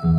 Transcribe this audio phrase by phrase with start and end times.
[0.00, 0.16] Selamat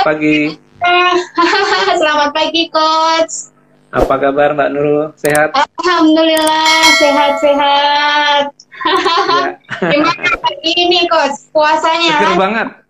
[0.00, 0.56] pagi.
[2.00, 3.52] Selamat pagi, Coach.
[3.92, 5.12] Apa kabar Mbak Nurul?
[5.20, 5.52] Sehat?
[5.52, 8.48] Alhamdulillah, sehat-sehat.
[8.80, 9.60] Ya.
[9.92, 11.52] Gimana pagi ini, Coach?
[11.52, 12.16] Puasanya?
[12.16, 12.80] Seger banget.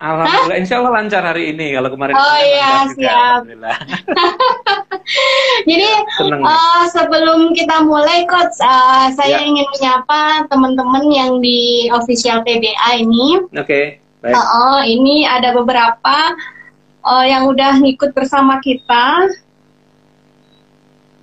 [0.00, 0.62] Alhamdulillah, Hah?
[0.64, 1.76] insya Allah lancar hari ini.
[1.76, 3.44] Kalau kemarin Oh iya, siap.
[5.68, 5.90] Jadi
[6.24, 9.44] uh, sebelum kita mulai, Coach, uh, saya ya.
[9.44, 13.44] ingin menyapa teman-teman yang di official TDA ini.
[13.52, 13.68] Oke.
[13.68, 13.84] Okay.
[14.24, 14.36] Baik.
[14.36, 16.16] Uh, uh, ini ada beberapa
[17.04, 19.28] uh, yang udah ngikut bersama kita.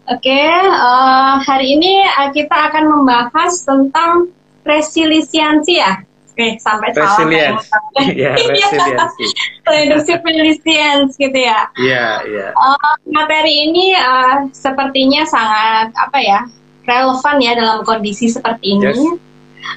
[0.08, 4.30] Oke, okay, uh, hari ini uh, kita akan membahas tentang
[4.64, 6.07] resiliensi ya.
[6.38, 7.66] Oke, okay, sampai resilience.
[7.98, 9.26] Iya, resiliensi.
[9.74, 11.66] Leadership resilience gitu ya.
[11.74, 12.48] Iya, iya.
[12.54, 16.42] Uh, materi ini uh, sepertinya sangat apa ya?
[16.88, 18.88] relevan ya dalam kondisi seperti ini.
[18.88, 19.28] Yes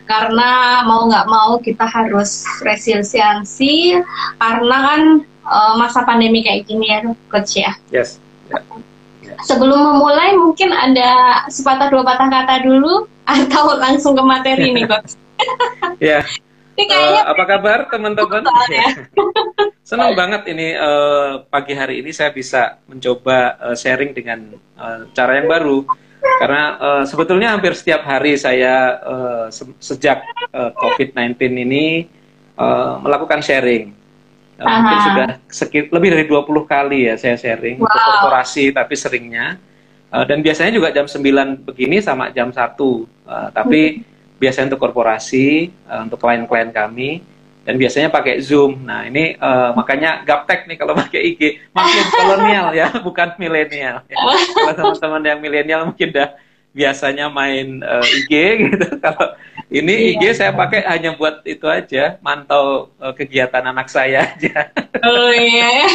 [0.06, 3.98] karena mau nggak mau kita harus resiliensi
[4.38, 5.02] karena kan
[5.46, 6.98] uh, masa pandemi kayak gini ya
[7.30, 7.72] coach ya.
[7.90, 8.18] Yes.
[8.50, 8.62] Yeah.
[9.22, 9.38] Yeah.
[9.46, 15.14] Sebelum memulai mungkin ada sepatah dua patah kata dulu atau langsung ke materi nih coach.
[15.98, 16.22] Ya.
[16.88, 18.46] Uh, apa kabar teman-teman?
[18.72, 18.88] Ya.
[19.90, 25.42] Senang banget ini uh, pagi hari ini saya bisa mencoba uh, sharing dengan uh, cara
[25.42, 25.84] yang baru
[26.20, 31.36] karena uh, sebetulnya hampir setiap hari saya uh, se sejak uh, COVID-19
[31.68, 32.08] ini
[32.56, 33.92] uh, melakukan sharing.
[34.60, 35.28] Uh, mungkin sudah
[35.88, 37.88] lebih dari 20 kali ya saya sharing wow.
[37.88, 39.56] untuk korporasi tapi seringnya.
[40.10, 42.56] Uh, dan biasanya juga jam 9 begini sama jam 1.
[42.56, 43.04] Uh,
[43.54, 44.09] tapi hmm.
[44.40, 47.20] Biasanya untuk korporasi, uh, untuk klien-klien kami
[47.60, 48.88] dan biasanya pakai Zoom.
[48.88, 51.70] Nah, ini uh, makanya gaptek nih kalau pakai IG.
[51.76, 54.00] Maklum kolonial ya, bukan milenial.
[54.08, 54.16] Ya.
[54.16, 56.34] Kalau teman-teman yang milenial mungkin udah
[56.70, 58.32] biasanya main uh, eh, IG
[58.64, 58.86] gitu.
[58.98, 59.36] Kalau
[59.70, 60.32] ini IG iya.
[60.34, 64.72] saya pakai hanya buat itu aja, mantau uh, kegiatan anak saya aja.
[65.04, 65.86] Oh iya.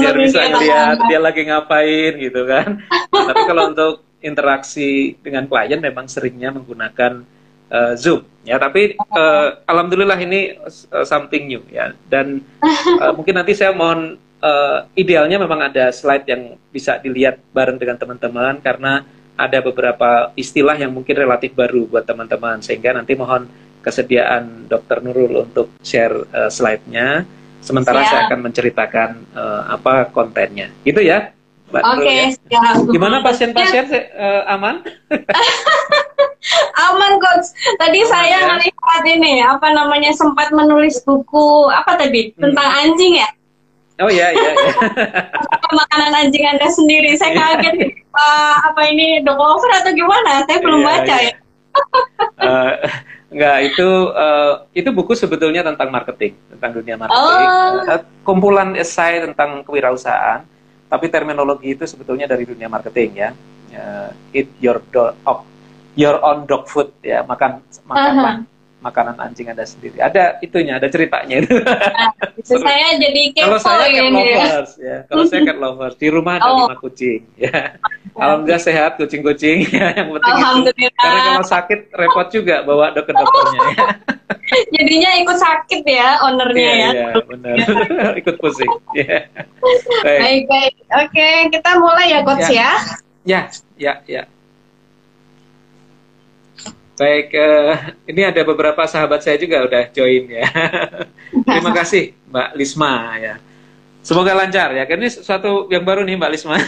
[0.00, 2.78] Biar bisa lihat dia lagi ngapain gitu kan.
[3.10, 7.39] Tapi kalau untuk interaksi dengan klien memang seringnya menggunakan
[7.70, 12.42] uh, Zoom ya tapi uh, alhamdulillah ini uh, something new ya dan
[13.00, 17.96] uh, mungkin nanti saya mohon uh, idealnya memang ada slide yang bisa dilihat bareng dengan
[17.96, 19.06] teman-teman karena
[19.40, 23.48] ada beberapa istilah yang mungkin relatif baru buat teman-teman sehingga nanti mohon
[23.80, 25.00] kesediaan Dr.
[25.00, 27.24] Nurul untuk share uh, slide-nya
[27.64, 28.08] sementara Siap.
[28.08, 31.32] saya akan menceritakan uh, apa kontennya gitu ya
[31.70, 32.20] Mbak Oke, okay,
[32.50, 32.74] ya.
[32.82, 34.82] Gimana pasien-pasien uh, aman?
[36.88, 37.48] aman coach.
[37.76, 38.48] Tadi saya ya?
[38.54, 42.40] melihat ini apa namanya sempat menulis buku apa tadi hmm.
[42.40, 43.28] tentang anjing ya?
[44.00, 44.50] Oh iya iya.
[44.56, 44.74] iya.
[45.80, 47.12] Makanan anjing anda sendiri.
[47.20, 50.48] Saya kaget uh, apa ini dog lover atau gimana?
[50.48, 51.28] Saya belum iya, baca iya.
[51.28, 51.34] ya.
[52.40, 52.72] uh,
[53.32, 57.20] enggak itu uh, itu buku sebetulnya tentang marketing tentang dunia marketing.
[57.20, 57.84] Oh.
[57.86, 60.42] Uh, kumpulan esai tentang kewirausahaan
[60.90, 63.30] tapi terminologi itu sebetulnya dari dunia marketing ya.
[63.70, 65.14] Uh, eat your dog,
[66.00, 68.80] your own dog food ya, makan makanlah uh -huh.
[68.80, 70.00] makanan anjing Anda sendiri.
[70.00, 71.60] Ada itunya, ada ceritanya itu.
[71.60, 74.08] Nah, saya jadi kepo Kalau saya cat ya.
[74.08, 74.96] lovers ya.
[75.04, 76.56] Kalau saya cat lovers di rumah ada oh.
[76.64, 77.76] lima kucing ya.
[78.16, 79.92] Alhamdulillah sehat kucing-kucing ya.
[79.92, 80.96] Yang penting itu.
[80.96, 83.86] Karena kalau sakit repot juga bawa ke dokternya ya.
[84.74, 86.90] Jadinya ikut sakit ya ownernya ya.
[86.90, 87.56] Iya, benar.
[88.20, 88.72] ikut pusing.
[88.96, 89.28] Yeah.
[90.02, 90.20] Baik.
[90.24, 90.74] baik, baik.
[91.06, 92.70] Oke, kita mulai ya coach ya.
[93.28, 93.40] Ya,
[93.76, 94.24] ya, ya.
[97.00, 100.44] Baik, uh, ini ada beberapa sahabat saya juga udah join ya.
[101.48, 103.34] Terima kasih Mbak Lisma ya.
[104.04, 104.84] Semoga lancar ya.
[104.84, 106.60] Karena ini sesuatu yang baru nih Mbak Lisma.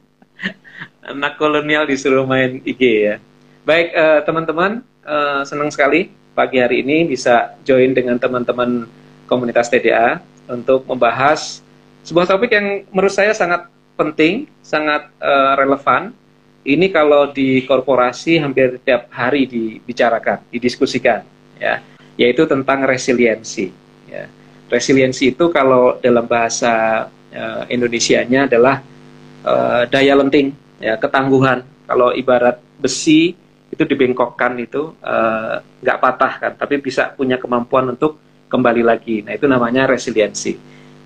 [1.12, 3.20] Anak kolonial disuruh main IG ya.
[3.68, 8.88] Baik uh, teman-teman, uh, senang sekali pagi hari ini bisa join dengan teman-teman
[9.28, 11.60] komunitas TDA untuk membahas
[12.00, 13.68] sebuah topik yang menurut saya sangat
[14.00, 16.16] penting, sangat uh, relevan.
[16.64, 21.20] Ini kalau di korporasi hampir tiap hari dibicarakan, didiskusikan,
[21.60, 21.84] ya,
[22.16, 23.68] yaitu tentang resiliensi.
[24.08, 24.24] Ya.
[24.72, 27.04] Resiliensi itu kalau dalam bahasa
[27.36, 28.80] uh, Indonesianya adalah
[29.44, 31.68] uh, daya lenting, ya, ketangguhan.
[31.84, 33.36] Kalau ibarat besi
[33.68, 38.16] itu dibengkokkan itu eh, nggak uh, patah kan, tapi bisa punya kemampuan untuk
[38.48, 39.20] kembali lagi.
[39.20, 40.56] Nah itu namanya resiliensi.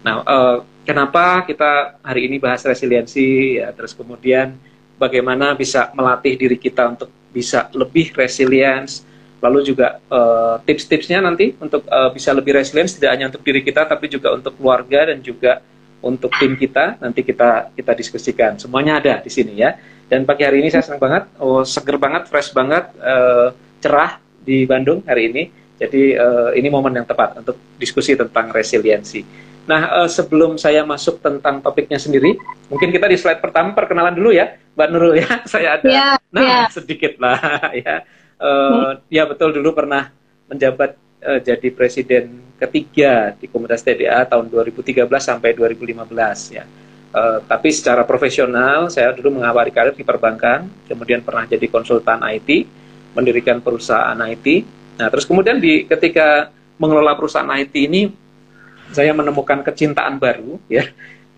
[0.05, 3.59] Nah uh, kenapa kita hari ini bahas resiliensi?
[3.59, 4.55] Ya, terus kemudian
[4.99, 9.07] bagaimana bisa melatih diri kita untuk bisa lebih resilience.
[9.39, 13.87] Lalu juga uh, tips-tipsnya nanti untuk uh, bisa lebih resilience tidak hanya untuk diri kita
[13.87, 15.63] tapi juga untuk keluarga dan juga
[16.03, 16.99] untuk tim kita.
[16.99, 18.59] Nanti kita kita diskusikan.
[18.59, 19.79] Semuanya ada di sini ya.
[20.11, 24.67] Dan pagi hari ini saya senang banget oh seger banget fresh banget uh, cerah di
[24.67, 25.43] Bandung hari ini.
[25.79, 31.21] Jadi uh, ini momen yang tepat untuk diskusi tentang resiliensi nah uh, sebelum saya masuk
[31.21, 32.41] tentang topiknya sendiri
[32.73, 36.43] mungkin kita di slide pertama perkenalan dulu ya Mbak Nurul ya saya ada ya, nah
[36.43, 36.61] ya.
[36.73, 37.37] sedikit lah
[37.85, 38.03] ya
[38.41, 38.49] uh,
[38.97, 39.13] hmm.
[39.13, 40.09] ya betul dulu pernah
[40.49, 46.67] menjabat uh, jadi presiden ketiga di komunitas TDA tahun 2013 sampai 2015 ya.
[47.09, 52.69] Uh, tapi secara profesional saya dulu mengawali karir di perbankan, kemudian pernah jadi konsultan IT,
[53.17, 54.47] mendirikan perusahaan IT.
[55.01, 58.13] Nah, terus kemudian di ketika mengelola perusahaan IT ini
[58.93, 60.85] saya menemukan kecintaan baru ya.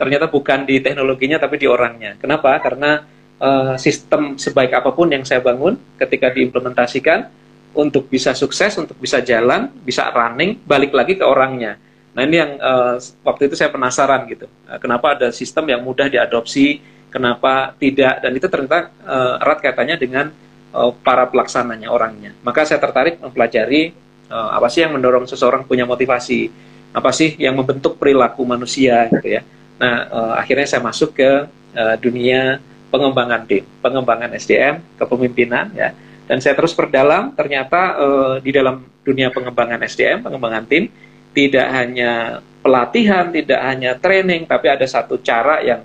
[0.00, 2.17] Ternyata bukan di teknologinya tapi di orangnya.
[2.17, 2.56] Kenapa?
[2.64, 3.05] Karena
[3.37, 7.29] uh, sistem sebaik apa pun yang saya bangun ketika diimplementasikan
[7.76, 11.79] untuk bisa sukses, untuk bisa jalan, bisa running, balik lagi ke orangnya.
[12.11, 16.11] Nah ini yang uh, waktu itu saya penasaran gitu, uh, kenapa ada sistem yang mudah
[16.11, 20.26] diadopsi, kenapa tidak, dan itu ternyata uh, erat kaitannya dengan
[20.75, 22.35] uh, para pelaksananya, orangnya.
[22.43, 23.94] Maka saya tertarik mempelajari
[24.26, 26.50] uh, apa sih yang mendorong seseorang punya motivasi,
[26.91, 29.43] apa sih yang membentuk perilaku manusia gitu ya.
[29.79, 31.31] Nah uh, akhirnya saya masuk ke
[31.77, 32.59] uh, dunia
[32.91, 35.95] pengembangan tim, pengembangan SDM, kepemimpinan ya
[36.31, 40.87] dan saya terus perdalam ternyata uh, di dalam dunia pengembangan SDM, pengembangan tim
[41.35, 45.83] tidak hanya pelatihan, tidak hanya training, tapi ada satu cara yang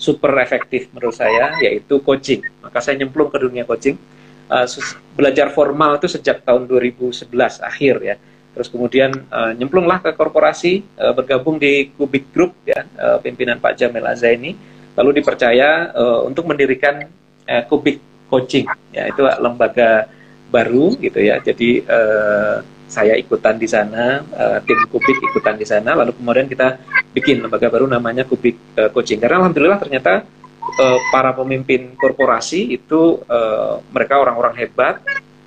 [0.00, 2.40] super efektif menurut saya yaitu coaching.
[2.64, 4.00] Maka saya nyemplung ke dunia coaching.
[4.48, 4.64] Uh,
[5.12, 7.28] belajar formal itu sejak tahun 2011
[7.60, 8.16] akhir ya.
[8.52, 13.80] Terus kemudian uh, nyemplunglah ke korporasi, uh, bergabung di Kubik Group ya, uh, pimpinan Pak
[13.80, 14.52] Jamil Azaini,
[14.92, 17.08] lalu dipercaya uh, untuk mendirikan
[17.48, 18.64] uh, Kubik coaching
[18.96, 20.08] ya itu lembaga
[20.48, 21.40] baru gitu ya.
[21.40, 25.96] Jadi uh, saya ikutan di sana uh, tim Kubik ikutan di sana.
[25.96, 26.76] Lalu kemudian kita
[27.16, 29.20] bikin lembaga baru namanya Kubik uh, coaching.
[29.20, 30.28] Karena alhamdulillah ternyata
[30.60, 35.00] uh, para pemimpin korporasi itu uh, mereka orang-orang hebat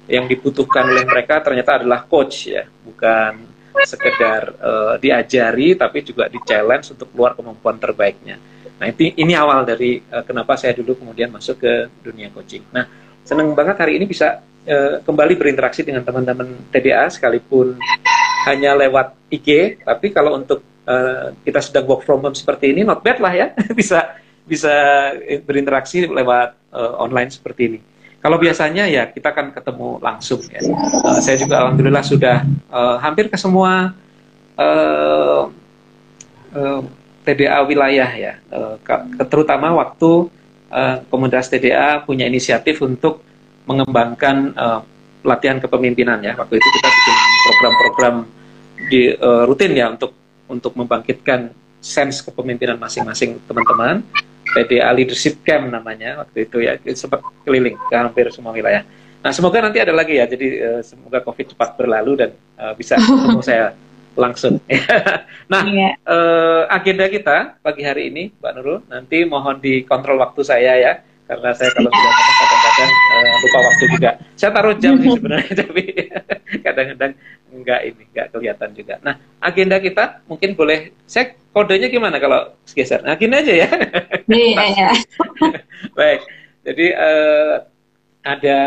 [0.05, 6.39] yang dibutuhkan oleh mereka ternyata adalah coach ya bukan sekedar uh, diajari tapi juga di
[6.45, 8.37] challenge untuk keluar kemampuan terbaiknya
[8.75, 12.63] Nah ini, ini awal dari uh, kenapa saya dulu kemudian masuk ke dunia coaching.
[12.75, 12.87] Nah
[13.23, 17.79] senang banget hari ini bisa uh, kembali berinteraksi dengan teman-teman TDA sekalipun
[18.51, 19.79] hanya lewat IG.
[19.79, 23.47] Tapi kalau untuk uh, kita sedang work from home seperti ini, not bad lah ya
[23.79, 24.75] bisa bisa
[25.41, 27.79] berinteraksi lewat uh, online seperti ini.
[28.25, 30.57] Kalau biasanya ya kita akan ketemu langsung ya.
[30.65, 32.41] Uh, saya juga alhamdulillah sudah
[32.73, 33.93] uh, hampir ke semua
[34.57, 35.45] uh,
[36.57, 36.81] uh,
[37.21, 38.81] TDA wilayah ya, uh,
[39.29, 40.25] terutama waktu
[40.73, 43.21] uh, komunitas TDA punya inisiatif untuk
[43.69, 44.81] mengembangkan uh,
[45.21, 46.33] pelatihan kepemimpinan ya.
[46.33, 48.15] Waktu itu kita bikin program-program
[48.89, 50.17] di uh, rutin ya untuk
[50.49, 54.01] untuk membangkitkan sense kepemimpinan masing-masing teman-teman.
[54.53, 58.85] TDA Leadership Camp namanya waktu itu ya, sempat keliling ke hampir semua wilayah.
[59.25, 62.29] Nah semoga nanti ada lagi ya, jadi uh, semoga COVID cepat berlalu dan
[62.61, 63.73] uh, bisa ketemu saya
[64.13, 64.61] langsung.
[65.51, 65.73] nah, yeah.
[65.73, 65.89] Iya.
[66.07, 70.93] uh, agenda kita pagi hari ini, Mbak Nurul, nanti mohon dikontrol waktu saya ya,
[71.25, 72.91] karena saya kalau sudah ngomong kadang-kadang
[73.23, 74.11] uh, lupa waktu juga.
[74.35, 75.83] Saya taruh jam sih sebenarnya, tapi
[76.61, 77.11] kadang-kadang
[77.55, 78.95] enggak ini, enggak kelihatan juga.
[79.01, 82.99] Nah, agenda kita mungkin boleh, saya kodenya gimana kalau geser?
[83.01, 83.69] Nah, gini aja ya.
[84.25, 84.89] Iya, iya.
[85.97, 86.25] Baik,
[86.65, 87.55] jadi uh,
[88.25, 88.59] ada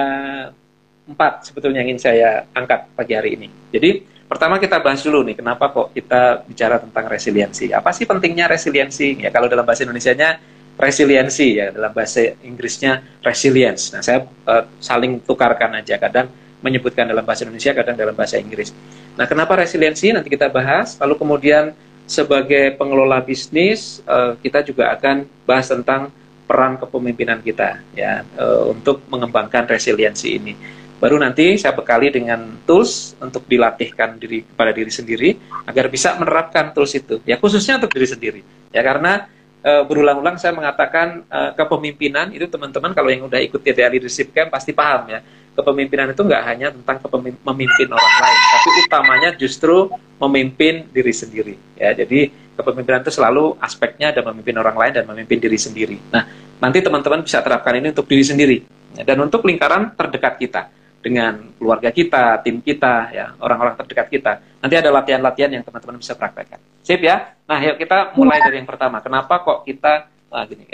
[1.10, 3.50] empat sebetulnya yang ingin saya angkat pagi hari ini.
[3.74, 7.72] Jadi Pertama kita bahas dulu nih, kenapa kok kita bicara tentang resiliensi?
[7.72, 9.24] Apa sih pentingnya resiliensi?
[9.24, 10.36] Ya kalau dalam bahasa Indonesia-nya
[10.78, 13.90] resiliensi ya, dalam bahasa Inggrisnya resilience.
[13.90, 16.30] Nah, saya uh, saling tukarkan aja, kadang
[16.62, 18.70] menyebutkan dalam bahasa Indonesia, kadang dalam bahasa Inggris.
[19.18, 20.14] Nah, kenapa resiliensi?
[20.14, 20.94] Nanti kita bahas.
[21.02, 21.74] Lalu kemudian
[22.06, 26.14] sebagai pengelola bisnis, uh, kita juga akan bahas tentang
[26.48, 30.56] peran kepemimpinan kita ya uh, untuk mengembangkan resiliensi ini
[30.98, 35.28] baru nanti saya bekali dengan tools untuk dilatihkan diri kepada diri sendiri
[35.68, 38.40] agar bisa menerapkan tools itu ya khususnya untuk diri sendiri
[38.72, 39.28] ya karena
[39.68, 44.48] e, berulang-ulang saya mengatakan e, kepemimpinan itu teman-teman kalau yang udah ikut TDA Leadership Camp
[44.48, 45.20] pasti paham ya.
[45.58, 47.02] Kepemimpinan itu nggak hanya tentang
[47.42, 49.90] memimpin orang lain tapi utamanya justru
[50.22, 51.92] memimpin diri sendiri ya.
[51.92, 55.98] Jadi kepemimpinan itu selalu aspeknya ada memimpin orang lain dan memimpin diri sendiri.
[56.14, 56.24] Nah
[56.62, 58.56] nanti teman-teman bisa terapkan ini untuk diri sendiri
[58.94, 60.62] ya, dan untuk lingkaran terdekat kita
[60.98, 64.32] dengan keluarga kita, tim kita, ya orang-orang terdekat kita.
[64.58, 66.58] Nanti ada latihan-latihan yang teman-teman bisa praktekkan.
[66.82, 67.38] Sip ya.
[67.46, 68.98] Nah, yuk kita mulai dari yang pertama.
[68.98, 70.66] Kenapa kok kita ah, gini?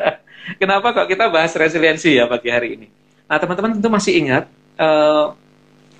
[0.60, 2.86] Kenapa kok kita bahas resiliensi ya pagi hari ini?
[3.26, 4.44] Nah, teman-teman tentu masih ingat
[4.78, 5.34] uh,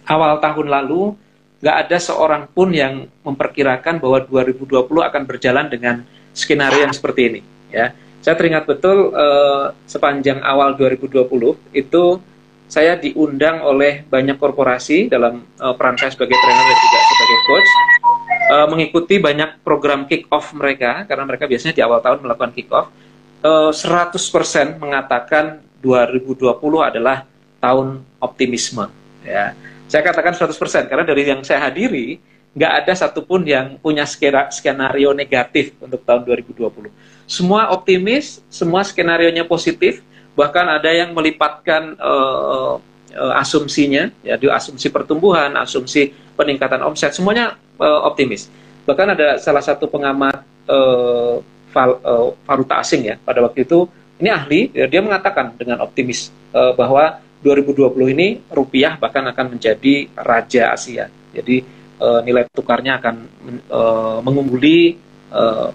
[0.06, 1.16] awal tahun lalu
[1.64, 6.04] nggak ada seorang pun yang memperkirakan bahwa 2020 akan berjalan dengan
[6.36, 7.40] skenario yang seperti ini
[7.72, 7.96] ya.
[8.20, 11.24] Saya teringat betul uh, sepanjang awal 2020
[11.76, 12.04] itu
[12.68, 17.70] saya diundang oleh banyak korporasi dalam uh, peran saya sebagai trainer dan juga sebagai coach
[18.50, 22.68] uh, mengikuti banyak program kick off mereka karena mereka biasanya di awal tahun melakukan kick
[22.72, 22.88] off
[23.44, 27.28] uh, 100% mengatakan 2020 adalah
[27.60, 28.88] tahun optimisme
[29.24, 29.52] ya.
[29.84, 32.16] Saya katakan 100% karena dari yang saya hadiri
[32.56, 34.08] nggak ada satupun yang punya
[34.48, 36.88] skenario negatif untuk tahun 2020
[37.24, 42.78] semua optimis, semua skenario nya positif, bahkan ada yang melipatkan uh,
[43.38, 48.50] asumsinya, ya di asumsi pertumbuhan, asumsi peningkatan omset, semuanya uh, optimis.
[48.84, 51.38] Bahkan ada salah satu pengamat uh,
[51.70, 53.86] val, uh, valuta asing ya pada waktu itu,
[54.18, 60.08] ini ahli, ya, dia mengatakan dengan optimis uh, bahwa 2020 ini rupiah bahkan akan menjadi
[60.16, 61.12] raja Asia.
[61.34, 61.60] Jadi
[62.00, 63.14] uh, nilai tukarnya akan
[63.68, 64.96] uh, mengungguli
[65.28, 65.68] uh,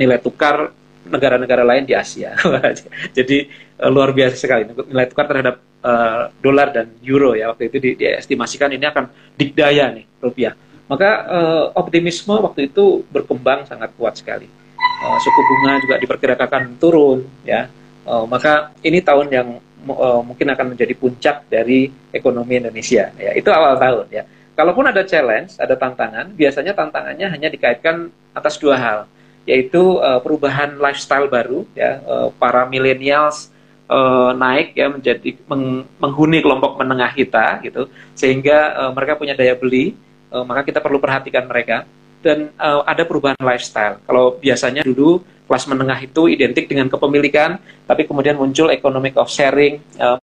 [0.00, 0.72] nilai tukar
[1.04, 2.32] negara-negara lain di Asia.
[3.16, 3.44] Jadi
[3.80, 7.90] uh, luar biasa sekali nilai tukar terhadap uh, dolar dan euro ya waktu itu di,
[7.98, 9.04] ini akan
[9.36, 10.54] dikdaya nih rupiah.
[10.84, 14.48] Maka uh, optimisme waktu itu berkembang sangat kuat sekali.
[14.76, 17.72] Uh, suku bunga juga diperkirakan turun ya.
[18.04, 19.48] Uh, maka ini tahun yang
[19.88, 23.32] uh, mungkin akan menjadi puncak dari ekonomi Indonesia ya.
[23.32, 24.22] Itu awal tahun ya.
[24.54, 28.98] Kalaupun ada challenge, ada tantangan, biasanya tantangannya hanya dikaitkan atas dua hal
[29.44, 33.52] yaitu uh, perubahan lifestyle baru ya uh, para millennials
[33.88, 39.56] uh, naik ya menjadi meng, menghuni kelompok menengah kita gitu sehingga uh, mereka punya daya
[39.56, 39.96] beli
[40.34, 41.86] uh, maka kita perlu perhatikan mereka.
[42.24, 44.00] Dan uh, ada perubahan lifestyle.
[44.08, 49.76] Kalau biasanya dulu kelas menengah itu identik dengan kepemilikan tapi kemudian muncul economic of sharing
[50.00, 50.16] uh,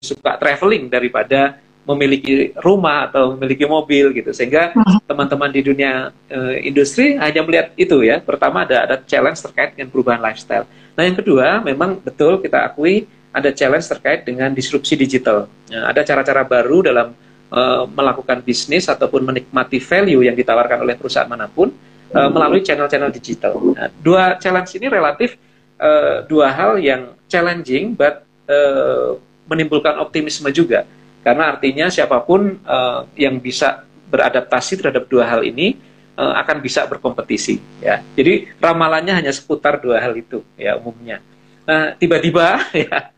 [0.00, 1.60] suka traveling daripada
[1.94, 4.30] memiliki rumah atau memiliki mobil gitu.
[4.30, 5.04] Sehingga hmm.
[5.10, 8.22] teman-teman di dunia uh, industri hanya melihat itu ya.
[8.22, 10.66] Pertama ada ada challenge terkait dengan perubahan lifestyle.
[10.94, 15.46] Nah yang kedua memang betul kita akui ada challenge terkait dengan disrupsi digital.
[15.70, 17.14] Nah, ada cara-cara baru dalam
[17.54, 21.70] uh, melakukan bisnis ataupun menikmati value yang ditawarkan oleh perusahaan mana pun
[22.10, 23.54] uh, melalui channel-channel digital.
[23.74, 25.38] Nah, dua challenge ini relatif
[25.78, 29.14] uh, dua hal yang challenging but uh,
[29.46, 30.86] menimbulkan optimisme juga
[31.20, 35.76] karena artinya siapa pun uh, yang bisa beradaptasi terhadap dua hal ini
[36.16, 38.00] uh, akan bisa berkompetisi ya.
[38.16, 41.20] Jadi ramalannya hanya seputar dua hal itu ya umumnya.
[41.68, 43.12] Nah, tiba-tiba ya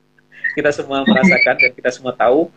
[0.52, 2.52] kita semua merasakan dan kita semua tahu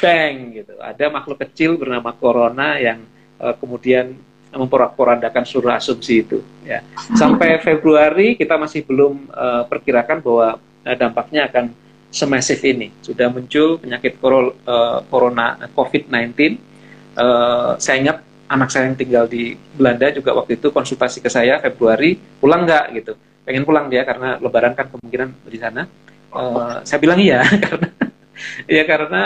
[0.00, 0.74] bang gitu.
[0.80, 3.04] Ada makhluk kecil bernama corona yang
[3.40, 4.16] uh, kemudian
[4.50, 6.84] memporak-porandakan seluruh asumsi itu ya.
[7.16, 11.72] Sampai Februari kita masih belum uh, perkirakan bahwa uh, dampaknya akan
[12.10, 12.90] semasif ini.
[13.00, 16.68] Sudah muncul penyakit eh, corona COVID-19.
[17.10, 21.58] Uh, saya ingat anak saya yang tinggal di Belanda juga waktu itu konsultasi ke saya
[21.58, 22.84] Februari pulang nggak?
[23.02, 23.12] gitu.
[23.42, 25.90] Pengen pulang dia karena Lebaran kan kemungkinan di sana.
[26.86, 27.42] Saya bilang iya.
[27.66, 27.88] Karena
[28.64, 29.22] ya karena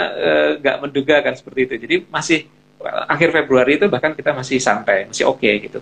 [0.59, 1.75] nggak menduga kan seperti itu.
[1.77, 2.49] Jadi masih
[2.83, 5.79] akhir Februari itu bahkan kita masih santai masih oke okay, gitu.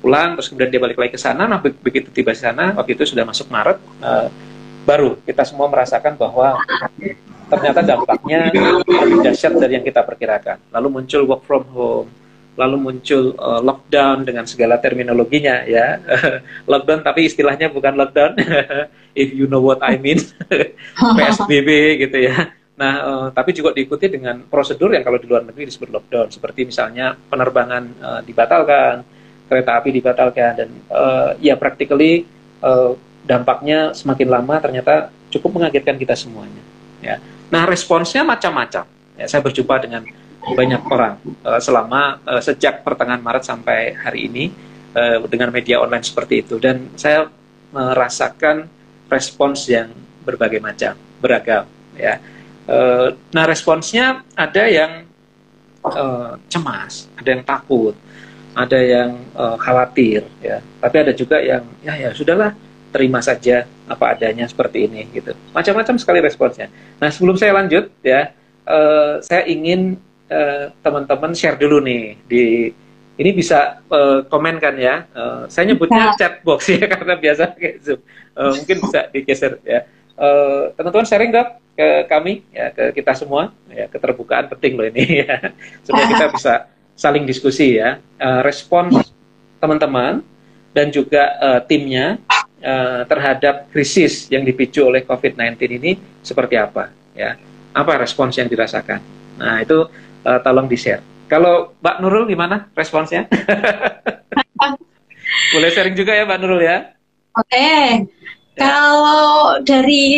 [0.00, 3.04] Pulang terus kemudian dia balik lagi ke sana nah begitu tiba di sana waktu itu
[3.08, 4.28] sudah masuk Maret uh,
[4.86, 6.54] baru kita semua merasakan bahwa
[7.50, 8.50] ternyata dampaknya
[8.86, 10.62] lebih dahsyat dari yang kita perkirakan.
[10.70, 12.08] Lalu muncul work from home,
[12.58, 15.98] lalu muncul uh, lockdown dengan segala terminologinya ya.
[16.70, 18.38] lockdown tapi istilahnya bukan lockdown.
[19.16, 20.22] If you know what I mean.
[21.18, 22.54] PSBB gitu ya.
[22.76, 26.68] Nah, uh, tapi juga diikuti dengan prosedur yang kalau di luar negeri disebut lockdown, seperti
[26.68, 29.00] misalnya penerbangan uh, dibatalkan,
[29.48, 32.28] kereta api dibatalkan, dan uh, ya practically
[32.60, 32.92] uh,
[33.26, 36.62] dampaknya semakin lama ternyata cukup mengagetkan kita semuanya.
[37.02, 37.18] Ya.
[37.50, 38.86] Nah responsnya macam-macam.
[39.16, 40.06] Ya, saya berjumpa dengan
[40.46, 44.44] banyak orang uh, selama uh, sejak pertengahan Maret sampai hari ini
[44.94, 47.26] uh, dengan media online seperti itu dan saya
[47.74, 48.70] merasakan
[49.10, 49.90] respons yang
[50.22, 51.66] berbagai macam, beragam.
[51.98, 52.22] Ya.
[52.66, 55.06] Uh, nah responsnya ada yang
[55.82, 57.94] uh, cemas, ada yang takut,
[58.54, 60.58] ada yang uh, khawatir, ya.
[60.82, 62.54] Tapi ada juga yang ya ya sudahlah
[62.96, 65.36] terima saja apa adanya seperti ini gitu.
[65.52, 66.72] Macam-macam sekali responsnya.
[66.96, 68.32] Nah sebelum saya lanjut ya,
[68.64, 70.00] uh, saya ingin
[70.32, 72.72] uh, teman-teman share dulu nih di
[73.16, 75.04] ini bisa uh, komen kan ya.
[75.12, 78.00] Uh, saya nyebutnya chat box ya karena biasa kayak zoom.
[78.32, 79.84] Uh, mungkin bisa digeser ya.
[80.16, 85.04] Uh, teman-teman sharing dong ke kami ya ke kita semua ya keterbukaan penting loh ini
[85.28, 85.52] ya
[85.84, 86.54] supaya kita bisa
[86.96, 88.88] saling diskusi ya uh, respon
[89.60, 90.24] teman-teman
[90.72, 92.16] dan juga uh, timnya
[92.62, 97.36] uh, terhadap krisis yang dipicu oleh COVID-19 ini seperti apa ya
[97.76, 99.00] apa respons yang dirasakan
[99.36, 99.88] nah itu
[100.24, 103.26] uh, tolong di share kalau Mbak Nurul gimana responsnya
[105.52, 106.78] Boleh sharing juga ya Mbak Nurul ya.
[107.36, 107.50] Oke.
[107.52, 107.84] Okay.
[108.56, 108.72] Ya.
[108.72, 110.08] Kalau dari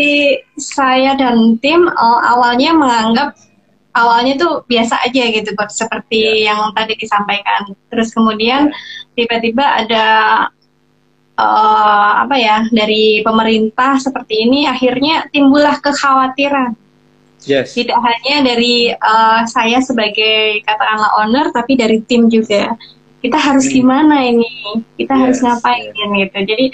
[0.54, 3.34] saya dan tim uh, awalnya menganggap
[3.98, 6.54] awalnya tuh biasa aja gitu seperti ya.
[6.54, 7.74] yang tadi disampaikan.
[7.90, 8.70] Terus kemudian
[9.18, 10.06] tiba-tiba ada
[11.38, 16.74] uh, apa ya dari pemerintah seperti ini akhirnya timbullah kekhawatiran.
[17.46, 17.78] Yes.
[17.78, 22.74] Tidak hanya dari uh, saya sebagai katakanlah owner tapi dari tim juga
[23.18, 23.74] kita harus hmm.
[23.74, 24.50] gimana ini
[24.94, 26.18] kita yes, harus ngapain yeah.
[26.22, 26.66] gitu jadi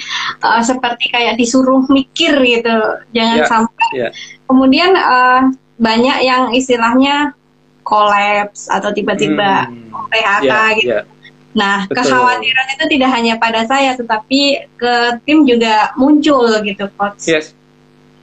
[0.44, 2.76] uh, seperti kayak disuruh mikir gitu
[3.16, 4.10] jangan yeah, sampai yeah.
[4.44, 5.48] kemudian uh,
[5.80, 7.32] banyak yang istilahnya
[7.80, 10.12] kolaps atau tiba-tiba hmm.
[10.12, 11.13] PHK yeah, gitu yeah.
[11.54, 12.02] Nah, Betul.
[12.02, 17.30] kekhawatiran itu tidak hanya pada saya, tetapi ke tim juga muncul gitu, coach.
[17.30, 17.54] Yes,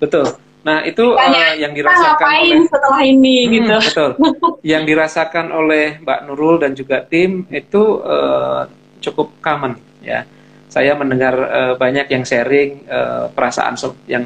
[0.04, 0.36] betul.
[0.62, 3.76] Nah itu uh, yang dirasakan oleh setelah ini hmm, gitu.
[3.82, 4.12] Betul.
[4.72, 8.70] yang dirasakan oleh Mbak Nurul dan juga tim itu uh,
[9.02, 10.22] cukup common ya.
[10.72, 13.74] Saya mendengar uh, banyak yang sharing uh, perasaan
[14.06, 14.24] yang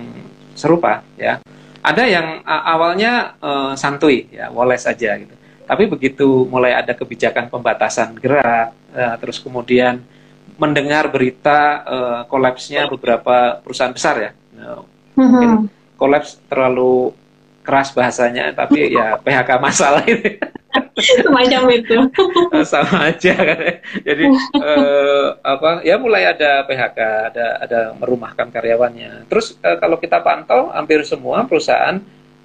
[0.53, 1.39] serupa ya.
[1.79, 5.35] Ada yang uh, awalnya uh, santuy ya, woles aja gitu.
[5.65, 10.01] Tapi begitu mulai ada kebijakan pembatasan gerak, uh, terus kemudian
[10.55, 14.31] mendengar berita uh, kolapsnya beberapa perusahaan besar ya.
[14.55, 14.85] Uh,
[15.17, 15.51] mungkin
[15.95, 17.15] kolaps terlalu
[17.65, 20.37] keras bahasanya tapi ya PHK masalah ini.
[21.25, 21.97] Semacam itu.
[22.67, 23.59] Sama aja kan
[24.03, 24.25] jadi
[24.59, 26.99] eh, apa ya mulai ada PHK
[27.33, 29.27] ada ada merumahkan karyawannya.
[29.27, 31.99] Terus eh, kalau kita pantau hampir semua perusahaan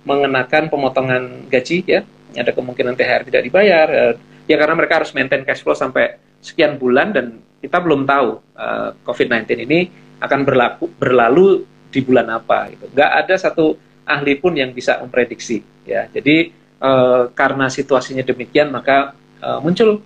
[0.06, 2.00] mengenakan pemotongan gaji ya
[2.36, 4.14] ada kemungkinan THR tidak dibayar eh,
[4.46, 8.90] ya karena mereka harus maintain cash flow sampai sekian bulan dan kita belum tahu eh,
[9.02, 9.80] COVID-19 ini
[10.20, 12.86] akan berlaku berlalu di bulan apa gitu.
[12.92, 13.74] Nggak ada satu
[14.06, 16.06] ahli pun yang bisa memprediksi ya.
[16.06, 16.90] Jadi e,
[17.34, 20.00] karena situasinya demikian maka e, muncul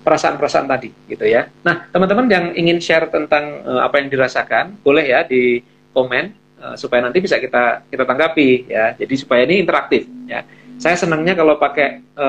[0.00, 1.44] perasaan-perasaan tadi gitu ya.
[1.60, 5.60] Nah teman-teman yang ingin share tentang apa yang dirasakan boleh ya di
[5.92, 8.96] komen e, supaya nanti bisa kita kita tanggapi ya.
[8.96, 10.48] Jadi supaya ini interaktif ya.
[10.80, 12.28] Saya senangnya kalau pakai e,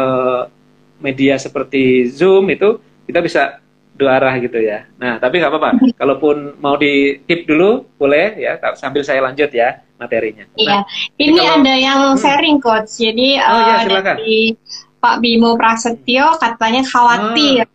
[0.99, 3.63] media seperti Zoom itu kita bisa
[3.95, 4.83] dua arah gitu ya.
[4.99, 5.71] Nah, tapi nggak apa-apa.
[5.99, 8.59] Kalaupun mau di tip dulu, boleh ya.
[8.75, 10.43] Sambil saya lanjut ya materinya.
[10.59, 10.71] Iya.
[10.75, 10.81] Nah,
[11.15, 12.19] ini kalau, ada yang hmm.
[12.19, 12.99] sharing coach.
[12.99, 14.55] Jadi oh, uh, ya, dari
[14.99, 17.63] Pak Bimo Prasetyo katanya khawatir.
[17.63, 17.71] Oh,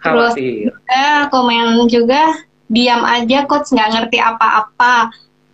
[0.00, 0.70] khawatir.
[0.70, 2.22] Terus juga komen juga
[2.70, 5.10] diam aja coach nggak ngerti apa-apa.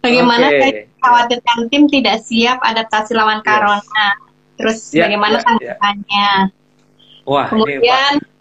[0.07, 0.87] Bagaimana okay.
[1.03, 3.47] khawatirkan tim tidak siap adaptasi lawan yes.
[3.47, 4.09] corona.
[4.57, 5.47] Terus yeah, bagaimana yeah, ya.
[5.51, 6.31] tanggapannya?
[6.49, 7.27] Yeah.
[7.27, 8.35] Wah, Kemudian ini,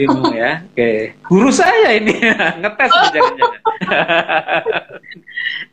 [0.00, 0.64] Bimo ya.
[0.64, 1.12] Oke.
[1.28, 2.16] Guru saya ini
[2.64, 3.60] ngetes jangan-jangan.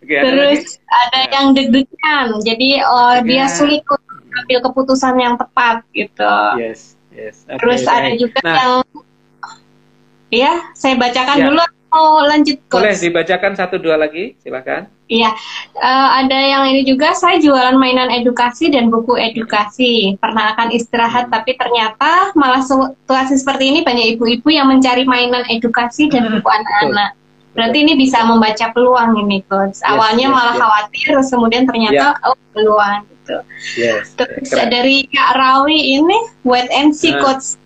[0.28, 2.28] Terus ada, ada yang deg-degan.
[2.44, 3.24] Jadi oh, ya.
[3.24, 3.82] dia sulit
[4.38, 6.36] ambil keputusan yang tepat gitu.
[6.60, 7.48] Yes, yes.
[7.48, 7.96] Okay, Terus okay.
[7.96, 8.56] ada juga nah.
[8.56, 8.74] yang
[10.30, 11.46] ya, saya bacakan ya.
[11.48, 11.64] dulu
[11.98, 12.86] Oh, lanjut coach.
[12.86, 14.86] Boleh dibacakan satu dua lagi, silakan.
[15.10, 15.34] Iya,
[15.82, 20.14] uh, ada yang ini juga saya jualan mainan edukasi dan buku edukasi.
[20.22, 26.06] Pernah akan istirahat, tapi ternyata malah situasi seperti ini banyak ibu-ibu yang mencari mainan edukasi
[26.12, 27.18] dan hmm, buku anak-anak.
[27.58, 29.82] Berarti ini bisa membaca peluang ini, coach.
[29.82, 30.62] Awalnya yes, malah yes.
[30.62, 32.28] khawatir, terus kemudian ternyata yeah.
[32.30, 33.38] oh peluang gitu.
[33.74, 34.70] Yes, terus keren.
[34.70, 37.24] dari Kak Rawi ini wait and see, uh.
[37.26, 37.58] coach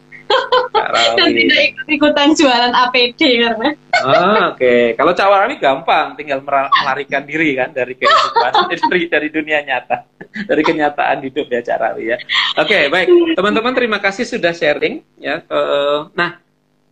[0.92, 3.70] dan tidak ikut-ikutan jualan APD karena.
[3.96, 4.82] Ah, Oke, okay.
[4.96, 8.52] kalau Cawarawi gampang, tinggal melarikan diri kan dari kehidupan,
[8.92, 10.08] dari dari dunia nyata,
[10.48, 12.18] dari kenyataan hidup ya Carawi ya.
[12.58, 15.44] Oke, okay, baik teman-teman terima kasih sudah sharing ya.
[15.48, 16.40] Uh, nah,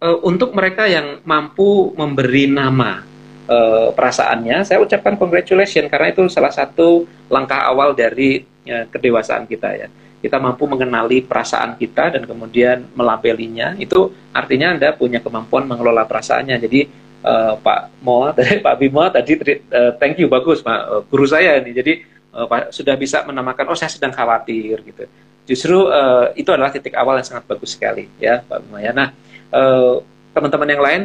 [0.03, 3.03] uh, untuk mereka yang mampu memberi nama
[3.47, 9.71] uh, perasaannya, saya ucapkan congratulations karena itu salah satu langkah awal dari uh, kedewasaan kita
[9.75, 16.03] ya kita mampu mengenali perasaan kita dan kemudian melabelinya, itu artinya Anda punya kemampuan mengelola
[16.03, 16.55] perasaannya.
[16.59, 16.79] Jadi
[17.23, 21.59] uh, Pak Mo dari Pak Bimo tadi uh, thank you bagus Pak uh, guru saya
[21.63, 21.71] ini.
[21.71, 22.03] Jadi
[22.35, 25.03] uh, Pak, sudah bisa menamakan oh saya sedang khawatir gitu.
[25.47, 28.91] Justru uh, itu adalah titik awal yang sangat bagus sekali ya Pak Bimo ya.
[28.91, 29.15] Nah,
[29.55, 31.01] uh, teman-teman yang lain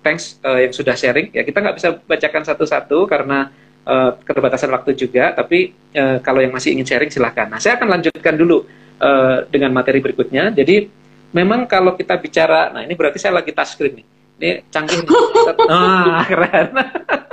[0.00, 3.52] thanks uh, yang sudah sharing ya kita nggak bisa bacakan satu-satu karena
[3.86, 7.48] uh, keterbatasan waktu juga, tapi uh, kalau yang masih ingin sharing silahkan.
[7.50, 8.66] Nah, saya akan lanjutkan dulu
[9.02, 10.54] uh, dengan materi berikutnya.
[10.54, 10.86] Jadi,
[11.34, 14.06] memang kalau kita bicara, nah ini berarti saya lagi touch screen nih.
[14.42, 15.10] Ini canggih nih.
[15.70, 16.68] Ah, keren.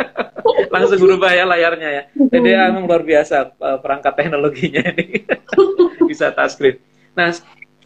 [0.73, 2.03] Langsung berubah ya layarnya ya.
[2.13, 5.25] Jadi emang luar biasa perangkat teknologinya ini.
[6.09, 6.77] Bisa touch screen.
[7.17, 7.33] Nah,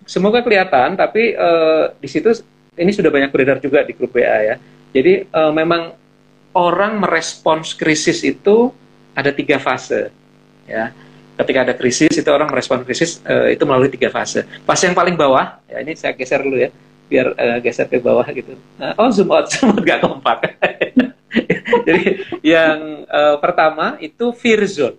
[0.03, 2.31] semoga kelihatan, tapi uh, di situ
[2.75, 4.55] ini sudah banyak beredar juga di grup WA ya.
[4.93, 5.95] Jadi uh, memang
[6.53, 8.71] orang merespons krisis itu
[9.13, 10.13] ada tiga fase.
[10.69, 10.95] Ya,
[11.37, 14.45] ketika ada krisis itu orang merespons krisis uh, itu melalui tiga fase.
[14.63, 16.71] Fase yang paling bawah, ya ini saya geser dulu ya.
[17.03, 18.57] biar uh, geser ke bawah gitu.
[18.79, 20.57] Uh, oh zoom out, zoom out gak kompak.
[21.87, 22.03] Jadi
[22.41, 24.97] yang uh, pertama itu fear zone.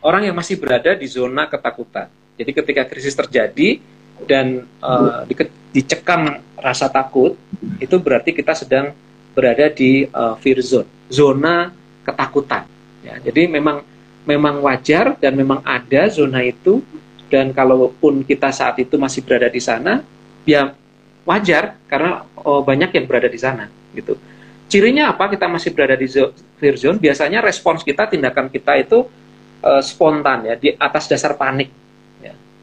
[0.00, 2.06] Orang yang masih berada di zona ketakutan.
[2.38, 3.82] Jadi ketika krisis terjadi
[4.24, 5.34] dan uh, di,
[5.74, 7.34] dicekam rasa takut,
[7.82, 8.94] itu berarti kita sedang
[9.36, 11.68] berada di uh, fear zone, zona
[12.08, 12.64] ketakutan.
[13.04, 13.84] Ya, jadi memang
[14.24, 16.80] memang wajar dan memang ada zona itu
[17.28, 20.00] dan kalaupun kita saat itu masih berada di sana,
[20.48, 20.72] ya
[21.28, 24.16] wajar karena oh, banyak yang berada di sana gitu.
[24.66, 25.30] Cirinya apa?
[25.30, 26.10] Kita masih berada di
[26.58, 26.98] fear zone.
[26.98, 29.06] Biasanya respons kita, tindakan kita itu
[29.62, 31.70] uh, spontan ya, di atas dasar panik.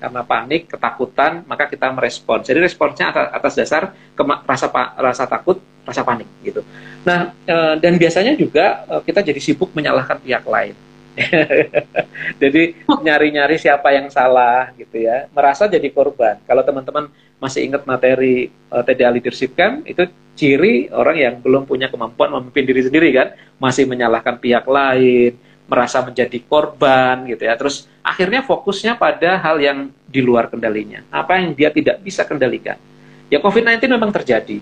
[0.04, 2.44] Karena panik, ketakutan, maka kita merespons.
[2.44, 3.96] Jadi responsnya atas, dasar
[4.44, 4.68] rasa
[5.00, 6.60] rasa takut, rasa panik gitu.
[7.08, 10.76] Nah, uh, dan biasanya juga uh, kita jadi sibuk menyalahkan pihak lain
[12.42, 16.42] jadi nyari-nyari siapa yang salah gitu ya, merasa jadi korban.
[16.50, 21.70] Kalau teman-teman masih ingat materi uh, eh, TDA Leadership Camp, itu ciri orang yang belum
[21.70, 27.56] punya kemampuan memimpin diri sendiri kan, masih menyalahkan pihak lain, merasa menjadi korban gitu ya.
[27.56, 32.78] Terus akhirnya fokusnya pada hal yang di luar kendalinya, apa yang dia tidak bisa kendalikan.
[33.32, 34.62] Ya COVID-19 memang terjadi,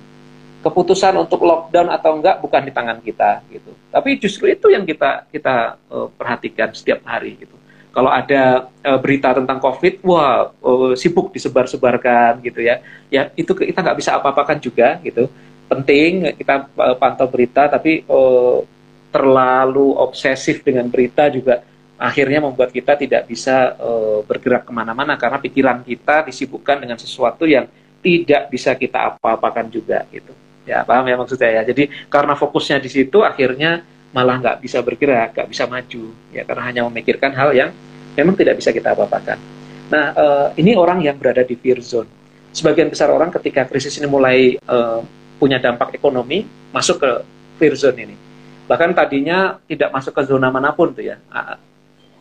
[0.61, 3.71] keputusan untuk lockdown atau enggak bukan di tangan kita gitu.
[3.89, 7.57] Tapi justru itu yang kita kita uh, perhatikan setiap hari gitu.
[7.91, 12.79] Kalau ada uh, berita tentang COVID, wah uh, sibuk disebar-sebarkan gitu ya.
[13.11, 15.27] Ya itu kita nggak bisa apa-apakan juga gitu.
[15.67, 18.63] Penting kita uh, pantau berita, tapi uh,
[19.11, 21.61] terlalu obsesif dengan berita juga
[22.01, 27.45] akhirnya membuat kita tidak bisa uh, bergerak ke mana-mana karena pikiran kita disibukkan dengan sesuatu
[27.45, 27.69] yang
[28.01, 30.33] tidak bisa kita apa-apakan juga gitu.
[30.65, 31.61] Ya, paham ya maksudnya ya.
[31.61, 36.63] Jadi karena fokusnya di situ akhirnya malah nggak bisa bergerak, nggak bisa maju, ya karena
[36.65, 37.69] hanya memikirkan hal yang
[38.17, 39.37] memang tidak bisa kita apa-apakan.
[39.93, 42.09] Nah, uh, ini orang yang berada di fear zone.
[42.51, 45.05] Sebagian besar orang ketika krisis ini mulai uh,
[45.37, 46.43] punya dampak ekonomi,
[46.73, 47.11] masuk ke
[47.61, 48.30] fear zone ini.
[48.71, 51.19] Bahkan tadinya tidak masuk ke zona mana pun tuh ya,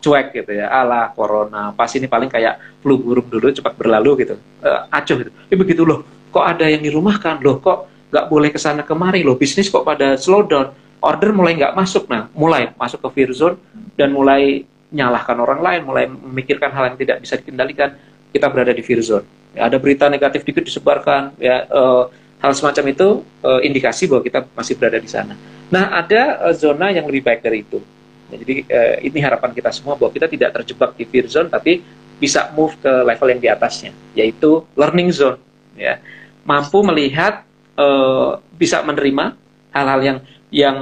[0.03, 4.35] cuek gitu ya, ala corona, pas ini paling kayak flu burung dulu cepat berlalu gitu,
[4.59, 5.31] uh, acuh gitu.
[5.47, 7.39] Ini begitu loh, kok ada yang dirumahkan?
[7.39, 9.23] Loh, kok nggak boleh ke sana kemari?
[9.23, 10.75] Loh bisnis kok pada slow down?
[11.01, 12.05] Order mulai nggak masuk.
[12.11, 13.57] Nah mulai masuk ke fear zone
[13.97, 17.95] dan mulai nyalahkan orang lain mulai memikirkan hal yang tidak bisa dikendalikan.
[18.29, 19.25] Kita berada di fear zone.
[19.57, 22.07] Ya, ada berita negatif dikit disebarkan ya uh,
[22.41, 23.07] hal semacam itu
[23.45, 25.37] uh, indikasi bahwa kita masih berada di sana.
[25.69, 27.77] Nah ada uh, zona yang lebih baik dari itu.
[28.33, 31.85] Ya, jadi uh, ini harapan kita semua bahwa kita tidak terjebak di fear zone tapi
[32.17, 35.37] bisa move ke level yang di atasnya yaitu learning zone
[35.77, 36.01] ya.
[36.41, 37.45] Mampu melihat
[37.77, 39.37] uh, bisa menerima
[39.69, 40.17] hal-hal yang
[40.49, 40.77] yang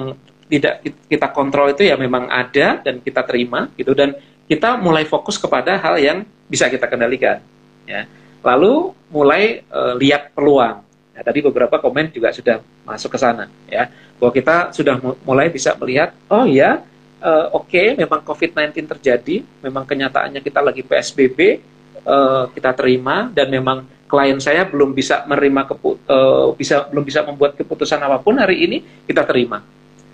[0.49, 3.91] tidak kita kontrol itu ya memang ada dan kita terima gitu.
[3.91, 4.15] Dan
[4.47, 6.17] kita mulai fokus kepada hal yang
[6.47, 7.43] bisa kita kendalikan
[7.83, 8.07] ya.
[8.39, 10.88] Lalu mulai uh, lihat peluang
[11.19, 14.95] ya, tadi beberapa komen juga sudah masuk ke sana ya bahwa kita sudah
[15.27, 16.79] mulai bisa melihat oh ya
[17.19, 21.59] uh, oke okay, memang COVID-19 terjadi memang kenyataannya kita lagi PSBB
[22.07, 27.53] uh, kita terima dan memang klien saya belum bisa menerima uh, bisa belum bisa membuat
[27.53, 29.61] keputusan apa pun hari ini kita terima.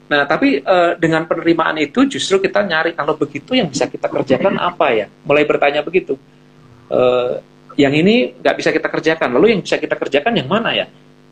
[0.06, 4.60] Nah, tapi uh, dengan penerimaan itu justru kita nyari kalau begitu yang bisa kita kerjakan
[4.62, 5.08] apa ya?
[5.26, 6.20] Mulai bertanya begitu.
[6.92, 7.42] Uh,
[7.76, 10.86] yang ini nggak bisa kita kerjakan, lalu yang bisa kita kerjakan yang mana ya?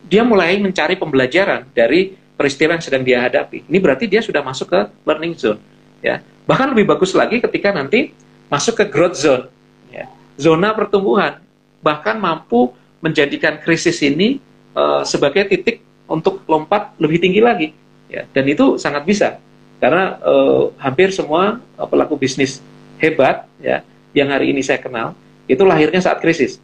[0.03, 3.63] Dia mulai mencari pembelajaran dari peristiwa yang sedang dia hadapi.
[3.67, 5.59] Ini berarti dia sudah masuk ke learning zone,
[6.03, 6.19] ya.
[6.43, 8.11] Bahkan lebih bagus lagi ketika nanti
[8.51, 9.47] masuk ke growth zone,
[9.89, 10.11] ya.
[10.35, 11.39] Zona pertumbuhan
[11.83, 12.71] bahkan mampu
[13.03, 14.39] menjadikan krisis ini
[14.71, 17.67] uh, sebagai titik untuk lompat lebih tinggi lagi
[18.07, 19.41] ya dan itu sangat bisa
[19.83, 22.63] karena uh, hampir semua uh, pelaku bisnis
[23.03, 23.83] hebat ya
[24.15, 25.11] yang hari ini saya kenal
[25.47, 26.59] itu lahirnya saat krisis.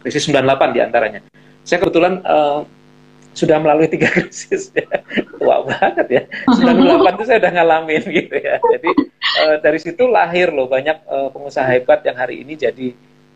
[0.00, 1.20] Krisis 98 di antaranya.
[1.62, 2.64] Saya kebetulan uh,
[3.36, 4.74] sudah melalui tiga krisis.
[4.74, 4.86] Ya.
[5.40, 6.22] banget ya.
[6.50, 8.56] 98 itu saya udah ngalamin gitu ya.
[8.58, 8.90] Jadi
[9.44, 12.90] uh, dari situ lahir loh banyak uh, pengusaha hebat yang hari ini jadi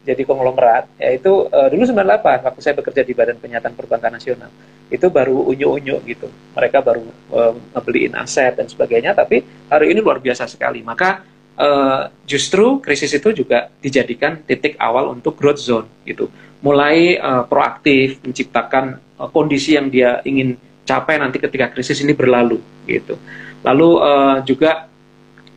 [0.05, 0.91] jadi konglomerat.
[0.99, 4.51] Yaitu uh, dulu 98 waktu saya bekerja di Badan Penyataan Perbankan Nasional.
[4.91, 6.29] Itu baru unyu-unyu gitu.
[6.57, 10.83] Mereka baru uh, ngebeliin aset dan sebagainya tapi hari ini luar biasa sekali.
[10.83, 16.31] Maka uh, justru krisis itu juga dijadikan titik awal untuk growth zone gitu.
[16.65, 22.61] Mulai uh, proaktif menciptakan uh, kondisi yang dia ingin capai nanti ketika krisis ini berlalu
[22.89, 23.17] gitu.
[23.65, 24.89] Lalu uh, juga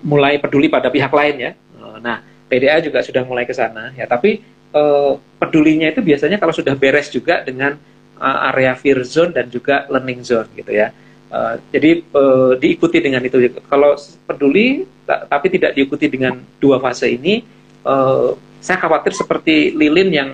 [0.06, 1.52] mulai peduli pada pihak lain ya.
[1.78, 4.08] Uh, nah PDA juga sudah mulai ke sana ya.
[4.08, 4.40] Tapi
[4.72, 7.76] uh, pedulinya itu biasanya kalau sudah beres juga dengan
[8.20, 10.92] uh, area fear zone dan juga learning zone gitu ya
[11.32, 13.38] uh, jadi uh, diikuti dengan itu
[13.68, 13.96] kalau
[14.28, 17.44] peduli tapi tidak diikuti dengan dua fase ini
[17.88, 20.30] uh, saya khawatir seperti lilin yang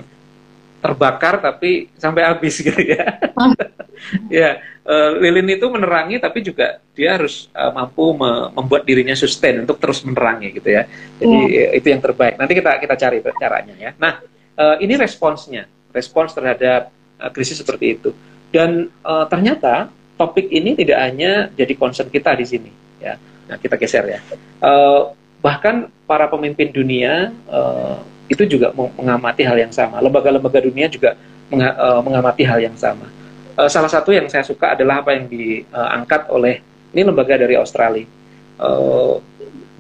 [0.84, 3.16] terbakar tapi sampai habis gitu ya.
[4.44, 4.50] ya,
[4.84, 9.80] uh, lilin itu menerangi tapi juga dia harus uh, mampu me membuat dirinya sustain untuk
[9.80, 10.84] terus menerangi gitu ya.
[11.24, 11.72] Jadi yeah.
[11.72, 12.36] itu yang terbaik.
[12.36, 13.92] Nanti kita kita cari caranya ya.
[13.96, 14.20] Nah,
[14.60, 16.92] uh, ini responsnya, respons terhadap
[17.24, 18.10] uh, krisis seperti itu.
[18.52, 22.72] Dan uh, ternyata topik ini tidak hanya jadi concern kita di sini
[23.02, 23.18] ya.
[23.50, 24.20] Nah, kita geser ya.
[24.64, 25.12] Uh,
[25.44, 28.00] bahkan para pemimpin dunia uh,
[28.32, 30.00] itu juga mengamati hal yang sama.
[30.00, 31.20] Lembaga-lembaga dunia juga
[31.52, 33.12] uh, mengamati hal yang sama.
[33.54, 36.64] Uh, salah satu yang saya suka adalah apa yang diangkat oleh
[36.96, 38.08] ini lembaga dari Australia.
[38.58, 39.20] Uh,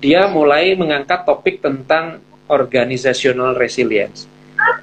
[0.03, 2.19] dia mulai mengangkat topik tentang
[2.51, 4.27] organizational resilience,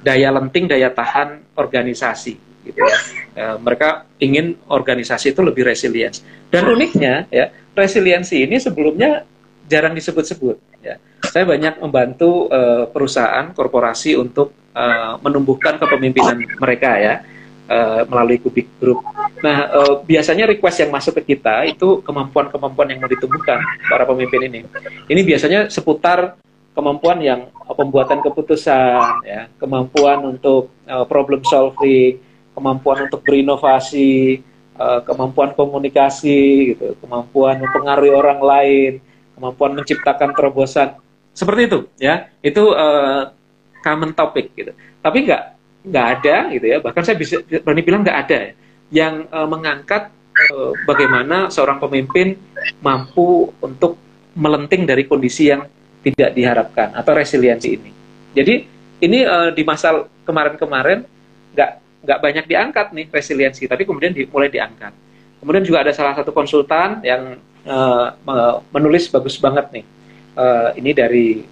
[0.01, 2.97] daya lenting, daya tahan organisasi, gitu ya.
[3.31, 6.21] Uh, mereka ingin organisasi itu lebih resilience.
[6.51, 9.23] Dan uniknya, ya, resiliensi ini sebelumnya
[9.71, 10.59] jarang disebut-sebut.
[10.83, 10.99] Ya.
[11.31, 17.23] Saya banyak membantu uh, perusahaan, korporasi untuk uh, menumbuhkan kepemimpinan mereka ya
[17.71, 18.99] uh, melalui Kubik Group.
[19.39, 24.41] Nah, uh, biasanya request yang masuk ke kita itu kemampuan-kemampuan yang mau ditumbuhkan para pemimpin
[24.51, 24.59] ini.
[25.07, 26.35] Ini biasanya seputar
[26.75, 32.19] kemampuan yang pembuatan keputusan, ya, kemampuan untuk uh, problem solving,
[32.51, 34.41] kemampuan untuk berinovasi,
[34.75, 38.93] uh, kemampuan komunikasi, gitu, kemampuan mempengaruhi orang lain
[39.41, 40.93] kemampuan menciptakan terobosan.
[41.33, 42.29] Seperti itu ya.
[42.45, 43.33] Itu uh,
[43.81, 44.77] common topic gitu.
[45.01, 45.43] Tapi nggak
[45.89, 46.77] nggak ada gitu ya.
[46.77, 48.53] Bahkan saya bisa berani bilang nggak ada ya,
[48.93, 50.13] yang uh, mengangkat
[50.53, 52.37] uh, bagaimana seorang pemimpin
[52.85, 53.97] mampu untuk
[54.37, 55.65] melenting dari kondisi yang
[56.05, 57.91] tidak diharapkan atau resiliensi ini.
[58.37, 58.53] Jadi
[59.01, 61.01] ini uh, di masa kemarin-kemarin
[61.57, 64.93] nggak nggak banyak diangkat nih resiliensi tapi kemudian di, mulai diangkat
[65.41, 69.85] kemudian juga ada salah satu konsultan yang uh, menulis bagus banget nih.
[70.31, 71.43] Uh, ini dari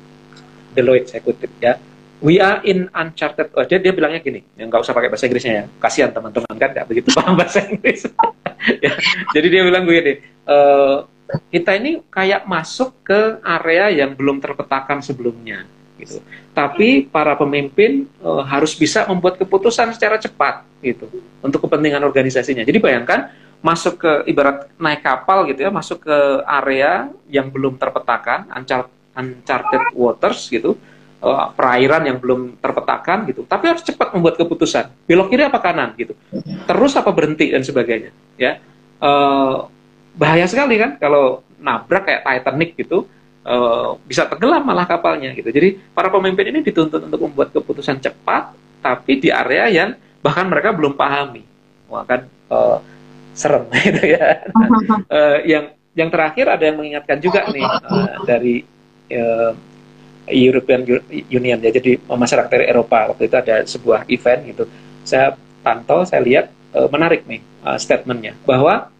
[0.71, 1.75] Deloitte saya kutip ya.
[2.19, 3.55] We are in uncharted.
[3.55, 5.65] Oh, dia dia bilangnya gini, ya, nggak usah pakai bahasa Inggrisnya ya.
[5.79, 8.03] Kasihan teman-teman kan nggak begitu paham bahasa Inggris.
[8.85, 8.91] ya,
[9.31, 11.07] jadi dia bilang begini, uh,
[11.47, 15.63] kita ini kayak masuk ke area yang belum terpetakan sebelumnya
[15.99, 16.23] gitu.
[16.55, 21.12] Tapi para pemimpin uh, harus bisa membuat keputusan secara cepat gitu
[21.43, 22.63] untuk kepentingan organisasinya.
[22.63, 28.47] Jadi bayangkan masuk ke ibarat naik kapal gitu ya, masuk ke area yang belum terpetakan,
[29.19, 30.79] uncharted waters gitu,
[31.19, 33.43] uh, perairan yang belum terpetakan gitu.
[33.43, 36.15] Tapi harus cepat membuat keputusan, belok kiri apa kanan gitu,
[36.63, 38.15] terus apa berhenti dan sebagainya.
[38.39, 38.63] Ya,
[39.03, 39.67] uh,
[40.15, 43.12] bahaya sekali kan kalau nabrak kayak Titanic gitu,
[43.49, 45.49] uh, bisa tenggelam malah kapalnya gitu.
[45.49, 49.89] Jadi para pemimpin ini dituntut untuk membuat keputusan cepat, tapi di area yang
[50.21, 51.41] bahkan mereka belum pahami.
[51.89, 52.29] Wah kan.
[52.49, 52.77] Uh,
[53.39, 54.43] serem gitu ya.
[55.07, 58.55] uh, yang yang terakhir ada yang mengingatkan juga nih uh, dari
[59.15, 59.51] uh,
[60.29, 64.63] European Union ya, jadi masyarakat dari Eropa waktu itu ada sebuah event gitu.
[65.01, 65.33] Saya
[65.65, 68.93] pantau, saya lihat uh, menarik nih uh, statementnya bahwa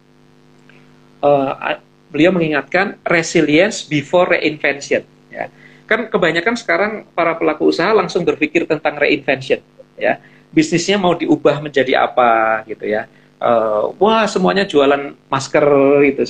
[1.22, 1.78] uh,
[2.10, 5.06] beliau mengingatkan resilience before reinvention.
[5.30, 5.48] Ya.
[5.86, 9.62] Kan kebanyakan sekarang para pelaku usaha langsung berpikir tentang reinvention.
[9.94, 10.18] Ya,
[10.50, 13.06] bisnisnya mau diubah menjadi apa gitu ya
[13.40, 15.66] uh, wah semuanya jualan masker
[16.12, 16.22] gitu,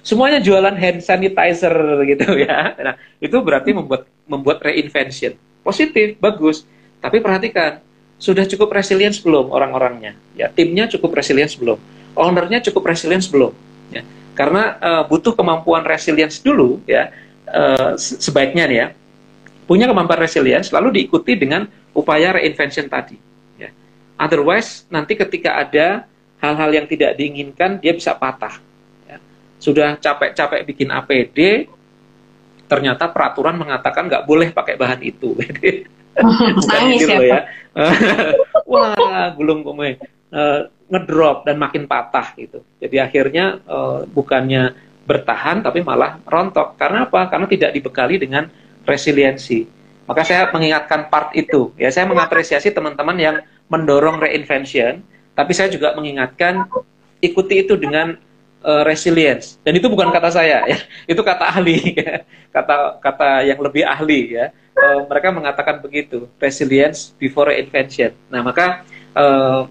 [0.00, 1.74] semuanya jualan hand sanitizer
[2.10, 2.72] gitu ya.
[2.78, 6.64] Nah itu berarti membuat membuat reinvention positif, bagus.
[7.02, 7.82] Tapi perhatikan,
[8.22, 10.14] sudah cukup resilience belum orang-orangnya?
[10.38, 11.78] Ya timnya cukup resilience belum?
[12.14, 13.50] Ownernya cukup resilience belum?
[13.90, 17.12] Ya, karena uh, butuh kemampuan resilience dulu ya.
[17.42, 18.86] Uh, sebaiknya nih ya
[19.66, 21.66] punya kemampuan resilience lalu diikuti dengan
[21.96, 23.16] upaya reinvention tadi.
[23.56, 23.70] Ya.
[24.18, 26.04] Otherwise nanti ketika ada
[26.42, 28.58] hal-hal yang tidak diinginkan dia bisa patah.
[29.06, 29.16] Ya.
[29.62, 31.70] Sudah capek-capek bikin APD,
[32.66, 35.36] ternyata peraturan mengatakan nggak boleh pakai bahan itu.
[36.60, 37.40] Bukan gitu ya.
[37.40, 37.40] ya.
[38.70, 42.60] Wah, gulung uh, ngedrop dan makin patah gitu.
[42.76, 44.76] Jadi akhirnya uh, bukannya
[45.08, 46.76] bertahan tapi malah rontok.
[46.76, 47.32] Karena apa?
[47.32, 48.52] Karena tidak dibekali dengan
[48.84, 49.64] resiliensi.
[50.04, 51.72] Maka saya mengingatkan part itu.
[51.80, 53.36] Ya, saya mengapresiasi teman-teman yang
[53.72, 55.00] mendorong reinvention
[55.32, 56.68] tapi saya juga mengingatkan
[57.24, 58.20] ikuti itu dengan
[58.60, 59.56] uh, resilience.
[59.64, 60.78] Dan itu bukan kata saya ya,
[61.12, 62.24] itu kata ahli, ya.
[62.52, 64.52] kata kata yang lebih ahli ya.
[64.72, 68.12] Uh, mereka mengatakan begitu, resilience before reinvention.
[68.32, 68.84] Nah maka
[69.16, 69.68] uh,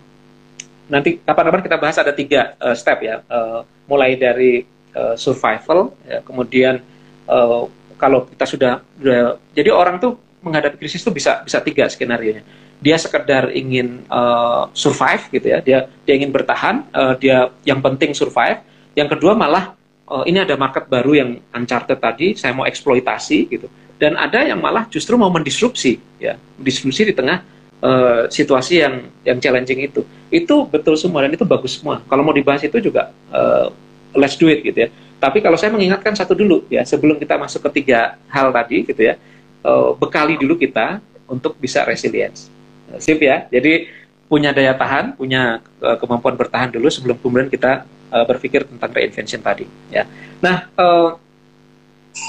[0.91, 6.19] nanti kapan-kapan kita bahas ada tiga uh, step ya, uh, mulai dari uh, survival, ya,
[6.19, 6.83] kemudian
[7.31, 7.63] uh,
[7.95, 12.43] kalau kita sudah, sudah, jadi orang tuh menghadapi krisis tuh bisa bisa tiga skenario nya.
[12.81, 15.61] Dia sekedar ingin uh, survive gitu ya.
[15.61, 18.65] Dia dia ingin bertahan uh, dia yang penting survive.
[18.97, 19.77] Yang kedua malah
[20.09, 23.69] uh, ini ada market baru yang uncharted tadi saya mau eksploitasi gitu.
[24.01, 26.41] Dan ada yang malah justru mau mendisrupsi ya.
[26.57, 27.45] Disrupsi di tengah
[27.81, 30.01] uh, situasi yang yang challenging itu.
[30.31, 31.99] Itu betul semua dan itu bagus semua.
[32.07, 33.67] Kalau mau dibahas itu juga uh,
[34.15, 34.89] let's do it gitu ya.
[35.21, 39.01] Tapi kalau saya mengingatkan satu dulu ya sebelum kita masuk ke tiga hal tadi gitu
[39.01, 39.19] ya,
[39.65, 42.49] uh, bekali dulu kita untuk bisa resilience.
[42.97, 43.45] Sip ya.
[43.51, 43.87] Jadi
[44.31, 49.43] punya daya tahan, punya uh, kemampuan bertahan dulu sebelum kemudian kita uh, berpikir tentang reinvention
[49.43, 50.07] tadi ya.
[50.39, 51.19] Nah, uh,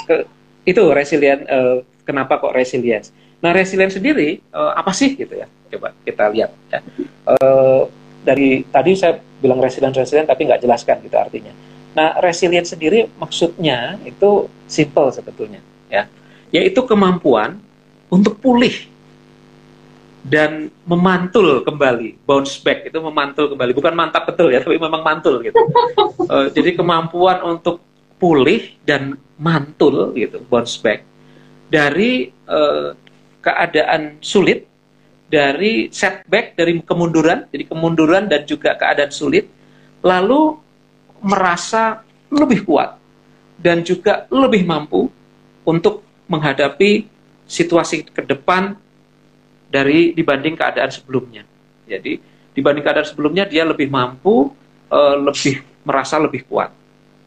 [0.07, 0.27] ke,
[0.67, 3.15] itu resilient uh, kenapa kok resilience?
[3.43, 5.51] Nah, resilience sendiri uh, apa sih gitu ya?
[5.75, 6.79] Coba kita lihat ya.
[7.27, 7.91] Uh,
[8.23, 11.51] dari tadi saya bilang resilient resilient tapi nggak jelaskan gitu artinya.
[11.93, 15.61] Nah, resilient sendiri maksudnya itu simple sebetulnya,
[15.93, 16.09] ya,
[16.49, 17.61] yaitu kemampuan
[18.09, 18.73] untuk pulih
[20.25, 25.45] dan memantul kembali, bounce back itu memantul kembali, bukan mantap betul ya, tapi memang mantul
[25.45, 25.59] gitu.
[26.31, 27.85] uh, jadi kemampuan untuk
[28.17, 31.05] pulih dan mantul gitu, bounce back
[31.69, 32.97] dari uh,
[33.43, 34.71] keadaan sulit,
[35.33, 39.49] dari setback, dari kemunduran, jadi kemunduran dan juga keadaan sulit,
[40.05, 40.61] lalu
[41.25, 43.01] merasa lebih kuat
[43.57, 45.09] dan juga lebih mampu
[45.65, 47.09] untuk menghadapi
[47.49, 48.77] situasi ke depan
[49.73, 51.49] dari dibanding keadaan sebelumnya.
[51.89, 52.21] Jadi
[52.53, 54.53] dibanding keadaan sebelumnya dia lebih mampu,
[54.93, 56.69] uh, lebih merasa lebih kuat.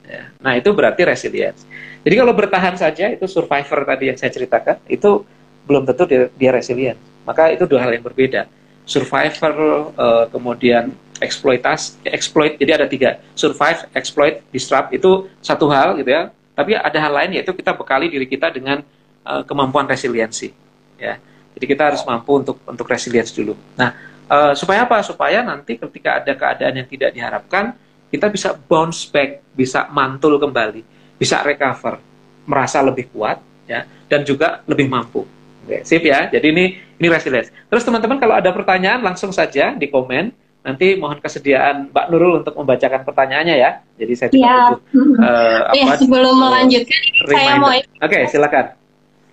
[0.05, 0.29] Ya.
[0.37, 1.65] Nah itu berarti resilience.
[2.05, 5.25] Jadi kalau bertahan saja itu survivor tadi yang saya ceritakan itu
[5.65, 6.97] belum tentu dia, dia resilient.
[7.25, 8.45] Maka itu dua hal yang berbeda.
[8.85, 9.53] Survivor
[9.97, 13.17] uh, kemudian eksploitas exploit jadi ada tiga.
[13.33, 16.29] Survive exploit disrupt itu satu hal gitu ya.
[16.55, 18.85] Tapi ada hal lain yaitu kita bekali diri kita dengan
[19.25, 20.53] uh, kemampuan resiliensi
[21.01, 21.17] ya.
[21.57, 23.57] Jadi kita harus mampu untuk untuk resilience dulu.
[23.73, 23.89] Nah
[24.29, 25.01] uh, supaya apa?
[25.01, 27.73] Supaya nanti ketika ada keadaan yang tidak diharapkan
[28.15, 30.79] kita bisa bounce back bisa mantul kembali
[31.19, 31.99] bisa recover
[32.47, 35.27] merasa lebih kuat ya dan juga lebih mampu
[35.65, 39.89] Oke, sip ya jadi ini ini resilience terus teman-teman kalau ada pertanyaan langsung saja di
[39.89, 43.71] komen Nanti mohon kesediaan Mbak Nurul untuk membacakan pertanyaannya ya.
[44.01, 44.57] Jadi saya juga ya.
[44.73, 44.81] butuh,
[45.29, 46.99] uh, ya, sebelum uh, melanjutkan,
[47.29, 47.69] saya mau.
[47.69, 48.73] Oke, okay, silakan.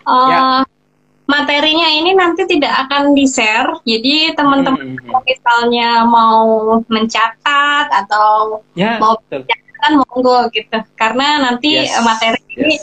[0.05, 0.40] Uh, ya.
[1.25, 5.23] Materinya ini nanti tidak akan di-share, jadi teman-teman hmm.
[5.25, 11.97] misalnya mau mencatat atau ya, mau mencatat monggo gitu, karena nanti yes.
[12.05, 12.53] materi yes.
[12.59, 12.77] ini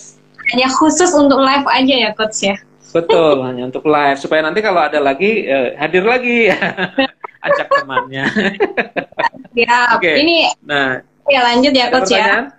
[0.50, 2.58] hanya khusus untuk live aja ya coach ya.
[2.90, 6.50] Betul, hanya untuk live supaya nanti kalau ada lagi uh, hadir lagi.
[7.40, 8.26] ajak temannya.
[9.56, 10.16] ya, okay.
[10.20, 11.00] ini nah,
[11.32, 12.52] ya lanjut ya coach ya.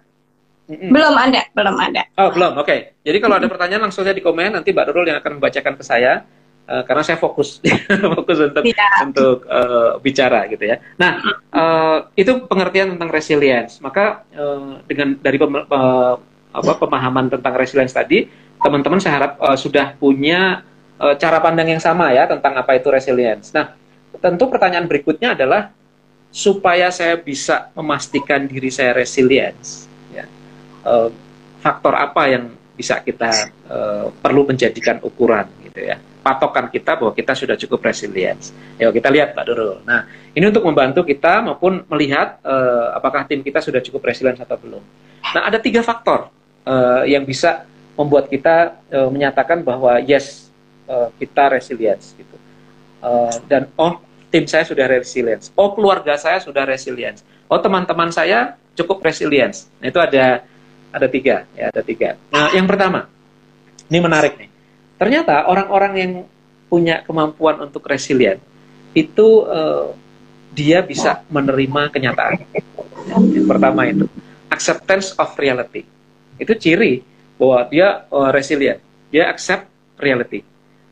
[0.71, 2.07] Belum ada, belum ada.
[2.15, 2.63] Oh, belum.
[2.63, 2.67] Oke.
[2.67, 2.81] Okay.
[3.03, 5.85] Jadi kalau ada pertanyaan langsung saja di komen nanti Mbak Nurul yang akan membacakan ke
[5.85, 6.23] saya.
[6.71, 7.59] Uh, karena saya fokus
[8.15, 9.03] fokus untuk ya.
[9.03, 10.79] untuk uh, bicara gitu ya.
[11.03, 11.19] Nah
[11.51, 13.83] uh, itu pengertian tentang resilience.
[13.83, 16.15] Maka uh, dengan dari pem, uh,
[16.55, 20.63] apa, pemahaman tentang resilience tadi, teman-teman saya harap uh, sudah punya
[21.01, 23.51] uh, cara pandang yang sama ya tentang apa itu resilience.
[23.57, 23.75] Nah
[24.21, 25.73] tentu pertanyaan berikutnya adalah
[26.31, 30.23] supaya saya bisa memastikan diri saya resilience, ya,
[30.87, 31.11] uh,
[31.59, 37.35] faktor apa yang bisa kita uh, perlu menjadikan ukuran gitu ya, patokan kita bahwa kita
[37.35, 38.55] sudah cukup resilience.
[38.79, 39.83] Yuk kita lihat Pak Durul.
[39.83, 44.55] Nah ini untuk membantu kita maupun melihat uh, apakah tim kita sudah cukup resilient atau
[44.55, 44.83] belum.
[45.35, 46.31] Nah ada tiga faktor
[46.65, 47.67] uh, yang bisa
[48.01, 50.49] membuat kita uh, menyatakan bahwa yes
[50.89, 52.37] uh, kita resilience gitu
[53.05, 58.55] uh, dan oh tim saya sudah resilience, oh keluarga saya sudah resilience, oh teman-teman saya
[58.79, 59.67] cukup resilience.
[59.83, 60.47] Nah itu ada
[60.95, 62.15] ada tiga ya ada tiga.
[62.31, 63.11] Nah yang pertama
[63.91, 64.49] ini menarik nih.
[64.97, 66.13] Ternyata orang-orang yang
[66.71, 68.39] punya kemampuan untuk resilient
[68.95, 69.91] itu uh,
[70.55, 72.47] dia bisa menerima kenyataan.
[73.11, 74.07] Yang pertama itu
[74.47, 75.83] acceptance of reality.
[76.39, 77.03] Itu ciri
[77.41, 78.85] bahwa dia uh, resilient.
[79.09, 79.65] Dia accept
[79.97, 80.45] reality.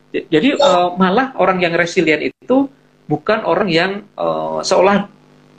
[0.09, 2.65] Jadi uh, malah orang yang resilient itu
[3.05, 5.05] bukan orang yang uh, seolah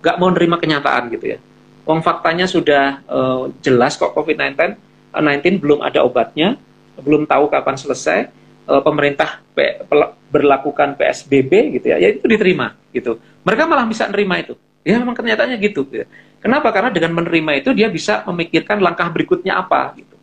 [0.02, 1.40] nggak mau nerima kenyataan gitu ya.
[1.86, 6.58] Wong faktanya sudah uh, jelas kok COVID-19 19 belum ada obatnya,
[7.02, 8.20] belum tahu kapan selesai.
[8.70, 9.42] Uh, pemerintah
[10.30, 13.18] berlakukan PSBB gitu ya, ya itu diterima gitu.
[13.42, 14.54] Mereka malah bisa nerima itu.
[14.86, 15.90] Ya memang kenyataannya gitu.
[15.90, 16.06] gitu.
[16.38, 16.70] Kenapa?
[16.70, 20.14] Karena dengan menerima itu dia bisa memikirkan langkah berikutnya apa gitu.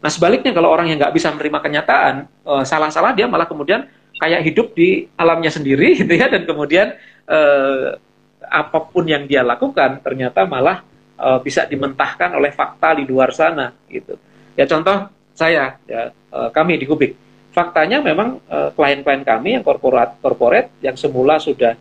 [0.00, 2.14] Nah sebaliknya kalau orang yang nggak bisa menerima kenyataan,
[2.48, 3.84] uh, salah-salah dia malah kemudian
[4.16, 6.96] kayak hidup di alamnya sendiri gitu ya, dan kemudian
[7.28, 8.00] uh,
[8.40, 10.80] apa pun yang dia lakukan ternyata malah
[11.20, 14.16] uh, bisa dimentahkan oleh fakta di luar sana gitu.
[14.56, 17.16] Ya contoh saya, ya, uh, kami di Kubik,
[17.52, 21.76] faktanya memang klien-klien kami yang korporat korporat yang semula sudah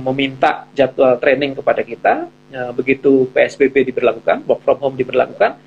[0.00, 5.60] meminta jadwal training kepada kita, uh, begitu PSBB diberlakukan, work from home diberlakukan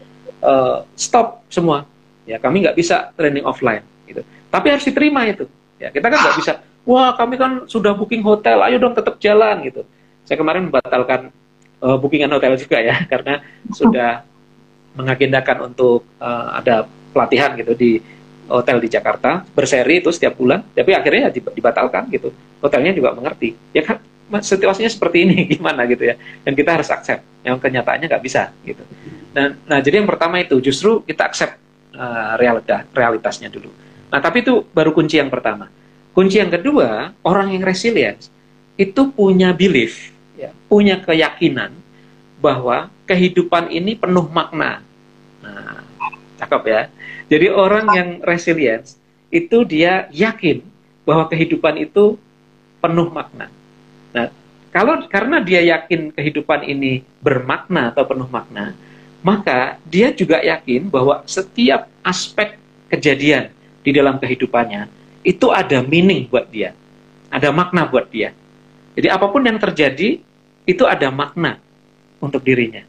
[0.44, 1.86] uh, stop semua.
[2.30, 3.82] Ya, kami nggak bisa training offline.
[4.06, 4.22] Gitu.
[4.50, 5.46] Tapi harus diterima itu.
[5.80, 9.64] Ya, kita kan nggak bisa, wah kami kan sudah booking hotel, ayo dong tetap jalan
[9.64, 9.88] gitu.
[10.28, 11.32] Saya kemarin membatalkan
[11.80, 13.40] uh, bookingan hotel juga ya, karena
[13.72, 14.28] sudah
[15.00, 16.84] mengagendakan untuk uh, ada
[17.16, 18.04] pelatihan gitu di
[18.50, 22.34] hotel di Jakarta berseri itu setiap bulan, tapi akhirnya dibatalkan gitu.
[22.60, 24.04] Hotelnya juga mengerti, ya kan
[24.38, 26.16] situasinya seperti ini gimana gitu ya,
[26.46, 27.26] dan kita harus accept.
[27.42, 28.84] Yang kenyataannya nggak bisa gitu.
[29.34, 31.58] Nah, nah jadi yang pertama itu justru kita accept
[31.96, 33.70] uh, realita, realitasnya dulu.
[34.10, 35.70] Nah tapi itu baru kunci yang pertama.
[36.14, 38.28] Kunci yang kedua, orang yang resilient
[38.76, 41.72] itu punya belief, ya, punya keyakinan
[42.40, 44.82] bahwa kehidupan ini penuh makna.
[45.44, 45.84] Nah,
[46.40, 46.82] cakep ya.
[47.30, 48.96] Jadi orang yang resilient
[49.30, 50.66] itu dia yakin
[51.06, 52.18] bahwa kehidupan itu
[52.82, 53.52] penuh makna.
[54.16, 54.28] Nah,
[54.70, 58.78] kalau karena dia yakin kehidupan ini bermakna atau penuh makna,
[59.26, 62.56] maka dia juga yakin bahwa setiap aspek
[62.90, 63.50] kejadian
[63.82, 64.88] di dalam kehidupannya
[65.26, 66.74] itu ada meaning buat dia,
[67.30, 68.32] ada makna buat dia.
[68.94, 70.22] Jadi apa pun yang terjadi
[70.66, 71.58] itu ada makna
[72.20, 72.84] untuk dirinya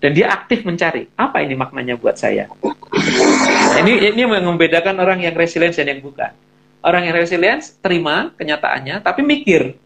[0.00, 2.48] dan dia aktif mencari apa ini maknanya buat saya.
[2.50, 6.32] Nah, ini ini yang membedakan orang yang resilience dan yang bukan.
[6.80, 9.76] Orang yang resilience terima kenyataannya tapi mikir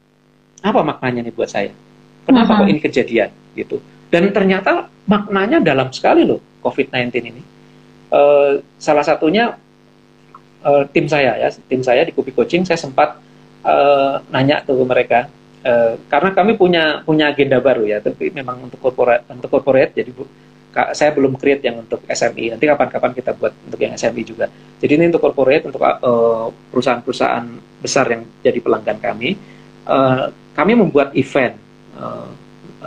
[0.65, 1.71] apa maknanya nih buat saya.
[2.25, 2.65] Kenapa uh -huh.
[2.65, 3.77] kok ini kejadian gitu.
[4.09, 7.43] Dan ternyata maknanya dalam sekali loh COVID-19 ini.
[8.15, 9.59] Uh, salah satunya
[10.65, 13.21] uh, tim saya ya, tim saya di Kupi Coaching saya sempat
[13.67, 15.21] uh, nanya tuh ke mereka
[15.65, 20.13] Uh, karena kami punya punya agenda baru ya, tapi memang untuk corporate untuk corporate jadi
[20.13, 20.29] bu,
[20.93, 22.53] saya belum create yang untuk SME.
[22.53, 24.53] Nanti kapan-kapan kita buat untuk yang SME juga.
[24.77, 25.81] Jadi ini untuk corporate untuk
[26.69, 29.41] perusahaan-perusahaan besar yang jadi pelanggan kami.
[29.85, 31.61] Uh, kami membuat event
[31.99, 32.29] uh,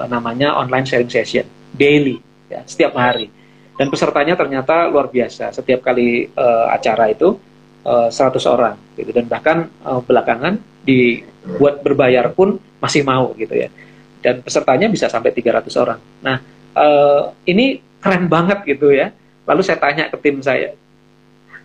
[0.10, 2.18] namanya online sharing session daily
[2.50, 3.30] ya setiap hari.
[3.78, 5.54] Dan pesertanya ternyata luar biasa.
[5.54, 7.38] Setiap kali uh, acara itu
[7.86, 13.70] uh, 100 orang gitu dan bahkan uh, belakangan dibuat berbayar pun masih mau gitu ya.
[14.18, 16.00] Dan pesertanya bisa sampai 300 orang.
[16.26, 16.42] Nah,
[16.74, 19.14] uh, ini keren banget gitu ya.
[19.46, 20.76] Lalu saya tanya ke tim saya,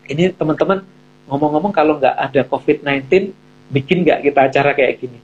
[0.07, 0.87] ini teman-teman
[1.27, 3.33] ngomong-ngomong kalau nggak ada COVID-19,
[3.73, 5.19] bikin nggak kita acara kayak gini?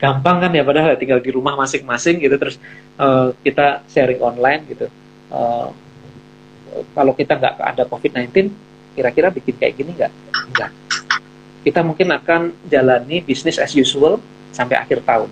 [0.00, 2.56] Gampang kan ya, padahal tinggal di rumah masing-masing gitu, terus
[2.96, 4.86] uh, kita sharing online gitu.
[5.28, 5.68] Uh,
[6.96, 8.52] kalau kita nggak ada COVID-19,
[8.96, 10.12] kira-kira bikin kayak gini nggak?
[10.48, 10.70] Enggak.
[11.60, 14.16] Kita mungkin akan jalani bisnis as usual,
[14.50, 15.30] sampai akhir tahun.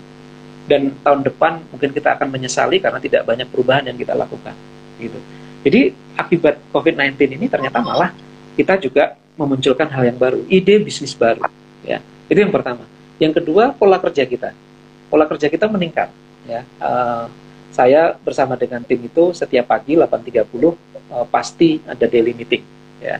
[0.68, 4.52] Dan tahun depan mungkin kita akan menyesali karena tidak banyak perubahan yang kita lakukan.
[5.00, 5.18] Gitu.
[5.64, 5.80] Jadi
[6.14, 8.12] akibat COVID-19 ini ternyata malah
[8.54, 11.46] kita juga memunculkan hal yang baru, ide bisnis baru.
[11.86, 12.84] Ya, itu yang pertama.
[13.18, 14.54] Yang kedua pola kerja kita,
[15.10, 16.12] pola kerja kita meningkat.
[16.46, 17.26] Ya, uh,
[17.74, 22.62] saya bersama dengan tim itu setiap pagi 8.30 uh, eh, pasti ada daily meeting.
[23.02, 23.18] Ya,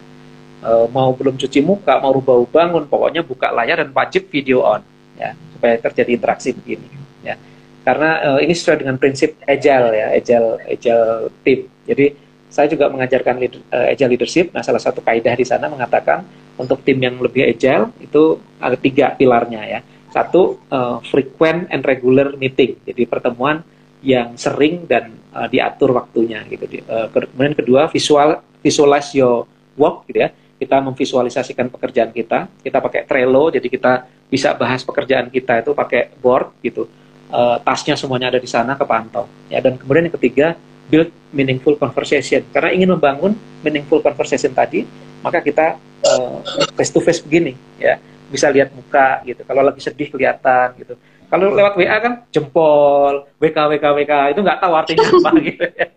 [0.63, 4.81] uh, mau belum cuci muka, mau rubah bangun, pokoknya buka layar dan wajib video on.
[5.19, 6.87] Ya, supaya terjadi interaksi begini
[7.27, 7.35] ya
[7.83, 12.15] karena uh, ini sesuai dengan prinsip agile ya agile agile team jadi
[12.49, 16.23] saya juga mengajarkan lead, uh, agile leadership nah salah satu kaidah di sana mengatakan
[16.59, 19.81] untuk tim yang lebih agile itu ada tiga pilarnya ya.
[20.11, 22.77] Satu uh, frequent and regular meeting.
[22.83, 23.63] Jadi pertemuan
[24.03, 26.83] yang sering dan uh, diatur waktunya gitu.
[26.85, 29.47] Uh, kemudian kedua visual visualize your
[29.79, 30.31] work gitu ya.
[30.59, 32.51] Kita memvisualisasikan pekerjaan kita.
[32.51, 33.93] Kita pakai Trello jadi kita
[34.27, 36.91] bisa bahas pekerjaan kita itu pakai board gitu.
[37.29, 39.31] Uh, tasnya semuanya ada di sana kepantau.
[39.47, 42.45] Ya dan kemudian yang ketiga build meaningful conversation.
[42.51, 44.89] Karena ingin membangun meaningful conversation tadi
[45.21, 46.39] maka kita uh,
[46.75, 48.01] face to face begini ya.
[48.29, 49.41] Bisa lihat muka gitu.
[49.45, 50.97] Kalau lagi sedih kelihatan gitu.
[51.29, 55.65] Kalau lewat WA kan jempol WK WK WK itu nggak tahu artinya apa gitu.
[55.77, 55.89] Ya.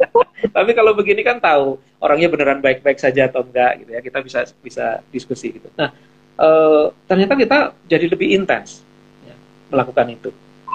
[0.51, 3.99] tapi kalau begini kan tahu orangnya beneran baik-baik saja atau enggak gitu ya.
[4.03, 5.71] Kita bisa bisa diskusi gitu.
[5.79, 5.95] Nah
[6.35, 8.83] uh, ternyata kita jadi lebih intens
[9.23, 9.35] ya,
[9.71, 10.29] melakukan itu.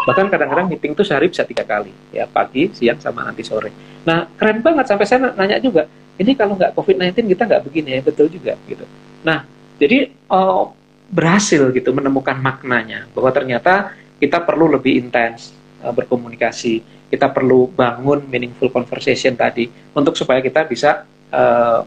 [0.06, 3.74] Bahkan kadang-kadang meeting itu sehari bisa tiga kali, ya pagi, siang, sama nanti sore.
[4.06, 8.00] Nah keren banget sampai saya nanya juga, ini kalau nggak COVID-19 kita nggak begini ya,
[8.06, 8.86] betul juga gitu.
[9.26, 9.42] Nah
[9.76, 10.70] jadi uh,
[11.10, 15.50] berhasil gitu menemukan maknanya bahwa ternyata kita perlu lebih intens
[15.82, 16.80] uh, berkomunikasi,
[17.10, 21.02] kita perlu bangun meaningful conversation tadi untuk supaya kita bisa
[21.34, 21.82] uh,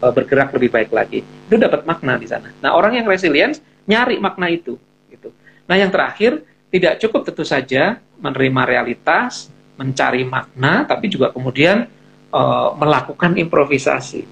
[0.00, 1.24] bergerak lebih baik lagi.
[1.24, 2.52] Itu dapat makna di sana.
[2.60, 4.76] Nah, orang yang resilience nyari makna itu
[5.08, 5.32] gitu.
[5.64, 6.44] Nah, yang terakhir
[6.76, 11.88] tidak cukup tentu saja menerima realitas, mencari makna, tapi juga kemudian
[12.32, 14.24] uh, melakukan improvisasi.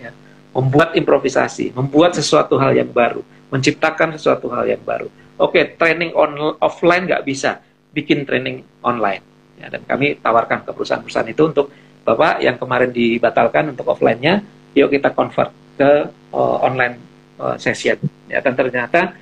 [0.00, 0.10] Ya.
[0.56, 5.08] Membuat improvisasi, membuat sesuatu hal yang baru, menciptakan sesuatu hal yang baru.
[5.40, 7.60] Oke, training on offline nggak bisa,
[7.96, 9.24] bikin training online.
[9.60, 11.68] Ya, dan kami tawarkan ke perusahaan-perusahaan itu untuk
[12.00, 14.40] Bapak yang kemarin dibatalkan untuk offline-nya,
[14.72, 16.96] yuk kita convert ke uh, online
[17.40, 17.96] uh, session
[18.28, 19.16] ya dan ternyata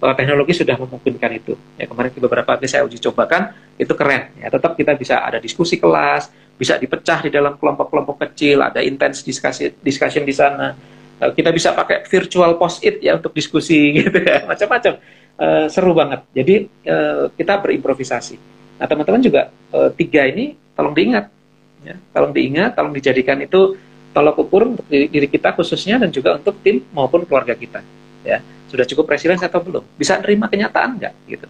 [0.00, 1.52] uh, teknologi sudah memungkinkan itu.
[1.76, 4.32] Ya kemarin beberapa kali saya uji cobakan itu keren.
[4.40, 9.22] Ya tetap kita bisa ada diskusi kelas, bisa dipecah di dalam kelompok-kelompok kecil, ada intens
[9.22, 10.74] diskusi discussion di sana.
[11.20, 14.98] Uh, kita bisa pakai virtual post it ya untuk diskusi gitu ya, macam-macam.
[15.40, 16.20] Uh, seru banget.
[16.36, 16.54] Jadi
[16.88, 18.36] uh, kita berimprovisasi.
[18.76, 21.32] Nah teman-teman juga uh, tiga ini tolong diingat,
[21.84, 23.76] ya, tolong diingat, tolong dijadikan itu
[24.10, 27.80] tolok ukur untuk diri kita khususnya dan juga untuk tim maupun keluarga kita.
[28.20, 29.82] Ya sudah cukup resilience atau belum?
[29.98, 31.14] Bisa nerima kenyataan nggak?
[31.26, 31.46] Gitu.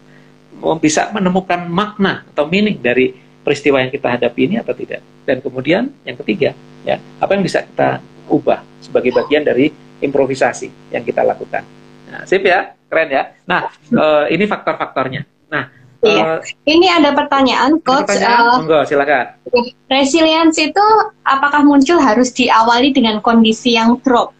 [0.80, 3.12] Bisa menemukan makna atau meaning dari
[3.44, 5.04] peristiwa yang kita hadapi ini atau tidak?
[5.28, 8.00] Dan kemudian yang ketiga, ya apa yang bisa kita
[8.32, 9.68] ubah sebagai bagian dari
[10.00, 11.60] improvisasi yang kita lakukan.
[12.08, 13.22] Nah, sip ya, keren ya.
[13.44, 15.28] Nah, uh, ini faktor-faktornya.
[15.52, 15.64] Nah,
[16.00, 16.40] Iya.
[16.40, 18.08] Uh, ini ada pertanyaan, coach.
[18.08, 18.64] Pertanyaan?
[18.64, 19.36] Uh, silakan.
[19.84, 20.86] Resilience itu
[21.28, 24.32] apakah muncul harus diawali dengan kondisi yang drop?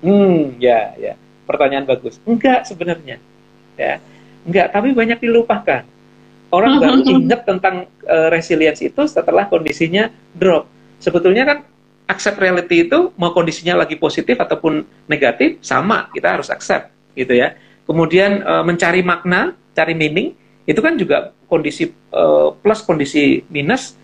[0.00, 1.12] Hmm, ya, ya
[1.44, 2.18] pertanyaan bagus.
[2.24, 3.18] Enggak sebenarnya.
[3.74, 3.98] Ya.
[4.42, 5.82] Enggak, tapi banyak dilupakan.
[6.52, 10.68] Orang baru ingat tentang uh, resilience itu setelah kondisinya drop.
[11.02, 11.58] Sebetulnya kan
[12.10, 17.56] accept reality itu mau kondisinya lagi positif ataupun negatif sama, kita harus accept gitu ya.
[17.88, 23.98] Kemudian uh, mencari makna, cari meaning itu kan juga kondisi uh, plus kondisi minus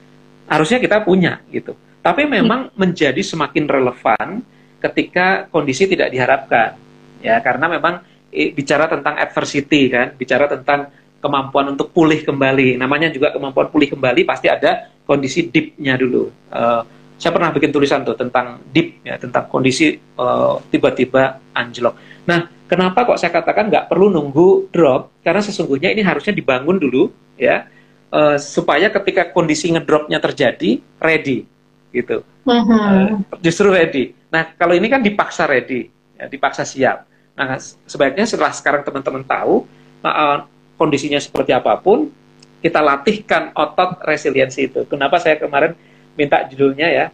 [0.51, 1.77] harusnya kita punya gitu.
[2.03, 4.41] Tapi memang menjadi semakin relevan
[4.81, 6.79] ketika kondisi tidak diharapkan
[7.23, 12.79] ya karena memang bicara tentang adversity kan, bicara tentang kemampuan untuk pulih kembali.
[12.79, 16.31] Namanya juga kemampuan pulih kembali pasti ada kondisi deep-nya dulu.
[16.53, 16.85] Uh,
[17.19, 22.23] saya pernah bikin tulisan tuh tentang deep ya, tentang kondisi uh, tiba-tiba anjlok.
[22.29, 25.19] Nah, kenapa kok saya katakan nggak perlu nunggu drop?
[25.25, 27.67] Karena sesungguhnya ini harusnya dibangun dulu ya,
[28.13, 31.43] uh, supaya ketika kondisi ngedropnya terjadi ready
[31.91, 32.23] gitu.
[32.45, 34.15] Uh, justru ready.
[34.29, 37.08] Nah, kalau ini kan dipaksa ready, ya, dipaksa siap.
[37.39, 37.55] Nah,
[37.87, 39.63] sebaiknya setelah sekarang teman-teman tahu
[40.03, 40.43] uh,
[40.75, 42.11] kondisinya seperti apa pun,
[42.59, 44.83] kita latihkan otot resiliensi itu.
[44.91, 45.79] Kenapa saya kemarin
[46.19, 47.07] minta judulnya ya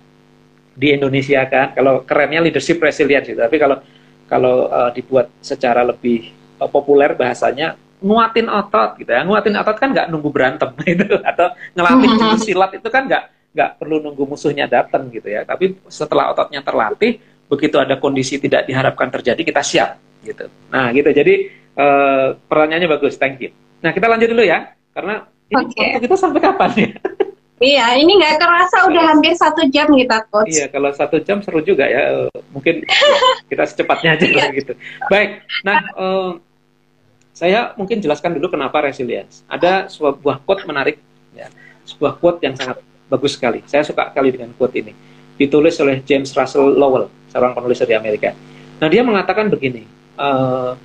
[0.72, 3.36] di Indonesia kan, kalau kerennya leadership resilience gitu.
[3.36, 3.84] Tapi kalau
[4.24, 9.28] kalau uh, dibuat secara lebih uh, populer bahasanya nguatin otot gitu ya.
[9.28, 13.70] Nguatin otot kan nggak nunggu berantem gitu atau ngelatih jurus silat itu kan nggak nggak
[13.76, 15.44] perlu nunggu musuhnya datang gitu ya.
[15.44, 20.48] Tapi setelah ototnya terlatih, begitu ada kondisi tidak diharapkan terjadi kita siap gitu.
[20.72, 21.12] Nah, gitu.
[21.12, 23.52] Jadi uh, pertanyaannya bagus, thank you.
[23.84, 26.00] Nah, kita lanjut dulu ya, karena ini okay.
[26.00, 26.90] kita sampai kapan ya?
[27.62, 30.50] Iya, ini nggak kerasa udah hampir satu jam kita, coach.
[30.50, 32.26] Iya, kalau satu jam seru juga ya.
[32.50, 32.82] Mungkin
[33.50, 34.72] kita secepatnya aja lah gitu.
[35.06, 36.30] Baik, nah uh,
[37.30, 39.46] saya mungkin jelaskan dulu kenapa resilience.
[39.46, 40.98] Ada sebuah quote menarik,
[41.32, 41.46] ya,
[41.86, 43.62] sebuah quote yang sangat bagus sekali.
[43.70, 44.92] Saya suka sekali dengan quote ini.
[45.38, 48.34] Ditulis oleh James Russell Lowell, seorang penulis dari Amerika.
[48.78, 49.86] Nah, dia mengatakan begini,
[50.18, 50.78] uh,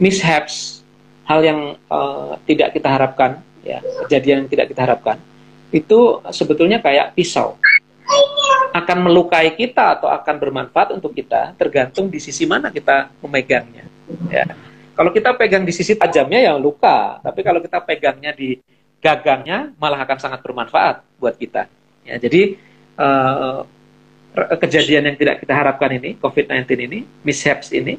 [0.00, 0.84] mishaps,
[1.24, 5.16] hal yang uh, tidak kita harapkan, ya kejadian yang tidak kita harapkan,
[5.70, 7.54] itu sebetulnya kayak pisau
[8.70, 13.86] akan melukai kita atau akan bermanfaat untuk kita tergantung di sisi mana kita memegangnya.
[14.30, 14.46] Ya.
[14.94, 18.58] Kalau kita pegang di sisi tajamnya ya luka, tapi kalau kita pegangnya di
[19.00, 21.66] gagangnya malah akan sangat bermanfaat buat kita.
[22.04, 22.58] Ya, jadi
[23.00, 23.64] uh,
[24.60, 27.98] kejadian yang tidak kita harapkan ini, COVID-19 ini, mishaps ini,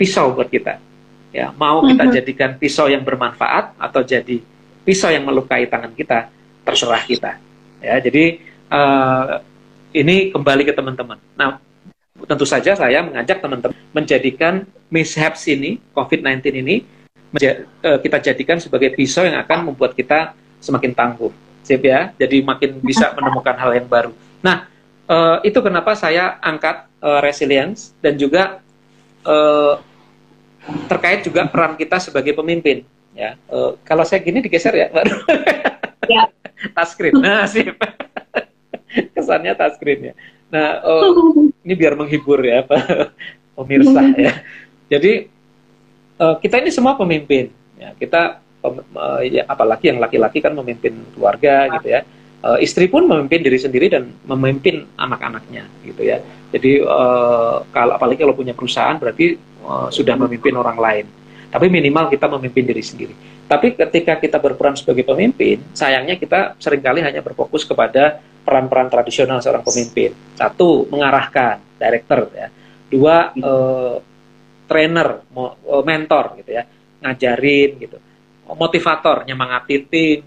[0.00, 0.80] pisau buat kita.
[1.30, 2.16] Ya, mau kita uh-huh.
[2.16, 4.40] jadikan pisau yang bermanfaat atau jadi
[4.82, 6.32] pisau yang melukai tangan kita,
[6.64, 7.36] terserah kita.
[7.84, 8.40] Ya, jadi
[8.72, 9.44] uh,
[9.92, 11.20] ini kembali ke teman-teman.
[11.36, 11.60] Nah,
[12.24, 16.82] tentu saja saya mengajak teman-teman menjadikan mishaps ini, COVID-19 ini,
[17.36, 21.30] uh, kita jadikan sebagai pisau yang akan membuat kita semakin tangguh.
[21.62, 24.10] Sip ya, jadi makin bisa menemukan hal yang baru.
[24.42, 24.66] Nah,
[25.06, 28.58] uh, itu kenapa saya angkat uh, resilience dan juga
[29.22, 29.78] uh,
[30.86, 32.86] terkait juga peran kita sebagai pemimpin.
[33.14, 35.16] Ya, uh, kalau saya gini digeser ya, baru.
[36.06, 36.30] Ya.
[36.76, 37.18] touchscreen.
[37.18, 37.74] Nah, sip.
[39.14, 40.14] Kesannya touchscreen ya.
[40.50, 41.02] Nah, uh,
[41.66, 43.14] ini biar menghibur ya, Pak
[43.60, 44.32] pemirsa ya.
[44.88, 45.28] Jadi
[46.16, 47.52] uh, kita ini semua pemimpin.
[47.76, 52.00] Ya, kita uh, ya, apalagi yang laki-laki kan memimpin keluarga gitu ya.
[52.40, 56.24] Uh, istri pun memimpin diri sendiri dan memimpin anak-anaknya gitu ya.
[56.48, 61.06] Jadi uh, kalau apalagi kalau punya perusahaan berarti uh, sudah memimpin orang lain.
[61.52, 63.12] Tapi minimal kita memimpin diri sendiri.
[63.44, 69.42] Tapi ketika kita berperan sebagai pemimpin, sayangnya kita sering kali hanya berfokus kepada peran-peran tradisional
[69.42, 70.14] seorang pemimpin.
[70.38, 72.48] Satu, mengarahkan, director ya.
[72.88, 74.00] Dua, uh,
[74.70, 75.26] trainer,
[75.82, 76.62] mentor gitu ya,
[77.02, 77.98] ngajarin gitu.
[78.54, 80.22] Motivator, nyemangati tim,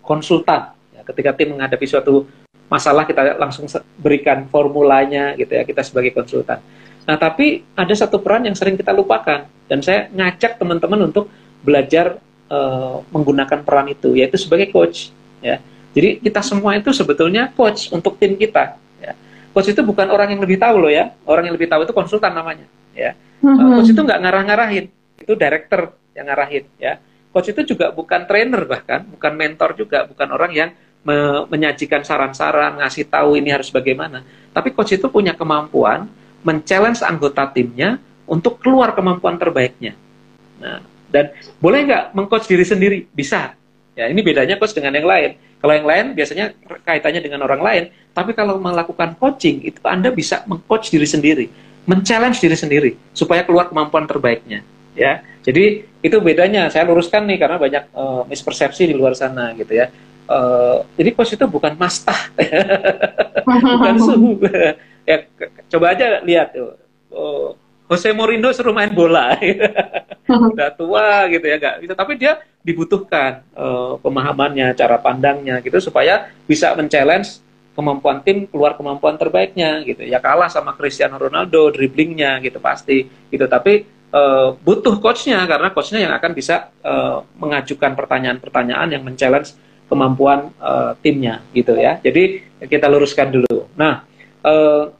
[0.00, 0.75] konsultan.
[1.06, 2.26] Ketika tim menghadapi suatu
[2.66, 6.58] masalah kita langsung berikan formulanya gitu ya kita sebagai konsultan
[7.06, 11.30] Nah, tapi ada satu peran yang sering kita lupakan dan saya ngajak teman-teman untuk
[11.62, 12.18] belajar
[12.50, 15.62] uh, menggunakan peran itu yaitu sebagai coach ya.
[15.94, 19.14] Jadi kita semua itu sebetulnya coach untuk tim kita ya.
[19.54, 21.14] Coach itu bukan orang yang lebih tahu loh ya.
[21.22, 23.14] Orang yang lebih tahu itu konsultan namanya ya.
[23.46, 23.78] Mm-hmm.
[23.78, 24.84] coach itu nggak ngarah-ngarahin,
[25.22, 26.98] itu director yang ngarahin ya.
[27.30, 30.70] Coach itu juga bukan trainer bahkan, bukan mentor juga, bukan orang yang
[31.06, 34.26] me- menyajikan saran-saran, ngasih tahu ini harus bagaimana.
[34.50, 36.10] Tapi coach itu punya kemampuan
[36.42, 39.94] men-challenge anggota timnya untuk keluar kemampuan terbaiknya.
[40.58, 41.30] Nah, dan
[41.62, 42.98] boleh nggak mengcoach diri sendiri?
[43.06, 43.54] Bisa.
[43.96, 45.30] Ya, ini bedanya coach dengan yang lain.
[45.56, 46.52] Kalau yang lain biasanya
[46.84, 51.46] kaitannya dengan orang lain, tapi kalau melakukan coaching itu Anda bisa mengcoach diri sendiri,
[51.88, 54.60] men-challenge diri sendiri supaya keluar kemampuan terbaiknya
[54.96, 55.22] ya.
[55.44, 56.72] Jadi itu bedanya.
[56.72, 59.92] Saya luruskan nih karena banyak uh, mispersepsi di luar sana gitu ya.
[60.26, 62.34] Uh, jadi coach itu bukan mastah,
[63.46, 64.42] bukan suhu.
[65.06, 65.22] ya
[65.70, 66.74] coba aja lihat tuh.
[67.14, 67.54] Oh,
[67.86, 69.38] Jose Mourinho suruh main bola,
[70.50, 71.94] udah tua gitu ya, gak gitu.
[71.94, 77.46] Tapi dia dibutuhkan uh, pemahamannya, cara pandangnya gitu supaya bisa men-challenge
[77.78, 80.02] kemampuan tim keluar kemampuan terbaiknya gitu.
[80.02, 83.46] Ya kalah sama Cristiano Ronaldo dribblingnya gitu pasti gitu.
[83.46, 89.54] Tapi uh, butuh coachnya karena coachnya yang akan bisa uh, mengajukan pertanyaan-pertanyaan yang men-challenge
[89.86, 91.98] kemampuan uh, timnya gitu ya.
[92.02, 93.70] Jadi kita luruskan dulu.
[93.78, 94.02] Nah,
[94.42, 94.90] uh,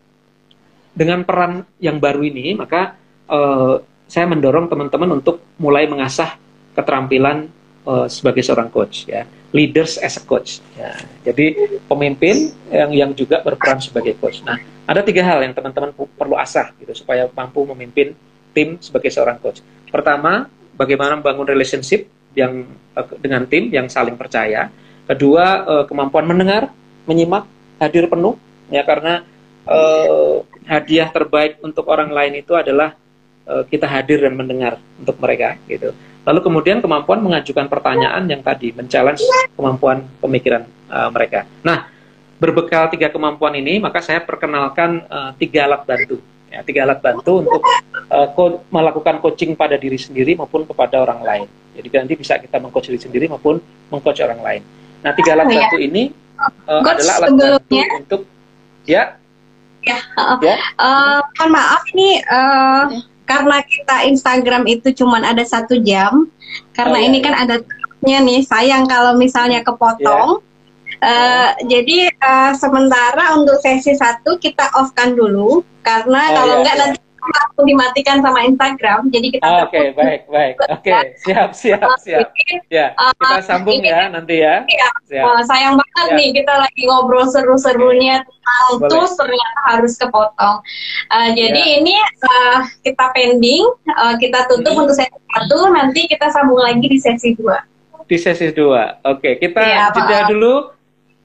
[0.96, 2.96] dengan peran yang baru ini maka
[3.28, 6.38] uh, saya mendorong teman-teman untuk mulai mengasah
[6.78, 7.50] keterampilan
[7.84, 9.26] uh, sebagai seorang coach ya.
[9.54, 10.60] Leaders as a coach.
[10.76, 10.94] Ya.
[11.22, 14.42] Jadi pemimpin yang yang juga berperan sebagai coach.
[14.42, 18.14] Nah, ada tiga hal yang teman-teman perlu asah gitu supaya mampu memimpin
[18.54, 19.62] tim sebagai seorang coach.
[19.90, 22.06] Pertama, bagaimana membangun relationship
[22.36, 24.68] yang uh, dengan tim yang saling percaya.
[25.08, 26.70] Kedua, uh, kemampuan mendengar,
[27.08, 27.48] menyimak,
[27.80, 28.36] hadir penuh
[28.68, 29.24] ya karena
[29.64, 32.94] uh, hadiah terbaik untuk orang lain itu adalah
[33.46, 35.94] kita hadir dan mendengar untuk mereka gitu.
[36.26, 39.22] Lalu kemudian kemampuan mengajukan pertanyaan yang tadi men-challenge
[39.54, 41.46] kemampuan pemikiran uh, mereka.
[41.62, 41.86] Nah,
[42.42, 46.18] berbekal tiga kemampuan ini, maka saya perkenalkan uh, tiga alat bantu
[46.56, 47.60] ya, tiga alat bantu untuk
[48.08, 51.46] uh, co melakukan coaching pada diri sendiri maupun kepada orang lain.
[51.76, 53.60] Jadi nanti bisa kita mengcoach diri sendiri maupun
[53.92, 54.62] mengcoach orang lain.
[55.04, 55.84] Nah, tiga alat oh, bantu ya.
[55.84, 56.02] ini
[56.40, 58.20] uh, adalah alat bantu untuk
[58.88, 59.20] ya.
[59.84, 60.56] Ya, uh, ya.
[60.80, 63.00] Uh, mohon maaf nih uh, ya.
[63.28, 66.26] karena kita Instagram itu cuma ada satu jam.
[66.72, 67.60] Karena oh, ya, ini kan ada
[68.00, 70.40] nih sayang kalau misalnya kepotong.
[70.40, 70.54] Ya.
[71.02, 76.60] Uh, jadi uh, sementara untuk sesi satu kita off kan dulu karena oh, kalau iya,
[76.62, 76.82] enggak iya.
[76.82, 79.00] nanti langsung dimatikan sama Instagram.
[79.10, 80.54] Jadi kita oh, Oke, okay, baik, baik.
[80.70, 81.02] Oke, okay.
[81.22, 82.28] siap, siap, siap.
[82.70, 84.62] ya, kita sambung ini, ya nanti ya.
[84.66, 84.88] Iya.
[85.06, 85.24] Siap.
[85.24, 86.18] Uh, sayang banget siap.
[86.18, 90.56] nih kita lagi ngobrol seru-serunya tentang tools ternyata harus kepotong.
[91.10, 91.74] Uh, jadi ya.
[91.82, 91.94] ini
[92.26, 94.82] uh, kita pending, uh, kita tutup hmm.
[94.86, 97.62] untuk sesi satu, nanti kita sambung lagi di sesi dua.
[98.06, 99.18] Di sesi dua, oke.
[99.18, 99.34] Okay.
[99.42, 100.75] Kita ya, jeda dulu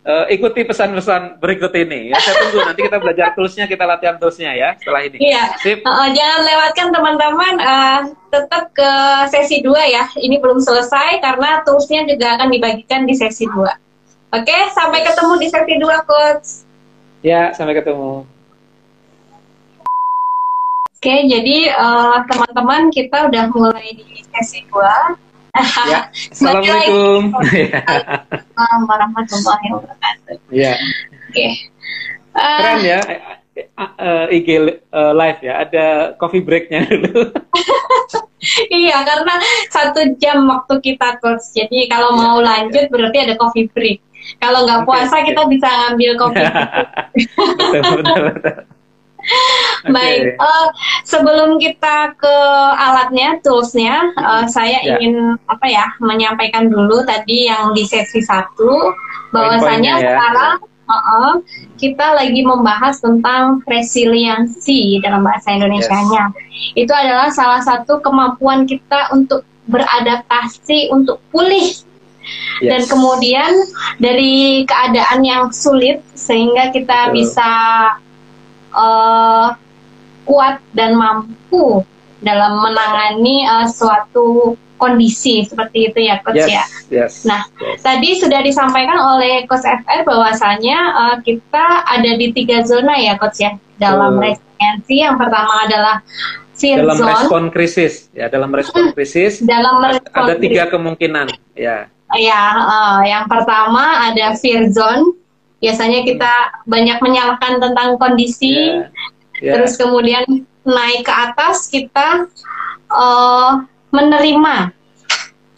[0.06, 2.18] uh, ikuti pesan-pesan berikut ini ya.
[2.22, 5.18] Saya tunggu nanti kita belajar toolsnya, kita latihan toolsnya ya setelah ini.
[5.22, 5.44] Iya.
[5.62, 5.80] Sip.
[5.86, 8.00] Uh, jangan lewatkan teman-teman uh,
[8.32, 8.92] tetap ke
[9.30, 10.04] sesi 2 ya.
[10.18, 13.58] Ini belum selesai karena toolsnya juga akan dibagikan di sesi 2.
[14.32, 16.48] Oke, sampai ketemu di sesi 2 coach.
[17.22, 18.26] Ya, sampai ketemu.
[21.02, 21.74] Oke, jadi
[22.30, 25.31] teman-teman uh, kita udah mulai di sesi 2
[25.88, 26.00] ya.
[26.34, 27.22] Assalamualaikum.
[27.36, 30.38] Assalamualaikum warahmatullahi wabarakatuh.
[30.52, 30.74] Ya.
[30.76, 31.32] Oke.
[31.32, 31.52] Okay.
[32.32, 33.00] Uh, Keren ya.
[33.76, 34.48] Uh, IG
[34.96, 35.86] uh, live ya, ada
[36.16, 37.36] coffee breaknya dulu.
[38.72, 39.36] iya, karena
[39.68, 41.52] satu jam waktu kita coach.
[41.52, 42.90] Jadi kalau ya, mau ya, lanjut ya.
[42.90, 44.00] berarti ada coffee break.
[44.40, 46.70] Kalau nggak puasa okay, kita bisa ngambil coffee break.
[47.60, 48.56] betul, betul, betul.
[49.96, 50.68] Baik, uh,
[51.08, 52.36] sebelum kita ke
[52.78, 54.98] alatnya, toolsnya, uh, saya yeah.
[55.00, 58.94] ingin apa ya menyampaikan dulu tadi yang di sesi satu,
[59.34, 60.04] bahwasanya ya.
[60.06, 61.32] sekarang uh -uh,
[61.80, 66.30] kita lagi membahas tentang resiliensi dalam bahasa Indonesia-nya.
[66.36, 66.88] Yes.
[66.88, 71.74] Itu adalah salah satu kemampuan kita untuk beradaptasi, untuk pulih
[72.62, 72.70] Yes.
[72.70, 73.52] dan kemudian
[73.98, 77.14] dari keadaan yang sulit sehingga kita Betul.
[77.18, 77.50] bisa
[78.76, 79.56] uh,
[80.26, 81.84] kuat dan mampu
[82.22, 86.64] dalam menangani uh, suatu kondisi seperti itu ya coach yes, ya.
[86.90, 87.86] Yes, nah yes.
[87.86, 93.46] tadi sudah disampaikan oleh coach FR bahwasanya uh, kita ada di tiga zona ya coach
[93.46, 96.02] ya dalam uh, resiliensi yang pertama adalah
[96.58, 97.10] fear dalam zone.
[97.14, 100.74] respon krisis ya dalam respon hmm, krisis dalam respon ada tiga krisis.
[100.74, 101.86] kemungkinan ya.
[102.12, 105.16] Ya uh, yang pertama ada fear zone
[105.62, 106.34] biasanya kita
[106.66, 108.90] banyak menyalahkan tentang kondisi yeah.
[109.40, 109.54] Yeah.
[109.58, 110.26] terus kemudian
[110.66, 112.30] naik ke atas kita
[112.90, 114.74] uh, menerima.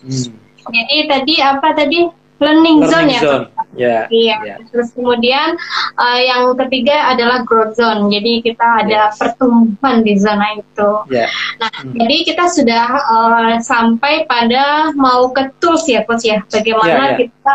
[0.03, 0.31] Hmm.
[0.63, 2.07] Jadi tadi apa tadi
[2.39, 3.45] learning, learning zone, ya, zone.
[3.73, 4.03] Yeah.
[4.07, 4.35] Iya.
[4.43, 4.57] Yeah.
[4.71, 5.59] Terus kemudian
[5.99, 8.07] uh, yang ketiga adalah growth zone.
[8.11, 9.19] Jadi kita ada yes.
[9.19, 10.91] pertumbuhan di zona itu.
[11.11, 11.27] Yeah.
[11.59, 11.95] Nah, hmm.
[11.99, 16.43] jadi kita sudah uh, sampai pada mau ke tools ya, coach ya.
[16.47, 17.19] Bagaimana yeah, yeah.
[17.27, 17.51] kita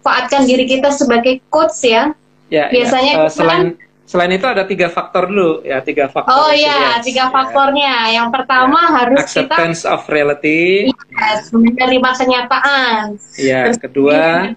[0.00, 2.16] memanfaatkan diri kita sebagai coach ya.
[2.48, 2.72] Yeah, ya.
[2.72, 3.26] Biasanya yeah.
[3.28, 3.66] Uh, selain
[4.08, 7.30] selain itu ada tiga faktor dulu ya tiga faktor oh iya tiga ya.
[7.30, 8.94] faktornya yang pertama ya.
[8.98, 14.50] harus acceptance kita, of reality yes, menerima kenyataan ya Terus kedua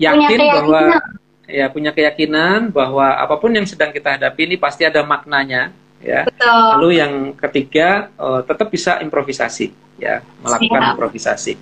[0.00, 0.96] yakin bahwa
[1.44, 6.24] ya punya keyakinan bahwa apa pun yang sedang kita hadapi ini pasti ada maknanya ya
[6.24, 6.80] Betul.
[6.80, 10.92] lalu yang ketiga uh, tetap bisa improvisasi ya melakukan Siap.
[10.96, 11.52] improvisasi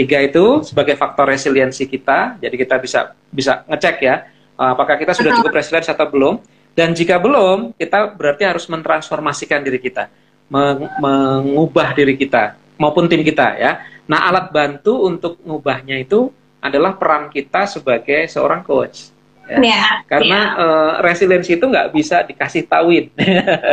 [0.00, 4.24] tiga itu sebagai faktor resiliensi kita jadi kita bisa bisa ngecek ya
[4.56, 6.40] uh, apakah kita sudah cukup resilient atau belum
[6.78, 10.06] dan jika belum, kita berarti harus mentransformasikan diri kita,
[10.46, 13.82] meng mengubah diri kita maupun tim kita ya.
[14.06, 16.30] Nah, alat bantu untuk mengubahnya itu
[16.62, 19.10] adalah peran kita sebagai seorang coach.
[19.50, 19.58] Ya.
[19.58, 20.62] Ya, Karena ya.
[20.62, 23.10] Uh, resiliensi itu nggak bisa dikasih tauin.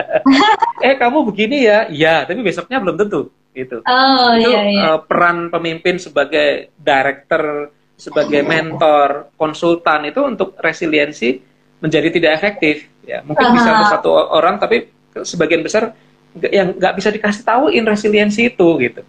[0.87, 3.29] eh kamu begini ya, ya, tapi besoknya belum tentu.
[3.53, 3.85] Gitu.
[3.85, 4.81] Oh, itu iya, iya.
[4.93, 11.41] Uh, peran pemimpin sebagai director, sebagai mentor, konsultan itu untuk resiliensi
[11.77, 14.89] menjadi tidak efektif ya mungkin bisa untuk satu orang tapi
[15.21, 15.93] sebagian besar
[16.51, 19.01] yang nggak bisa dikasih tahuin resiliensi itu gitu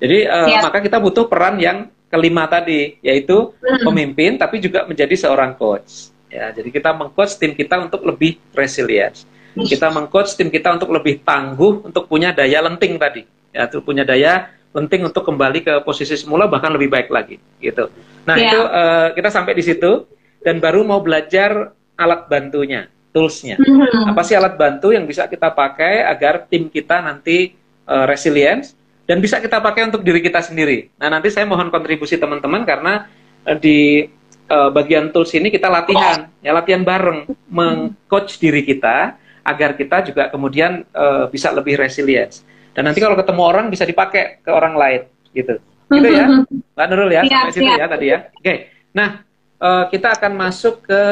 [0.00, 3.84] jadi uh, maka kita butuh peran yang kelima tadi yaitu hmm.
[3.84, 9.22] pemimpin tapi juga menjadi seorang coach ya jadi kita mengcoach tim kita untuk lebih resilient
[9.54, 13.22] kita mengcoach tim kita untuk lebih tangguh untuk punya daya lenting tadi
[13.54, 17.86] ya untuk punya daya lenting untuk kembali ke posisi semula bahkan lebih baik lagi gitu
[18.26, 18.50] nah yeah.
[18.50, 20.10] itu uh, kita sampai di situ
[20.44, 23.56] dan baru mau belajar alat bantunya, toolsnya.
[23.56, 24.12] Mm-hmm.
[24.12, 27.56] Apa sih alat bantu yang bisa kita pakai agar tim kita nanti
[27.88, 28.76] uh, resilience
[29.08, 30.92] dan bisa kita pakai untuk diri kita sendiri.
[31.00, 33.08] Nah nanti saya mohon kontribusi teman-teman karena
[33.48, 34.04] uh, di
[34.48, 40.32] uh, bagian tools ini kita latihan, ya latihan bareng, mengcoach diri kita agar kita juga
[40.32, 42.40] kemudian uh, bisa lebih resilience.
[42.74, 45.60] Dan nanti kalau ketemu orang bisa dipakai ke orang lain, gitu.
[45.92, 46.26] Gitu ya.
[46.74, 48.18] Mbak Nurul ya, sampai situ ya tadi ya.
[48.34, 48.54] Oke,
[48.90, 49.22] nah
[49.62, 51.02] uh, kita akan masuk ke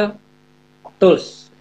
[0.98, 1.52] tools,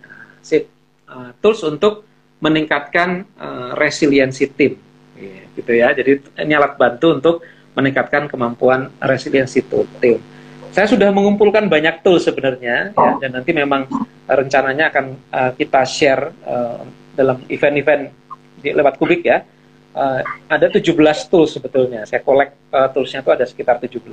[0.41, 0.65] sip,
[1.05, 2.07] uh, tools untuk
[2.41, 4.81] meningkatkan uh, resiliensi tim,
[5.13, 5.93] yeah, gitu ya.
[5.93, 7.35] Jadi ini alat bantu untuk
[7.77, 9.61] meningkatkan kemampuan resiliensi
[10.01, 10.17] tim.
[10.71, 13.91] Saya sudah mengumpulkan banyak tools sebenarnya, ya, dan nanti memang
[14.23, 18.07] rencananya akan uh, kita share uh, dalam event-event
[18.63, 19.43] lewat kubik ya.
[19.91, 20.95] Uh, ada 17
[21.27, 22.07] tools sebetulnya.
[22.07, 24.07] Saya kolek uh, toolsnya itu ada sekitar 17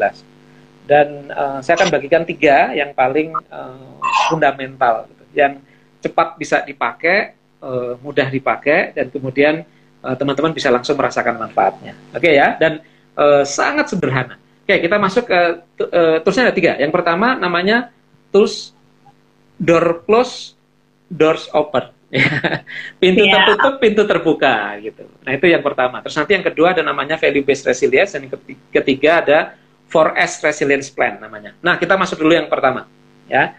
[0.89, 4.01] dan uh, saya akan bagikan tiga yang paling uh,
[4.33, 5.05] fundamental
[5.37, 5.61] yang
[6.01, 9.67] cepat bisa dipakai, uh, mudah dipakai, dan kemudian
[9.99, 11.93] eh, teman-teman uh, bisa langsung merasakan manfaatnya.
[12.15, 12.81] Oke okay, ya, dan
[13.19, 14.41] uh, sangat sederhana.
[14.69, 15.41] Oke, kita masuk ke
[15.89, 16.77] uh, toolsnya ada tiga.
[16.77, 17.89] Yang pertama namanya
[18.29, 18.77] tools
[19.57, 20.53] door close,
[21.09, 21.89] doors open.
[23.01, 23.49] pintu yeah.
[23.49, 25.09] tertutup, pintu terbuka gitu.
[25.25, 26.05] Nah itu yang pertama.
[26.05, 28.37] Terus nanti yang kedua ada namanya value based resilience, dan yang
[28.69, 29.39] ketiga ada
[29.89, 31.57] 4S resilience plan namanya.
[31.65, 32.85] Nah kita masuk dulu yang pertama
[33.25, 33.57] ya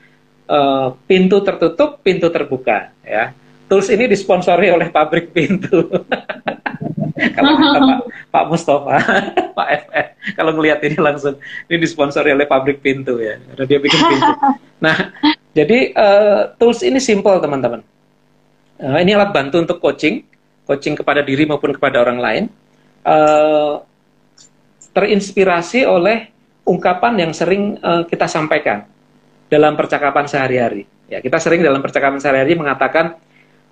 [0.49, 2.93] uh, pintu tertutup, pintu terbuka.
[3.05, 3.33] Ya,
[3.69, 5.89] tools ini disponsori oleh pabrik pintu.
[7.37, 7.98] kalau
[8.29, 9.01] Pak, Mustafa,
[9.57, 10.07] Pak FF,
[10.37, 14.31] kalau ngelihat ini langsung ini disponsori oleh pabrik pintu ya, karena dia bikin pintu.
[14.79, 14.95] Nah,
[15.57, 17.81] jadi uh, tools ini simple teman-teman.
[18.77, 20.21] Uh, ini alat bantu untuk coaching,
[20.69, 22.43] coaching kepada diri maupun kepada orang lain.
[23.01, 23.81] Uh,
[24.93, 26.29] terinspirasi oleh
[26.65, 28.85] ungkapan yang sering uh, kita sampaikan
[29.49, 30.85] dalam percakapan sehari-hari.
[31.09, 33.17] Ya, kita sering dalam percakapan sehari-hari mengatakan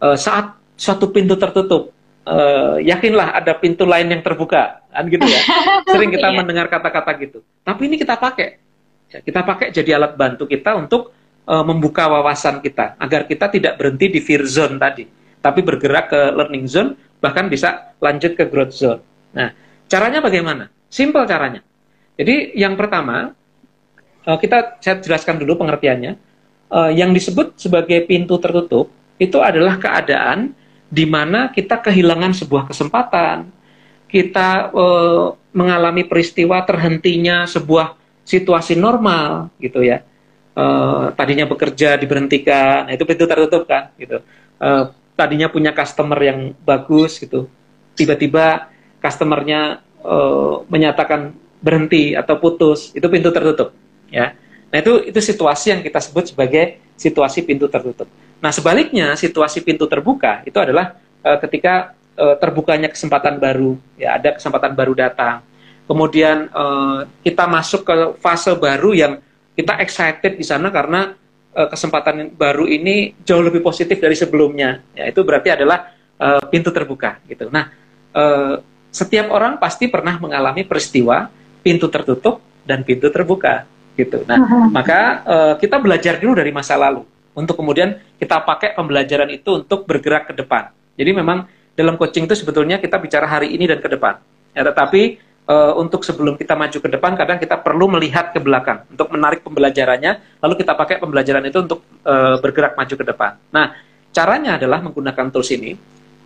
[0.01, 1.93] uh, saat suatu pintu tertutup,
[2.28, 5.41] uh, yakinlah ada pintu lain yang terbuka, kan gitu ya.
[5.91, 6.36] Sering kita iya.
[6.36, 7.39] mendengar kata-kata gitu.
[7.63, 8.59] Tapi ini kita pakai,
[9.07, 11.15] ya, kita pakai jadi alat bantu kita untuk
[11.47, 15.07] uh, membuka wawasan kita agar kita tidak berhenti di fear zone tadi,
[15.39, 16.89] tapi bergerak ke learning zone,
[17.23, 19.01] bahkan bisa lanjut ke growth zone.
[19.32, 19.55] Nah,
[19.88, 20.67] caranya bagaimana?
[20.91, 21.63] Simple caranya.
[22.17, 23.32] Jadi yang pertama
[24.28, 26.28] uh, kita saya jelaskan dulu pengertiannya.
[26.67, 30.51] Uh, yang disebut sebagai pintu tertutup itu adalah keadaan
[30.88, 33.51] di mana kita kehilangan sebuah kesempatan,
[34.07, 40.03] kita uh, mengalami peristiwa terhentinya sebuah situasi normal, gitu ya.
[40.57, 44.23] Uh, tadinya bekerja diberhentikan, nah itu pintu tertutup kan, gitu.
[44.57, 47.51] Uh, tadinya punya customer yang bagus, gitu.
[47.93, 48.71] Tiba-tiba
[49.03, 53.73] customernya uh, menyatakan berhenti atau putus, itu pintu tertutup
[54.11, 54.33] ya.
[54.67, 58.07] Nah itu itu situasi yang kita sebut sebagai situasi pintu tertutup.
[58.38, 60.93] Nah, sebaliknya situasi pintu terbuka itu adalah
[61.25, 65.41] uh, ketika uh, terbukanya kesempatan baru, ya ada kesempatan baru datang.
[65.89, 69.13] Kemudian uh, kita masuk ke fase baru yang
[69.57, 71.17] kita excited di sana karena
[71.57, 74.85] uh, kesempatan baru ini jauh lebih positif dari sebelumnya.
[74.93, 77.49] Ya, itu berarti adalah uh, pintu terbuka gitu.
[77.49, 77.73] Nah,
[78.13, 78.61] uh,
[78.93, 81.25] setiap orang pasti pernah mengalami peristiwa
[81.65, 82.38] pintu tertutup
[82.69, 83.65] dan pintu terbuka
[83.97, 84.21] gitu.
[84.29, 84.38] Nah,
[84.77, 89.85] maka uh, kita belajar dulu dari masa lalu untuk kemudian kita pakai pembelajaran itu untuk
[89.85, 90.73] bergerak ke depan.
[90.97, 91.45] Jadi memang
[91.77, 94.17] dalam coaching itu sebetulnya kita bicara hari ini dan ke depan.
[94.57, 98.89] Ya, tetapi uh, untuk sebelum kita maju ke depan, kadang kita perlu melihat ke belakang
[98.89, 103.38] untuk menarik pembelajarannya, lalu kita pakai pembelajaran itu untuk uh, bergerak maju ke depan.
[103.53, 103.77] Nah,
[104.09, 105.77] caranya adalah menggunakan tools ini.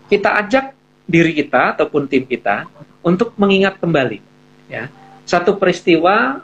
[0.07, 0.71] Kita ajak
[1.03, 2.71] diri kita ataupun tim kita
[3.03, 4.23] untuk mengingat kembali,
[4.71, 4.87] ya,
[5.27, 6.39] satu peristiwa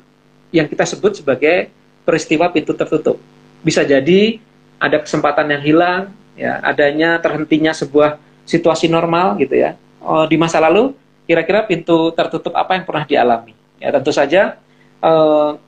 [0.52, 1.72] yang kita sebut sebagai
[2.04, 3.16] peristiwa pintu tertutup.
[3.64, 4.44] Bisa jadi
[4.78, 6.02] ada kesempatan yang hilang,
[6.38, 9.76] ya, adanya terhentinya sebuah situasi normal gitu ya.
[10.02, 10.94] Oh, di masa lalu
[11.28, 13.54] kira-kira pintu tertutup apa yang pernah dialami?
[13.78, 14.58] Ya, tentu saja
[15.04, 15.60] uh,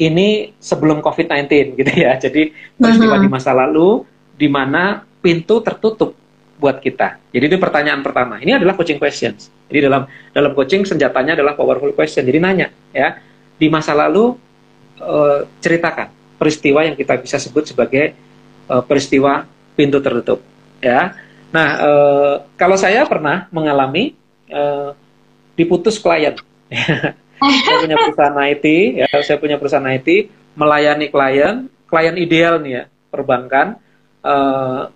[0.00, 2.16] ini sebelum COVID-19 gitu ya.
[2.24, 3.24] Jadi peristiwa uh -huh.
[3.24, 4.02] di masa lalu
[4.34, 6.16] di mana pintu tertutup
[6.60, 7.16] buat kita.
[7.32, 8.36] Jadi ini pertanyaan pertama.
[8.36, 9.48] Ini adalah coaching questions.
[9.72, 10.04] Jadi dalam
[10.36, 12.24] dalam coaching senjatanya adalah powerful question.
[12.24, 13.16] Jadi nanya ya
[13.56, 14.36] di masa lalu
[15.00, 18.12] uh, ceritakan peristiwa yang kita bisa sebut sebagai
[18.70, 19.44] uh, peristiwa
[19.74, 20.38] pintu tertutup
[20.78, 21.18] ya.
[21.50, 24.14] Nah uh, kalau saya pernah mengalami
[24.54, 24.94] uh,
[25.58, 26.38] diputus klien.
[27.40, 28.66] Saya punya perusahaan IT
[29.00, 30.28] ya saya punya perusahaan IT
[30.60, 33.80] melayani klien klien ideal nih ya perbankan.
[34.20, 34.92] Uh,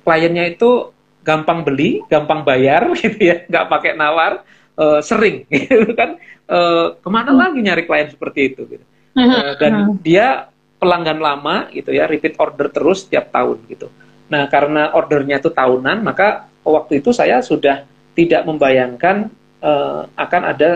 [0.00, 0.88] kliennya itu
[1.20, 4.40] gampang beli gampang bayar gitu ya nggak pakai nawar
[4.80, 6.16] uh, sering gitu kan.
[6.48, 8.84] Uh, ke mana lagi nyari klien seperti itu gitu.
[9.12, 10.00] Uh, dan hmm.
[10.00, 13.88] dia pelanggan lama gitu ya repeat order terus setiap tahun gitu.
[14.28, 19.30] Nah karena ordernya itu tahunan maka waktu itu saya sudah tidak membayangkan
[19.62, 20.70] uh, akan ada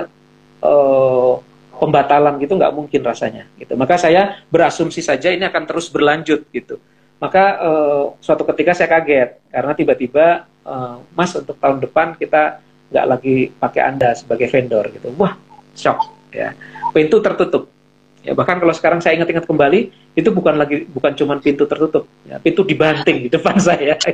[0.62, 1.34] uh,
[1.80, 3.72] pembatalan gitu nggak mungkin rasanya gitu.
[3.74, 6.76] Maka saya berasumsi saja ini akan terus berlanjut gitu.
[7.20, 10.26] Maka uh, suatu ketika saya kaget karena tiba-tiba
[10.64, 15.12] uh, Mas untuk tahun depan kita nggak lagi pakai Anda sebagai vendor gitu.
[15.16, 15.36] Wah,
[15.72, 16.00] shock
[16.32, 16.52] ya.
[16.92, 17.79] Pintu tertutup.
[18.20, 22.36] Ya, bahkan kalau sekarang saya ingat-ingat kembali, itu bukan lagi bukan cuma pintu tertutup, ya,
[22.36, 23.96] pintu dibanting di depan saya.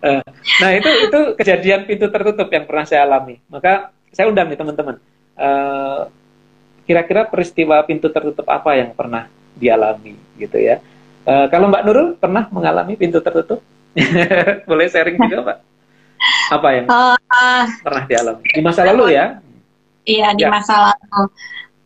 [0.00, 0.22] Eh,
[0.60, 3.36] nah, itu itu kejadian pintu tertutup yang pernah saya alami.
[3.52, 4.96] Maka saya undang nih teman-teman.
[5.36, 6.08] Uh,
[6.84, 10.80] kira-kira peristiwa pintu tertutup apa yang pernah dialami gitu ya.
[11.24, 13.60] Uh, kalau Mbak Nurul pernah mengalami pintu tertutup?
[14.68, 15.58] Boleh sharing juga, Pak?
[16.52, 19.40] Apa yang uh, pernah dialami di masa lalu ya?
[20.04, 20.50] Iya di ya.
[20.50, 21.28] masa lalu.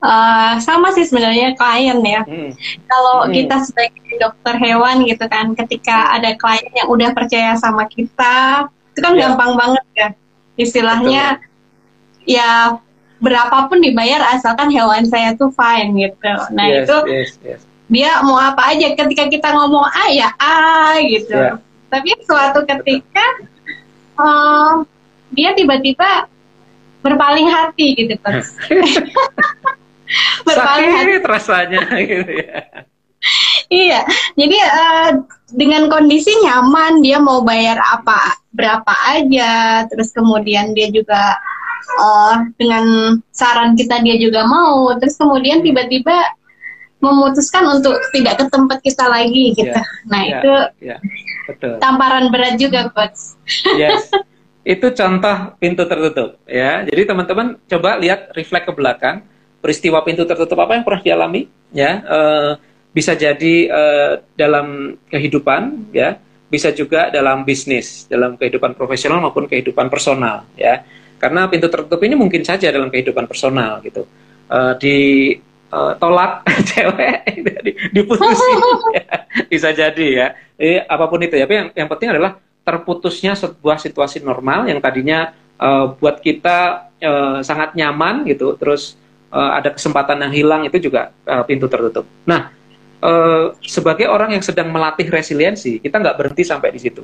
[0.05, 2.21] Uh, sama sih sebenarnya klien ya.
[2.29, 2.53] Hmm.
[2.85, 3.33] Kalau hmm.
[3.33, 9.01] kita sebagai dokter hewan gitu kan, ketika ada klien yang udah percaya sama kita, itu
[9.01, 9.33] kan yeah.
[9.33, 10.09] gampang banget ya.
[10.61, 12.37] Istilahnya Betul.
[12.37, 12.51] ya
[13.17, 16.33] berapapun dibayar asalkan hewan saya tuh fine gitu.
[16.53, 17.61] Nah yes, itu yes, yes.
[17.89, 18.93] dia mau apa aja.
[18.93, 21.33] Ketika kita ngomong A ya A gitu.
[21.33, 21.57] Yeah.
[21.89, 23.25] Tapi suatu ketika
[24.21, 24.85] uh,
[25.33, 26.29] dia tiba-tiba
[27.01, 28.45] berpaling hati gitu kan.
[30.45, 32.61] berpaling Sakit rasanya gitu ya.
[33.73, 34.01] iya,
[34.37, 35.11] jadi uh,
[35.49, 41.41] dengan kondisi nyaman dia mau bayar apa berapa aja, terus kemudian dia juga
[42.05, 46.37] uh, dengan saran kita dia juga mau, terus kemudian tiba-tiba
[47.01, 49.73] memutuskan untuk tidak ke tempat kita lagi gitu.
[49.73, 50.99] Yeah, nah yeah, itu yeah,
[51.49, 51.77] betul.
[51.81, 53.37] tamparan berat juga, coach.
[53.77, 54.09] Yes.
[54.65, 56.89] itu contoh pintu tertutup ya.
[56.89, 59.21] Jadi teman-teman coba lihat reflect ke belakang
[59.65, 62.05] peristiwa pintu tertutup apa yang pernah dialami ya.
[62.05, 62.53] Uh,
[62.93, 66.21] bisa jadi uh, dalam kehidupan ya,
[66.53, 70.85] bisa juga dalam bisnis, dalam kehidupan profesional maupun kehidupan personal ya.
[71.17, 74.05] Karena pintu tertutup ini mungkin saja dalam kehidupan personal gitu.
[74.53, 75.33] Uh, di
[75.73, 77.25] uh, tolak cewek
[77.97, 78.59] diputusin
[79.01, 79.25] ya.
[79.49, 80.27] bisa jadi ya.
[80.61, 81.49] Eh, apa pun itu ya.
[81.49, 87.39] Tapi yang, yang penting adalah terputusnya sebuah situasi normal yang tadinya uh, buat kita uh,
[87.45, 88.97] sangat nyaman gitu, terus
[89.35, 92.07] uh, ada kesempatan yang hilang itu juga uh, pintu tertutup.
[92.23, 92.55] Nah,
[93.03, 97.03] uh, sebagai orang yang sedang melatih resiliensi, kita nggak berhenti sampai di situ.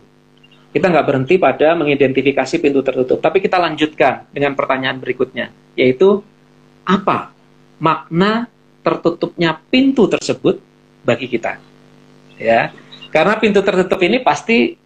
[0.71, 6.23] Kita nggak berhenti pada mengidentifikasi pintu tertutup, tapi kita lanjutkan dengan pertanyaan berikutnya, yaitu
[6.87, 7.35] apa
[7.83, 8.47] makna
[8.87, 10.63] tertutupnya pintu tersebut
[11.03, 11.59] bagi kita,
[12.39, 12.71] ya.
[13.11, 14.79] Karena pintu tertutup ini pasti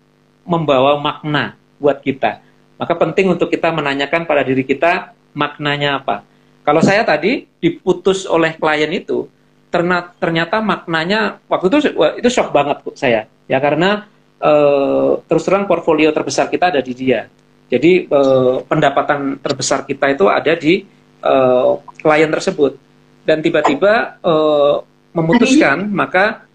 [0.49, 2.41] membawa makna buat kita.
[2.81, 6.25] Maka penting untuk kita menanyakan pada diri kita maknanya apa.
[6.65, 9.29] Kalau saya tadi diputus oleh klien itu,
[9.69, 11.79] ternyata, ternyata maknanya waktu itu
[12.17, 13.29] itu shock banget bu saya.
[13.45, 14.09] Ya karena
[14.41, 17.29] uh, terus terang portfolio terbesar kita ada di dia.
[17.69, 20.89] Jadi uh, pendapatan terbesar kita itu ada di
[21.21, 22.81] uh, klien tersebut.
[23.29, 24.81] Dan tiba-tiba uh,
[25.13, 26.49] memutuskan maka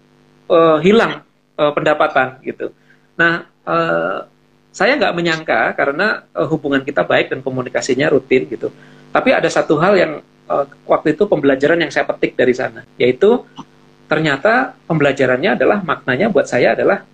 [0.50, 1.22] uh, hilang
[1.54, 2.74] uh, pendapatan gitu.
[3.14, 4.26] Nah uh,
[4.74, 8.74] saya nggak menyangka karena hubungan kita baik dan komunikasinya rutin gitu
[9.10, 10.12] tapi ada satu hal yang
[10.50, 13.42] uh, waktu itu pembelajaran yang saya petik dari sana, yaitu
[14.10, 17.06] ternyata pembelajarannya adalah maknanya buat saya adalah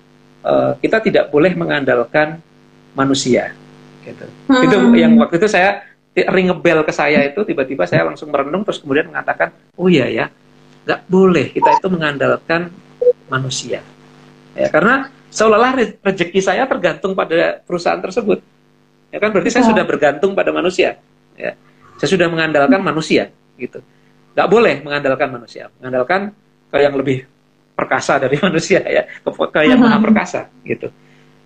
[0.44, 2.40] uh, kita tidak boleh mengandalkan
[2.97, 3.53] manusia.
[4.05, 4.24] Gitu.
[4.49, 4.64] Hmm.
[4.64, 5.84] Itu yang waktu itu saya
[6.16, 10.26] ring bell ke saya itu tiba-tiba saya langsung merenung terus kemudian mengatakan, oh iya ya,
[10.88, 12.72] nggak boleh kita itu mengandalkan
[13.28, 13.84] manusia.
[14.57, 18.40] Ya, karena seolah-olah rezeki saya tergantung pada perusahaan tersebut.
[19.12, 20.97] Ya kan berarti saya sudah bergantung pada manusia.
[21.36, 21.53] Ya.
[21.97, 23.80] Saya sudah mengandalkan manusia, gitu.
[24.36, 26.32] Gak boleh mengandalkan manusia, mengandalkan
[26.68, 27.24] ke yang lebih
[27.72, 30.92] perkasa dari manusia ya, ke, ke yang maha perkasa, gitu.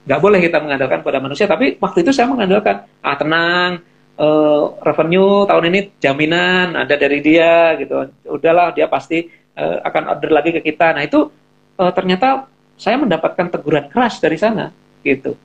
[0.07, 3.71] Gak boleh kita mengandalkan pada manusia, tapi waktu itu saya mengandalkan, ah tenang,
[4.19, 8.11] uh, revenue tahun ini jaminan ada dari dia, gitu.
[8.27, 10.99] Udahlah, dia pasti uh, akan order lagi ke kita.
[10.99, 11.31] Nah itu
[11.79, 14.73] uh, ternyata saya mendapatkan teguran keras dari sana,
[15.07, 15.37] gitu.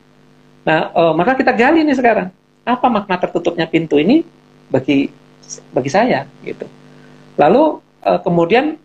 [0.66, 2.34] Nah, uh, maka kita gali nih sekarang.
[2.66, 4.26] Apa makna tertutupnya pintu ini?
[4.70, 5.10] Bagi
[5.72, 6.66] bagi saya gitu.
[7.38, 7.64] Lalu
[8.06, 8.80] uh, kemudian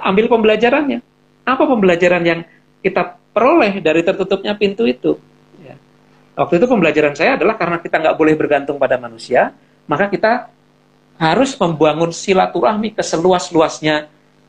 [0.00, 1.00] ambil pembelajarannya.
[1.44, 2.40] Apa pembelajaran yang
[2.80, 5.20] kita peroleh dari tertutupnya pintu itu?
[5.60, 5.76] Ya.
[6.40, 9.52] Waktu itu pembelajaran saya adalah karena kita nggak boleh bergantung pada manusia,
[9.84, 10.48] maka kita
[11.20, 14.08] harus membangun silaturahmi ke seluas-luasnya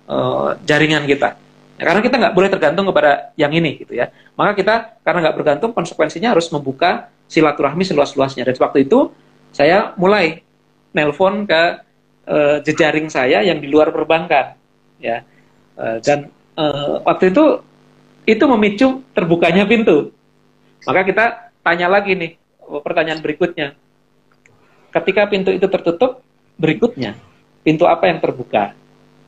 [0.09, 1.38] uh, jaringan kita.
[1.76, 4.07] Ya, karena kita nggak boleh tergantung kepada yang ini gitu ya.
[4.39, 8.47] Maka kita karena nggak bergantung konsekuensinya harus membuka silaturahmi seluas-luasnya.
[8.47, 9.11] Dan waktu itu
[9.51, 10.45] saya mulai
[10.96, 11.64] nelpon ke
[12.26, 14.56] uh, jejaring saya yang di luar perbankan
[14.98, 15.28] ya.
[15.76, 17.60] Uh, dan uh, waktu itu
[18.26, 20.16] itu memicu terbukanya pintu.
[20.88, 21.26] Maka kita
[21.60, 22.32] tanya lagi nih
[22.82, 23.76] pertanyaan berikutnya.
[24.96, 26.24] Ketika pintu itu tertutup
[26.56, 27.20] berikutnya
[27.68, 28.72] pintu apa yang terbuka?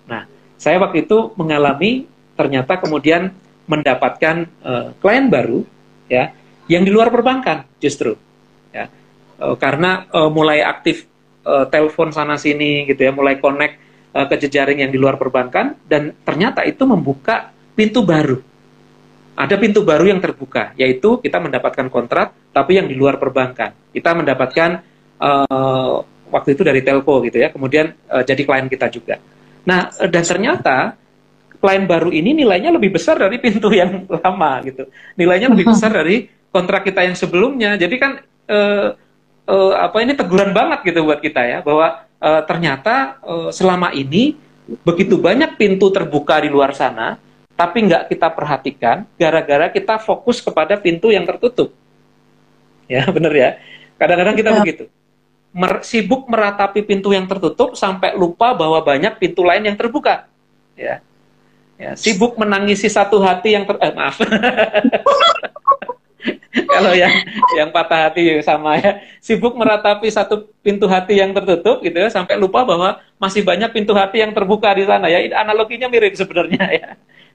[0.07, 0.23] Nah
[0.55, 2.07] saya waktu itu mengalami
[2.39, 3.35] ternyata kemudian
[3.67, 5.67] mendapatkan uh, klien baru
[6.07, 6.31] ya
[6.71, 8.15] yang di luar perbankan justru
[8.71, 8.87] ya.
[9.37, 11.05] Karena uh, mulai aktif
[11.47, 13.79] uh, telepon sana sini gitu ya, mulai connect
[14.11, 18.43] uh, ke jejaring yang di luar perbankan dan ternyata itu membuka pintu baru.
[19.37, 23.71] Ada pintu baru yang terbuka, yaitu kita mendapatkan kontrak tapi yang di luar perbankan.
[23.93, 24.81] Kita mendapatkan
[25.21, 26.01] uh,
[26.33, 29.21] waktu itu dari telco gitu ya, kemudian uh, jadi klien kita juga.
[29.63, 30.97] Nah, dan ternyata
[31.57, 34.89] klien baru ini nilainya lebih besar dari pintu yang lama gitu.
[35.17, 37.77] Nilainya lebih besar dari kontrak kita yang sebelumnya.
[37.77, 38.11] Jadi kan
[38.49, 38.89] uh,
[39.47, 44.35] uh, apa ini teguran banget gitu buat kita ya bahwa uh, ternyata uh, selama ini
[44.83, 47.15] begitu banyak pintu terbuka di luar sana
[47.57, 51.73] tapi nggak kita perhatikan gara-gara kita fokus kepada pintu yang tertutup.
[52.85, 53.49] Ya benar ya?
[53.97, 54.57] Kadang-kadang kita ya.
[54.61, 54.85] begitu.
[55.57, 60.29] Mer sibuk meratapi pintu yang tertutup sampai lupa bahwa banyak pintu lain yang terbuka.
[60.77, 61.01] Ya.
[61.77, 64.17] Ya sibuk menangisi satu hati yang ter eh, maaf
[66.77, 67.13] kalau yang
[67.57, 69.01] yang patah hati sama ya.
[69.17, 73.97] Sibuk meratapi satu pintu hati yang tertutup gitu ya sampai lupa bahwa masih banyak pintu
[73.97, 75.25] hati yang terbuka di sana ya.
[75.33, 76.87] Analoginya mirip sebenarnya ya.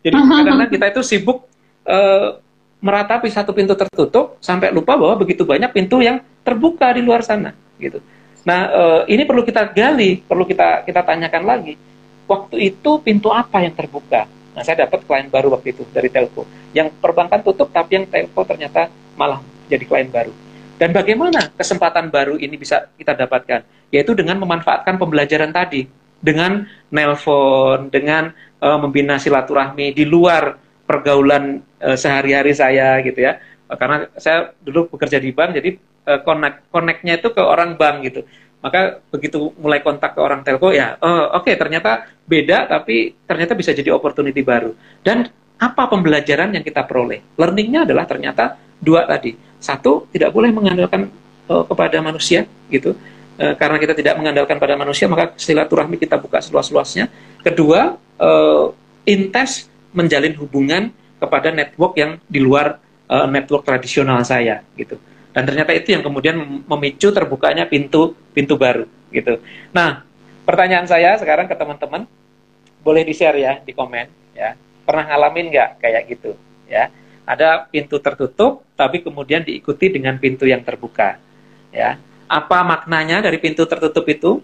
[0.07, 1.51] Jadi kadang-kadang kita itu sibuk
[1.91, 2.39] uh,
[2.83, 7.55] meratapi satu pintu tertutup sampai lupa bahwa begitu banyak pintu yang terbuka di luar sana
[7.79, 7.99] gitu.
[8.43, 11.75] Nah uh, ini perlu kita gali perlu kita kita tanyakan lagi.
[12.27, 16.45] Waktu itu pintu apa yang terbuka Nah, saya dapat klien baru waktu itu dari telco.
[16.77, 20.33] Yang perbankan tutup, tapi yang telco ternyata malah jadi klien baru.
[20.77, 23.65] Dan bagaimana kesempatan baru ini bisa kita dapatkan?
[23.95, 25.87] Yaitu dengan memanfaatkan pembelajaran tadi,
[26.23, 33.39] dengan nelpon, dengan uh, membina silaturahmi di luar pergaulan uh, sehari-hari saya gitu ya.
[33.73, 35.71] Karena saya dulu bekerja di bank, jadi
[36.09, 36.21] uh,
[36.69, 38.21] connect itu ke orang bank gitu.
[38.63, 43.59] Maka begitu mulai kontak ke orang telco ya, uh, oke okay, ternyata beda, tapi ternyata
[43.59, 44.71] bisa jadi opportunity baru.
[45.03, 45.27] Dan
[45.59, 47.35] apa pembelajaran yang kita peroleh?
[47.35, 49.35] Learningnya adalah ternyata dua tadi.
[49.59, 51.11] Satu, tidak boleh mengandalkan
[51.51, 52.95] uh, kepada manusia, gitu.
[53.35, 57.11] Uh, karena kita tidak mengandalkan pada manusia, maka silaturahmi kita buka seluas-luasnya.
[57.43, 58.67] Kedua, uh,
[59.03, 62.79] intens menjalin hubungan kepada network yang di luar
[63.11, 65.03] uh, network tradisional saya, gitu.
[65.33, 66.37] Dan ternyata itu yang kemudian
[66.69, 69.41] memicu terbukanya pintu pintu baru, gitu.
[69.73, 70.05] Nah,
[70.45, 72.05] pertanyaan saya sekarang ke teman-teman,
[72.85, 74.57] boleh di-share ya di komen, ya.
[74.85, 76.37] Pernah ngalamin nggak kayak gitu,
[76.69, 76.93] ya?
[77.23, 81.23] ada pintu tertutup tapi kemudian diikuti dengan pintu yang terbuka
[81.71, 81.95] ya
[82.27, 84.43] apa maknanya dari pintu tertutup itu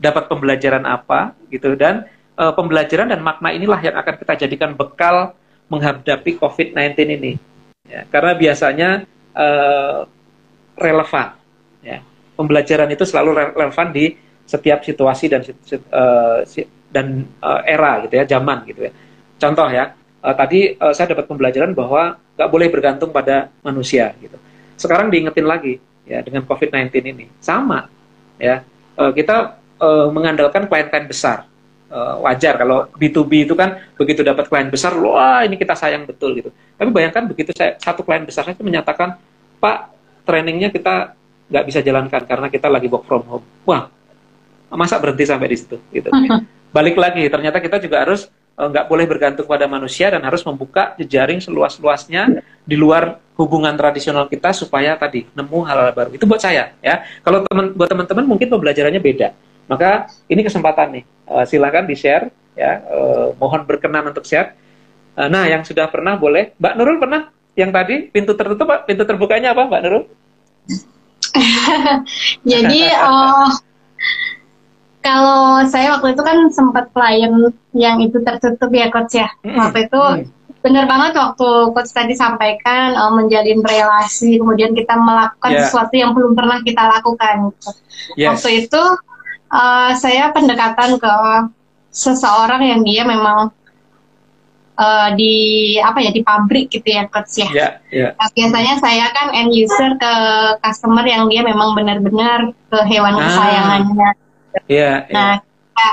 [0.00, 2.08] dapat pembelajaran apa gitu dan
[2.38, 5.34] uh, pembelajaran dan makna inilah yang akan kita jadikan bekal
[5.66, 7.32] menghadapi COVID-19 ini.
[7.88, 8.88] Ya, karena biasanya
[9.32, 10.04] uh,
[10.78, 11.38] relevan.
[11.82, 12.02] Ya.
[12.34, 15.40] Pembelajaran itu selalu relevan di setiap situasi dan
[15.94, 16.42] uh,
[16.92, 18.92] dan uh, era gitu ya, zaman gitu ya.
[19.38, 24.34] Contoh ya, uh, tadi saya dapat pembelajaran bahwa nggak boleh bergantung pada manusia gitu.
[24.74, 27.86] Sekarang diingetin lagi ya dengan COVID-19 ini sama
[28.36, 28.66] ya.
[28.94, 29.58] Kita
[30.10, 31.46] mengandalkan klien-klien besar.
[31.94, 36.50] Wajar kalau B2B itu kan begitu dapat klien besar, wah ini kita sayang betul gitu.
[36.74, 39.14] Tapi bayangkan begitu saya satu klien besar saja menyatakan,
[39.62, 39.93] Pak
[40.24, 41.14] trainingnya kita
[41.48, 43.46] nggak bisa jalankan karena kita lagi work from home.
[43.68, 43.88] Wah,
[44.72, 46.08] masa berhenti sampai di situ gitu.
[46.74, 50.94] Balik lagi, ternyata kita juga harus Eh, nggak boleh bergantung pada manusia dan harus membuka
[50.94, 56.10] jejaring seluas-luasnya di luar hubungan tradisional kita supaya tadi nemu hal-hal baru.
[56.14, 57.02] Itu buat saya ya.
[57.26, 59.34] Kalau teman buat teman-teman mungkin pembelajarannya beda.
[59.66, 61.04] Maka ini kesempatan nih.
[61.26, 62.78] Uh, silakan di-share ya.
[62.86, 64.54] Uh, mohon berkenan untuk share.
[65.18, 69.06] Uh, nah, yang sudah pernah boleh Mbak Nurul pernah yang tadi pintu tertutup Pak, pintu
[69.06, 70.04] terbukanya apa Mbak Nurul?
[72.52, 73.50] Jadi uh,
[75.04, 77.30] kalau saya waktu itu kan sempat klien
[77.74, 79.28] yang itu tertutup ya coach ya.
[79.42, 79.58] Mm -hmm.
[79.58, 80.22] Waktu itu mm.
[80.64, 85.62] benar banget waktu coach tadi sampaikan uh, menjalin relasi, kemudian kita melakukan yeah.
[85.66, 87.54] sesuatu yang belum pernah kita lakukan.
[87.54, 87.70] Gitu.
[88.18, 88.28] Yes.
[88.34, 88.82] Waktu itu
[89.54, 91.14] uh, saya pendekatan ke
[91.94, 93.54] seseorang yang dia memang
[94.78, 95.34] uh, di
[95.78, 97.48] apa ya di pabrik gitu ya coach ya.
[97.50, 98.10] Yeah, yeah.
[98.18, 100.12] Nah, biasanya saya kan end user ke
[100.62, 103.22] customer yang dia memang benar-benar ke hewan ah.
[103.26, 104.10] kesayangannya
[104.70, 105.02] Iya.
[105.10, 105.88] Yeah, nah, kita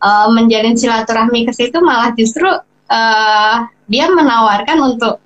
[0.00, 2.48] uh, menjalin silaturahmi ke situ malah justru
[2.88, 3.56] uh,
[3.86, 5.20] dia menawarkan untuk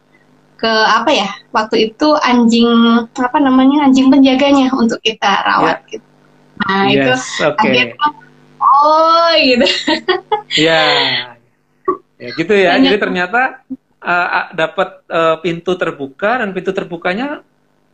[0.61, 2.69] ke apa ya waktu itu anjing
[3.17, 5.91] apa namanya anjing penjaganya untuk kita rawat yeah.
[5.97, 6.07] gitu.
[6.61, 7.13] Nah yes, itu
[7.49, 7.57] okay.
[7.57, 7.87] akhirnya
[8.61, 9.67] oh gitu.
[10.61, 10.83] Iya.
[12.21, 12.77] ya gitu ya.
[12.77, 12.85] Banyak.
[12.85, 13.41] Jadi ternyata
[14.05, 17.41] uh, dapat uh, pintu terbuka dan pintu terbukanya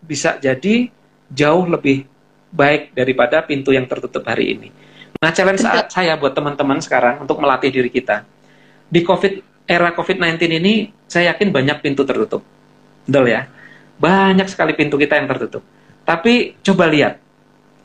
[0.03, 0.91] bisa jadi
[1.31, 2.07] jauh lebih
[2.55, 4.69] baik daripada pintu yang tertutup hari ini.
[5.17, 8.23] Nah, challenge saat saya buat teman-teman sekarang untuk melatih diri kita.
[8.87, 10.75] Di COVID era COVID-19 ini,
[11.09, 12.45] saya yakin banyak pintu tertutup.
[13.09, 13.49] Betul ya?
[13.97, 15.65] Banyak sekali pintu kita yang tertutup.
[16.07, 17.19] Tapi coba lihat.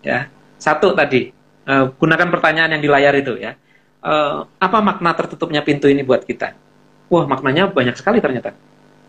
[0.04, 0.28] Ya.
[0.62, 1.34] Satu tadi,
[1.66, 3.58] uh, gunakan pertanyaan yang di layar itu ya.
[4.02, 6.58] Uh, apa makna tertutupnya pintu ini buat kita?
[7.12, 8.56] Wah, maknanya banyak sekali ternyata.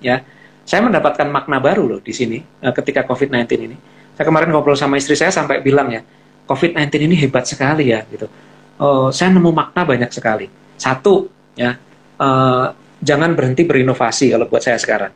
[0.05, 0.21] Ya.
[0.63, 3.77] Saya mendapatkan makna baru loh di sini uh, ketika COVID-19 ini.
[4.13, 6.05] Saya kemarin ngobrol sama istri saya sampai bilang ya,
[6.45, 8.29] COVID-19 ini hebat sekali ya gitu.
[8.77, 10.47] Uh, saya nemu makna banyak sekali.
[10.77, 11.79] Satu ya,
[12.21, 12.67] uh,
[13.01, 15.13] jangan berhenti berinovasi kalau buat saya sekarang.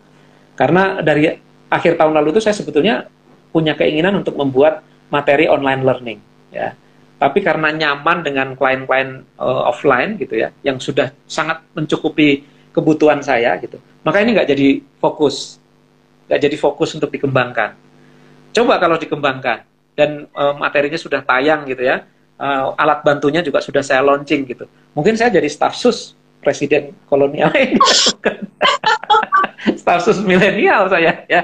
[0.56, 1.28] Karena dari
[1.68, 3.06] akhir tahun lalu itu saya sebetulnya
[3.52, 4.80] punya keinginan untuk membuat
[5.12, 6.18] materi online learning
[6.50, 6.74] ya.
[7.16, 12.44] Tapi karena nyaman dengan klien-klien uh, offline gitu ya, yang sudah sangat mencukupi
[12.76, 13.80] kebutuhan saya gitu.
[14.04, 15.56] Maka ini nggak jadi fokus,
[16.28, 17.72] nggak jadi fokus untuk dikembangkan.
[18.52, 19.64] Coba kalau dikembangkan,
[19.96, 22.04] dan uh, materinya sudah tayang gitu ya.
[22.36, 24.68] Uh, alat bantunya juga sudah saya launching gitu.
[24.92, 26.12] Mungkin saya jadi staf sus
[26.46, 27.50] presiden kolonial
[29.80, 31.42] staf sus milenial saya ya.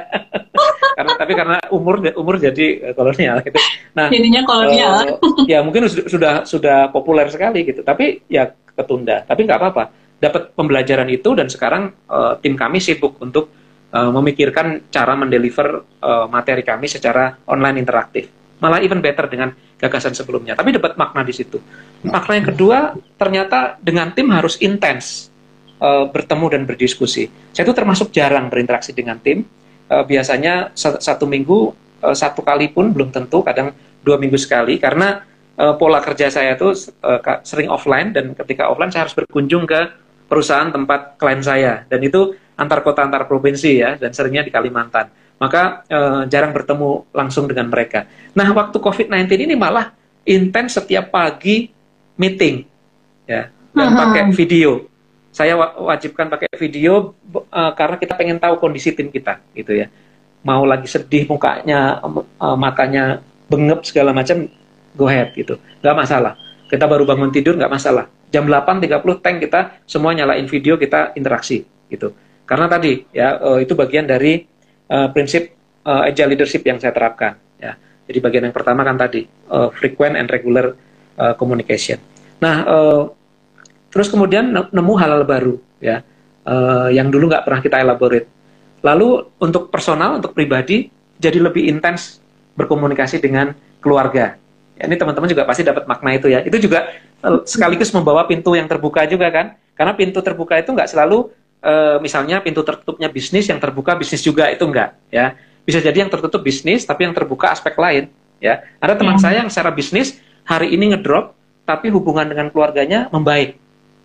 [0.94, 3.58] karena tapi karena umur umur jadi kolonial gitu.
[3.98, 5.18] Nah, jadinya kolonial.
[5.18, 7.82] Uh, ya mungkin sudah sudah populer sekali gitu.
[7.82, 9.26] Tapi ya ketunda.
[9.26, 9.84] Tapi nggak apa-apa.
[10.22, 13.50] Dapat pembelajaran itu dan sekarang uh, tim kami sibuk untuk
[13.90, 18.30] uh, memikirkan cara mendeliver uh, materi kami secara online interaktif
[18.62, 19.50] malah even better dengan
[19.82, 20.54] gagasan sebelumnya.
[20.54, 21.58] Tapi dapat makna di situ.
[22.06, 22.78] Makna yang kedua,
[23.18, 25.28] ternyata dengan tim harus intens
[25.82, 27.26] uh, bertemu dan berdiskusi.
[27.50, 29.42] Saya itu termasuk jarang berinteraksi dengan tim.
[29.90, 31.74] Uh, biasanya satu minggu
[32.06, 33.74] uh, satu kali pun belum tentu, kadang
[34.06, 35.26] dua minggu sekali karena
[35.58, 36.70] uh, pola kerja saya itu
[37.02, 39.80] uh, sering offline dan ketika offline saya harus berkunjung ke
[40.26, 45.10] perusahaan tempat klien saya dan itu antar kota antar provinsi ya dan seringnya di Kalimantan
[45.42, 48.06] maka uh, jarang bertemu langsung dengan mereka.
[48.30, 49.90] Nah, waktu COVID-19 ini malah
[50.22, 51.66] intens setiap pagi
[52.14, 52.62] meeting,
[53.26, 54.00] ya, dan uh-huh.
[54.06, 54.86] pakai video.
[55.34, 57.18] Saya wajibkan pakai video
[57.50, 59.90] uh, karena kita pengen tahu kondisi tim kita, gitu ya.
[60.46, 61.98] Mau lagi sedih mukanya,
[62.38, 63.18] uh, matanya
[63.50, 64.46] bengep segala macam,
[64.94, 66.38] go ahead gitu, nggak masalah.
[66.70, 68.06] Kita baru bangun tidur nggak masalah.
[68.30, 72.14] Jam 8.30 tank kita semua nyalain video kita interaksi gitu.
[72.46, 74.51] Karena tadi ya uh, itu bagian dari
[74.92, 75.56] uh, prinsip
[75.88, 77.40] uh, agile leadership yang saya terapkan.
[77.56, 77.80] Ya.
[78.04, 80.76] Jadi bagian yang pertama kan tadi uh, frequent and regular
[81.16, 81.96] uh, communication.
[82.44, 83.02] Nah, uh,
[83.88, 86.04] terus kemudian nemu hal-hal baru ya
[86.44, 88.28] uh, yang dulu nggak pernah kita elaborate.
[88.82, 92.18] Lalu untuk personal, untuk pribadi jadi lebih intens
[92.58, 94.34] berkomunikasi dengan keluarga.
[94.74, 96.42] Ya, ini teman-teman juga pasti dapat makna itu ya.
[96.42, 96.90] Itu juga
[97.46, 101.30] sekaligus membawa pintu yang terbuka juga kan karena pintu terbuka itu nggak selalu
[101.62, 105.38] uh, misalnya pintu tertutupnya bisnis yang terbuka bisnis juga itu enggak ya.
[105.62, 108.10] Bisa jadi yang tertutup bisnis tapi yang terbuka aspek lain
[108.42, 108.66] ya.
[108.82, 109.22] Ada teman hmm.
[109.22, 113.56] saya yang secara bisnis hari ini ngedrop tapi hubungan dengan keluarganya membaik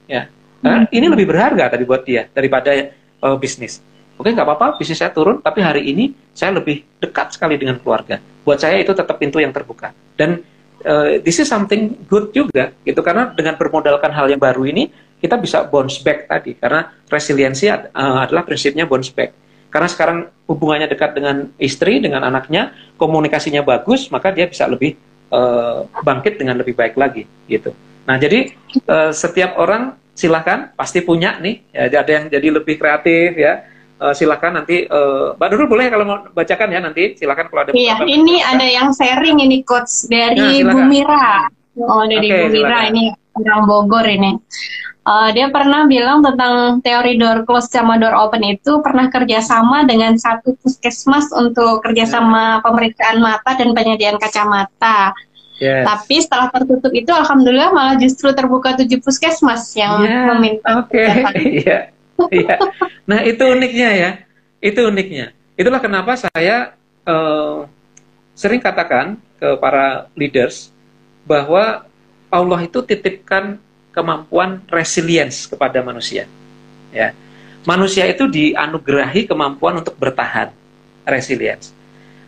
[0.06, 0.30] ya.
[0.62, 0.94] Nah, hmm.
[0.94, 2.72] ini lebih berharga tadi buat dia daripada
[3.26, 3.82] uh, bisnis.
[4.18, 8.22] Oke nggak apa-apa bisnis saya turun tapi hari ini saya lebih dekat sekali dengan keluarga.
[8.46, 9.94] Buat saya itu tetap pintu yang terbuka.
[10.18, 10.42] Dan
[10.86, 13.02] uh, this is something good juga gitu.
[13.02, 18.26] Karena dengan bermodalkan hal yang baru ini kita bisa bounce back tadi karena resiliensi uh,
[18.26, 19.34] adalah prinsipnya bounce back
[19.68, 20.18] karena sekarang
[20.48, 24.96] hubungannya dekat dengan istri dengan anaknya komunikasinya bagus maka dia bisa lebih
[25.34, 27.74] uh, bangkit dengan lebih baik lagi gitu
[28.08, 28.54] nah jadi
[28.88, 33.68] uh, setiap orang silahkan pasti punya nih ya ada yang jadi lebih kreatif ya
[34.02, 37.72] uh, silakan nanti uh, Mbak Nurul boleh kalau mau bacakan ya nanti silakan kalau ada
[37.74, 41.30] Iya, ini ada yang sharing ini coach dari nah, Bumira.
[41.78, 42.90] Oh, dari okay, Bumira silakan.
[42.94, 43.04] ini
[43.38, 44.32] orang Bogor ini.
[45.08, 50.20] Uh, dia pernah bilang tentang teori door close sama door open itu pernah kerjasama dengan
[50.20, 55.16] satu puskesmas untuk kerjasama pemeriksaan mata dan penyediaan kacamata.
[55.64, 55.88] Yes.
[55.88, 60.28] Tapi setelah tertutup itu alhamdulillah malah justru terbuka tujuh puskesmas yang yeah.
[60.36, 60.84] meminta.
[60.84, 61.00] Oke.
[61.00, 61.24] Okay.
[61.64, 61.80] Iya.
[62.28, 62.56] Iya.
[63.08, 64.12] Nah itu uniknya ya.
[64.60, 65.32] Itu uniknya.
[65.56, 66.76] Itulah kenapa saya
[67.08, 67.64] uh,
[68.36, 70.76] sering katakan ke para leaders
[71.24, 71.88] bahwa
[72.28, 73.56] Allah itu titipkan
[73.98, 76.30] kemampuan resilience kepada manusia.
[76.94, 77.18] Ya.
[77.66, 80.54] Manusia itu dianugerahi kemampuan untuk bertahan,
[81.04, 81.74] resilience.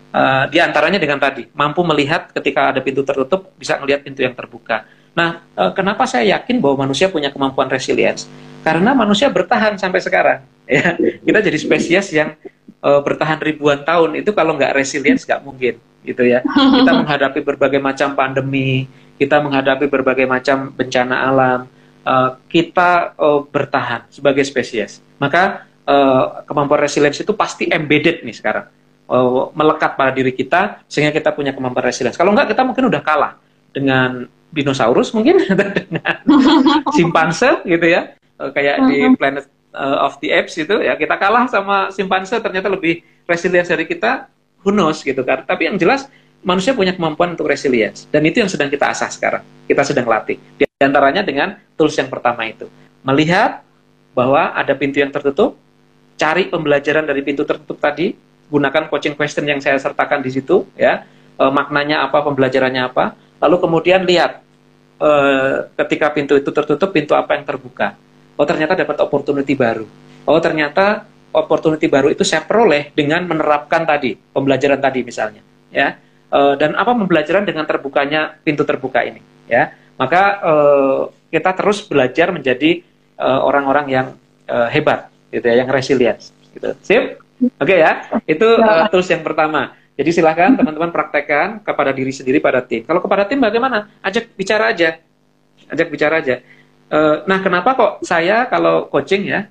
[0.09, 4.33] Uh, di antaranya dengan tadi, mampu melihat ketika ada pintu tertutup, bisa melihat pintu yang
[4.33, 4.89] terbuka.
[5.13, 8.25] Nah, uh, kenapa saya yakin bahwa manusia punya kemampuan resilience?
[8.65, 10.39] Karena manusia bertahan sampai sekarang.
[10.65, 12.33] Ya, kita jadi spesies yang
[12.81, 16.41] uh, bertahan ribuan tahun itu kalau nggak resilience nggak mungkin, gitu ya.
[16.43, 18.89] Kita menghadapi berbagai macam pandemi,
[19.19, 21.59] kita menghadapi berbagai macam bencana alam,
[22.07, 25.03] uh, kita uh, bertahan sebagai spesies.
[25.19, 28.71] Maka uh, kemampuan resilience itu pasti embedded nih sekarang,
[29.11, 32.15] uh, melekat pada diri kita sehingga kita punya kemampuan resilience.
[32.15, 33.35] Kalau enggak kita mungkin udah kalah
[33.75, 35.43] dengan dinosaurus mungkin
[35.83, 36.15] dengan
[36.97, 39.19] simpanse gitu ya, uh, kayak di mm-hmm.
[39.19, 43.83] Planet uh, of the Apes itu ya kita kalah sama simpanse ternyata lebih resilience dari
[43.83, 44.31] kita,
[44.63, 45.43] who knows gitu kan.
[45.43, 46.07] Tapi yang jelas
[46.43, 48.07] manusia punya kemampuan untuk resilience.
[48.09, 49.43] Dan itu yang sedang kita asah sekarang.
[49.67, 50.39] Kita sedang latih.
[50.57, 52.67] Di antaranya dengan tools yang pertama itu.
[53.03, 53.63] Melihat
[54.15, 55.59] bahwa ada pintu yang tertutup
[56.19, 58.11] cari pembelajaran dari pintu tertutup tadi
[58.51, 61.05] gunakan coaching question yang saya sertakan di situ ya.
[61.39, 63.15] E, maknanya apa pembelajarannya apa.
[63.39, 64.43] Lalu kemudian lihat
[64.99, 65.11] e,
[65.85, 67.95] ketika pintu itu tertutup pintu apa yang terbuka.
[68.39, 69.87] Oh ternyata dapat opportunity baru.
[70.27, 75.93] Oh ternyata opportunity baru itu saya peroleh dengan menerapkan tadi pembelajaran tadi misalnya ya
[76.33, 79.73] uh, dan apa pembelajaran dengan terbukanya pintu terbuka ini ya?
[79.99, 82.81] Maka uh, kita terus belajar menjadi
[83.21, 84.07] eh, orang-orang yang
[84.73, 86.25] hebat gitu ya yang resilient
[86.57, 86.73] gitu.
[86.81, 87.21] Sip?
[87.61, 88.01] Oke okay, ya?
[88.25, 88.57] Itu
[88.89, 89.77] tools yang pertama.
[89.93, 92.81] Jadi silahkan teman-teman praktekkan kepada diri sendiri pada tim.
[92.81, 93.93] Kalau kepada tim bagaimana?
[94.01, 94.97] Ajak bicara aja.
[95.69, 96.41] Ajak bicara aja.
[97.29, 99.45] Nah kenapa kok saya kalau coaching ya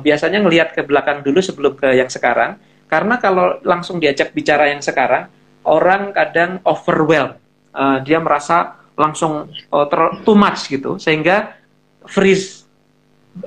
[0.00, 2.56] biasanya ngelihat ke belakang dulu sebelum ke yang sekarang?
[2.88, 5.28] Karena kalau langsung diajak bicara yang sekarang
[5.62, 7.38] orang kadang overwhelmed,
[7.74, 11.56] uh, dia merasa langsung uh, ter too much gitu, sehingga
[12.06, 12.66] freeze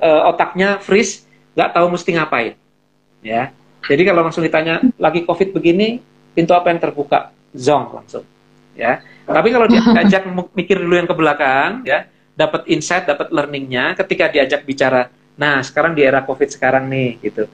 [0.00, 1.24] uh, otaknya freeze,
[1.54, 2.54] nggak tahu mesti ngapain,
[3.22, 3.52] ya.
[3.86, 6.02] Jadi kalau langsung ditanya lagi covid begini,
[6.34, 8.24] pintu apa yang terbuka, zong langsung,
[8.74, 8.98] ya.
[9.26, 10.26] Tapi kalau diajak
[10.56, 15.94] mikir dulu yang ke belakang, ya, dapat insight, dapat learningnya, ketika diajak bicara, nah sekarang
[15.94, 17.46] di era covid sekarang nih, gitu,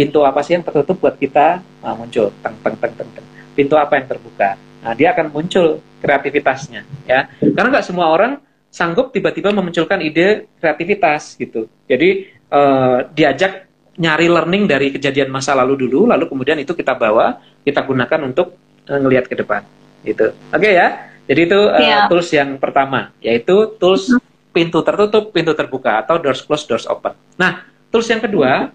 [0.00, 3.76] pintu apa sih yang tertutup buat kita, nah, muncul, teng teng teng teng teng pintu
[3.76, 4.56] apa yang terbuka.
[4.80, 7.28] Nah, dia akan muncul kreativitasnya, ya.
[7.36, 8.40] Karena nggak semua orang
[8.72, 11.68] sanggup tiba-tiba memunculkan ide kreativitas gitu.
[11.84, 13.68] Jadi uh, diajak
[14.00, 18.56] nyari learning dari kejadian masa lalu dulu, lalu kemudian itu kita bawa, kita gunakan untuk
[18.88, 19.60] uh, ngelihat ke depan,
[20.08, 20.32] gitu.
[20.48, 20.88] Oke okay, ya.
[21.28, 22.08] Jadi itu uh, yeah.
[22.08, 24.54] tools yang pertama, yaitu tools mm-hmm.
[24.56, 27.12] pintu tertutup, pintu terbuka atau doors close, doors open.
[27.36, 28.72] Nah, tools yang kedua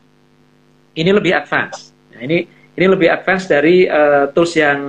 [0.95, 1.91] ini lebih advance.
[2.15, 4.79] Nah, ini ini lebih advance dari uh, tools yang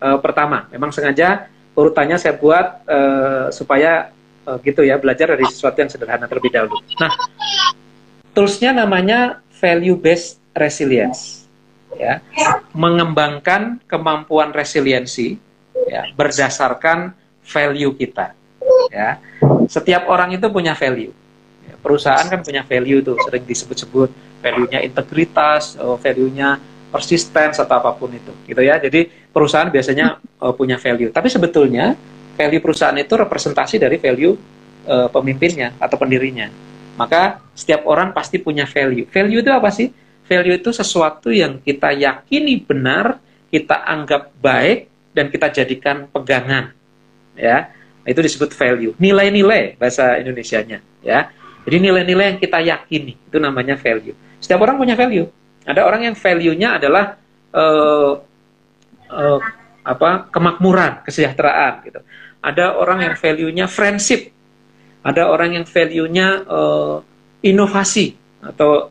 [0.00, 0.68] uh, pertama.
[0.72, 4.12] Memang sengaja urutannya saya buat uh, supaya
[4.44, 6.76] uh, gitu ya belajar dari sesuatu yang sederhana terlebih dahulu.
[7.00, 7.12] Nah,
[8.36, 11.48] toolsnya namanya value based resilience,
[11.96, 12.20] ya,
[12.76, 15.40] mengembangkan kemampuan resiliensi
[15.88, 18.36] ya, berdasarkan value kita.
[18.92, 19.16] Ya,
[19.68, 21.12] setiap orang itu punya value.
[21.82, 26.58] Perusahaan kan punya value tuh sering disebut-sebut value-nya integritas, oh, value-nya
[26.92, 31.96] persistence atau apa pun itu gitu ya jadi perusahaan biasanya uh, punya value tapi sebetulnya
[32.36, 34.36] value perusahaan itu representasi dari value
[34.86, 36.48] uh, pemimpinnya atau pendirinya.
[36.96, 39.08] Maka setiap orang pasti punya value.
[39.08, 39.88] Value itu apa sih?
[40.28, 46.72] Value itu sesuatu yang kita yakini benar, kita anggap baik dan kita jadikan pegangan.
[47.36, 47.72] Ya.
[48.02, 48.92] Itu disebut value.
[48.98, 51.30] Nilai-nilai bahasa Indonesianya, ya.
[51.62, 54.18] Jadi nilai-nilai yang kita yakini itu namanya value.
[54.42, 55.30] Setiap orang punya value.
[55.62, 57.14] Ada orang yang value-nya adalah
[57.54, 58.18] uh,
[59.06, 59.38] uh,
[59.86, 62.00] apa kemakmuran, kesejahteraan gitu.
[62.42, 64.34] Ada orang yang value-nya friendship.
[65.06, 66.98] Ada orang yang value-nya uh,
[67.46, 68.90] inovasi atau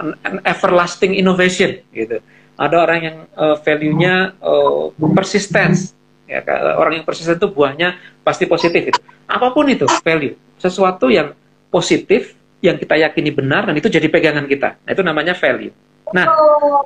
[0.00, 2.24] an everlasting innovation gitu.
[2.56, 5.92] Ada orang yang uh, value-nya uh, persistence.
[6.24, 6.40] Ya,
[6.78, 9.00] orang yang persisten itu buahnya pasti positif itu.
[9.26, 11.34] Apa pun itu value, sesuatu yang
[11.74, 14.76] positif yang kita yakini benar dan itu jadi pegangan kita.
[14.84, 15.72] Nah, itu namanya value.
[16.10, 16.26] Nah,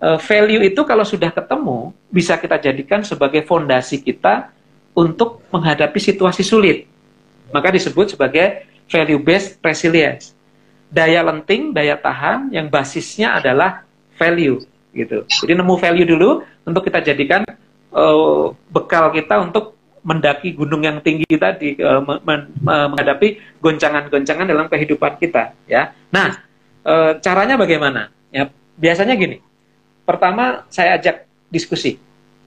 [0.05, 4.53] uh, value itu kalau sudah ketemu bisa kita jadikan sebagai fondasi kita
[4.95, 6.87] untuk menghadapi situasi sulit.
[7.51, 10.37] Maka disebut sebagai value based resilience.
[10.93, 13.83] Daya lenting, daya tahan yang basisnya adalah
[14.15, 14.63] value
[14.95, 15.27] gitu.
[15.27, 16.31] Jadi nemu value dulu
[16.63, 17.43] untuk kita jadikan
[17.91, 19.75] uh, bekal kita untuk
[20.05, 25.97] mendaki gunung yang tinggi tadi uh, menghadapi goncangan-goncangan dalam kehidupan kita ya.
[26.13, 26.45] Nah,
[26.85, 28.13] uh, caranya bagaimana?
[28.29, 29.41] Ya, biasanya gini.
[30.05, 31.97] Pertama saya ajak diskusi,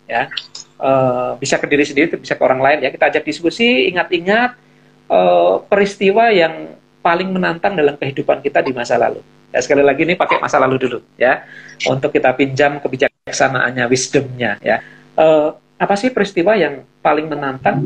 [0.06, 0.30] ya.
[0.78, 2.94] Uh, bisa ke diri sendiri, bisa ke orang lain ya.
[2.94, 4.54] Kita ajak diskusi, ingat-ingat
[5.10, 9.26] uh, peristiwa yang paling menantang dalam kehidupan kita di masa lalu.
[9.50, 11.42] Ya, sekali lagi ini pakai masa lalu dulu ya,
[11.90, 14.86] untuk kita pinjam kebijaksanaannya, wisdomnya ya.
[15.18, 17.82] Uh, apa sih peristiwa yang paling menantang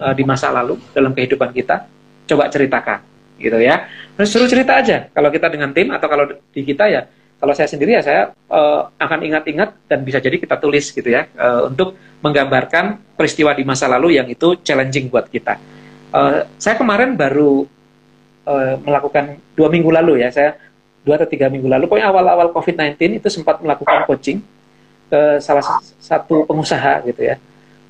[0.00, 1.84] uh, di masa lalu dalam kehidupan kita?
[2.24, 3.04] Coba ceritakan,
[3.36, 3.84] gitu ya.
[4.16, 5.12] Terus suruh cerita aja.
[5.12, 7.04] Kalau kita dengan tim atau kalau di kita ya
[7.44, 11.28] kalau saya sendiri ya saya uh, akan ingat-ingat dan bisa jadi kita tulis gitu ya
[11.36, 11.92] uh, untuk
[12.24, 15.60] menggambarkan peristiwa di masa lalu yang itu challenging buat kita.
[16.08, 17.68] Uh, saya kemarin baru
[18.48, 20.56] uh, melakukan dua minggu lalu ya saya
[21.04, 24.40] dua atau tiga minggu lalu pokoknya awal-awal COVID-19 itu sempat melakukan coaching
[25.14, 25.62] ke salah
[26.02, 27.38] satu pengusaha gitu ya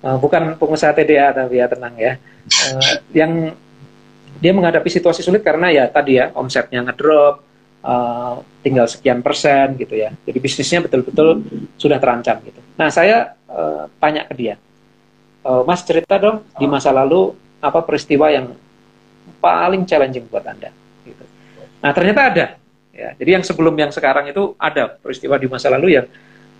[0.04, 2.12] uh, bukan pengusaha TDA tapi ya tenang ya
[2.76, 3.56] uh, yang
[4.44, 7.40] dia menghadapi situasi sulit karena ya tadi ya omsetnya ngedrop
[7.80, 10.10] uh, tinggal sekian persen gitu ya.
[10.24, 11.44] Jadi bisnisnya betul-betul
[11.76, 12.60] sudah terancam gitu.
[12.80, 14.54] Nah saya uh, tanya ke dia,
[15.44, 18.56] Mas cerita dong di masa lalu apa peristiwa yang
[19.40, 20.72] paling challenging buat anda.
[21.04, 21.24] Gitu.
[21.84, 22.46] Nah ternyata ada.
[22.94, 26.06] Ya, jadi yang sebelum yang sekarang itu ada peristiwa di masa lalu yang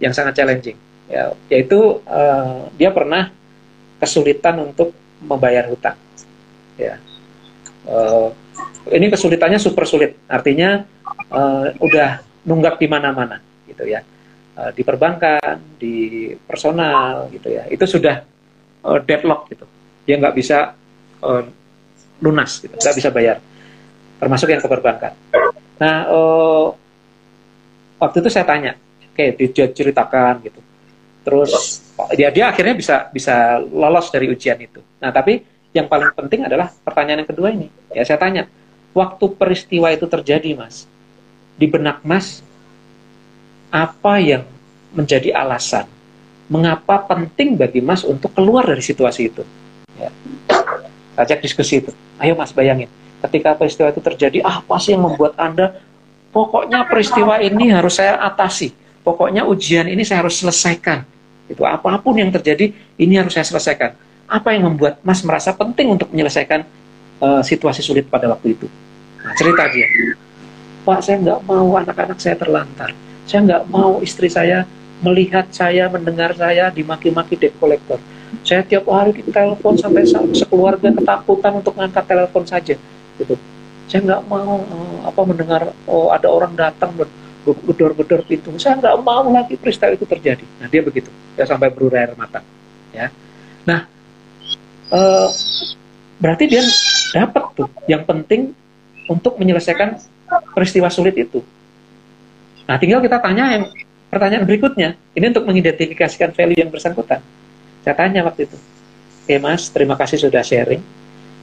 [0.02, 0.78] yang sangat challenging.
[1.04, 3.28] Ya, yaitu uh, dia pernah
[4.00, 6.00] kesulitan untuk membayar hutang.
[6.80, 6.96] Ya,
[7.84, 8.32] uh,
[8.88, 10.16] ini kesulitannya super sulit.
[10.28, 10.84] Artinya
[11.28, 14.04] uh, udah nunggak di mana-mana gitu ya.
[14.54, 17.68] Uh, di perbankan di personal gitu ya.
[17.68, 18.24] Itu sudah
[18.84, 19.68] uh, deadlock gitu.
[20.08, 20.72] Dia nggak bisa
[21.24, 21.42] uh,
[22.24, 22.76] lunas gitu.
[22.76, 23.36] Nggak bisa bayar.
[24.20, 25.12] Termasuk yang ke perbankan.
[25.80, 26.66] Nah uh,
[27.98, 28.78] waktu itu saya tanya
[29.14, 30.60] oke okay, dia ceritakan gitu
[31.22, 31.80] terus
[32.18, 36.74] dia dia akhirnya bisa bisa lolos dari ujian itu nah tapi yang paling penting adalah
[36.82, 38.50] pertanyaan yang kedua ini ya saya tanya
[38.90, 40.90] waktu peristiwa itu terjadi mas
[41.54, 42.42] di benak Mas
[43.70, 44.42] apa yang
[44.94, 45.86] menjadi alasan
[46.46, 49.42] mengapa penting bagi Mas untuk keluar dari situasi itu.
[49.96, 50.10] Ya.
[51.14, 51.90] Ajak diskusi itu.
[52.20, 52.90] Ayo Mas bayangin,
[53.26, 55.78] ketika peristiwa itu terjadi, apa sih yang membuat Anda
[56.34, 58.74] pokoknya peristiwa ini harus saya atasi.
[59.04, 61.04] Pokoknya ujian ini saya harus selesaikan.
[61.44, 63.92] Itu apa pun yang terjadi, ini harus saya selesaikan.
[64.24, 66.64] Apa yang membuat Mas merasa penting untuk menyelesaikan
[67.20, 68.66] uh, situasi sulit pada waktu itu?
[69.20, 69.84] Nah, cerita dia.
[70.88, 72.96] Pak saya nggak mau anak-anak saya terlantar.
[73.28, 74.64] Saya nggak mau istri saya
[75.04, 78.00] melihat saya, mendengar saya dimaki-maki debt collector.
[78.40, 82.74] Saya tiap hari ditelepon sampai sekeluarga ketakutan untuk ngangkat telepon saja.
[83.20, 83.36] Gitu.
[83.84, 86.96] Saya nggak mau uh, apa mendengar oh ada orang datang
[87.44, 88.48] gedor-gedor pintu.
[88.56, 90.44] Saya nggak mau lagi peristiwa itu terjadi.
[90.58, 92.40] Nah dia begitu, ya sampai berurai air mata.
[92.94, 93.12] Ya.
[93.68, 93.84] Nah,
[94.88, 95.28] uh,
[96.16, 96.64] berarti dia
[97.12, 98.56] dapat tuh yang penting
[99.10, 100.00] untuk menyelesaikan
[100.56, 101.44] peristiwa sulit itu.
[102.64, 103.64] Nah, tinggal kita tanya yang
[104.08, 104.96] pertanyaan berikutnya.
[105.12, 107.20] Ini untuk mengidentifikasikan value yang bersangkutan.
[107.84, 110.80] Saya tanya waktu itu, oke mas, terima kasih sudah sharing.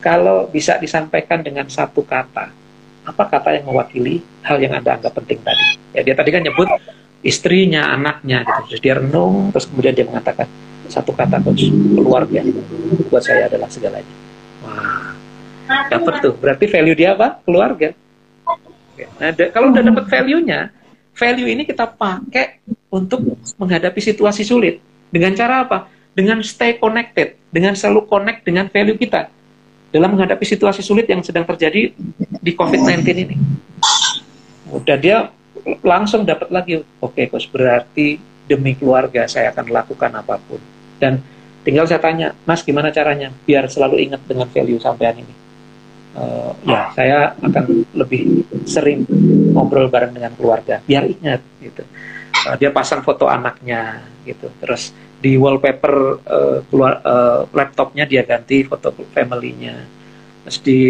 [0.01, 2.49] Kalau bisa disampaikan dengan satu kata,
[3.01, 5.65] apa kata yang mewakili hal yang Anda anggap penting tadi?
[5.97, 6.69] Ya, dia tadi kan nyebut
[7.21, 8.61] istrinya, anaknya, gitu.
[8.73, 10.45] Terus dia renung, terus kemudian dia mengatakan,
[10.89, 12.41] satu kata coach, keluarga
[13.09, 14.13] buat saya adalah segalanya.
[14.65, 15.13] Wah,
[15.87, 16.33] dapat tuh.
[16.37, 17.41] Berarti value dia apa?
[17.45, 17.93] Keluarga.
[19.17, 20.69] Nah, kalau udah dapat value-nya,
[21.17, 22.61] value ini kita pakai
[22.93, 23.23] untuk
[23.57, 24.77] menghadapi situasi sulit.
[25.09, 25.89] Dengan cara apa?
[26.11, 29.31] Dengan stay connected, dengan selalu connect dengan value kita.
[29.91, 31.91] Dalam menghadapi situasi sulit yang sedang terjadi
[32.39, 33.35] di COVID-19 ini.
[34.71, 35.29] Udah dia
[35.83, 40.59] langsung dapat lagi, oke okay, coach berarti demi keluarga saya akan lakukan apa pun.
[40.97, 41.19] Dan
[41.67, 45.35] tinggal saya tanya, Mas gimana caranya biar selalu ingat dengan value sampean ini?
[46.11, 49.07] Uh, ya saya akan lebih sering
[49.55, 51.87] ngobrol bareng dengan keluarga biar ingat gitu.
[52.47, 54.51] Uh, dia pasang foto anaknya gitu.
[54.59, 54.91] Terus
[55.21, 55.95] di wallpaper
[56.25, 59.85] uh, keluar uh, laptopnya dia ganti foto family-nya.
[60.43, 60.81] Terus di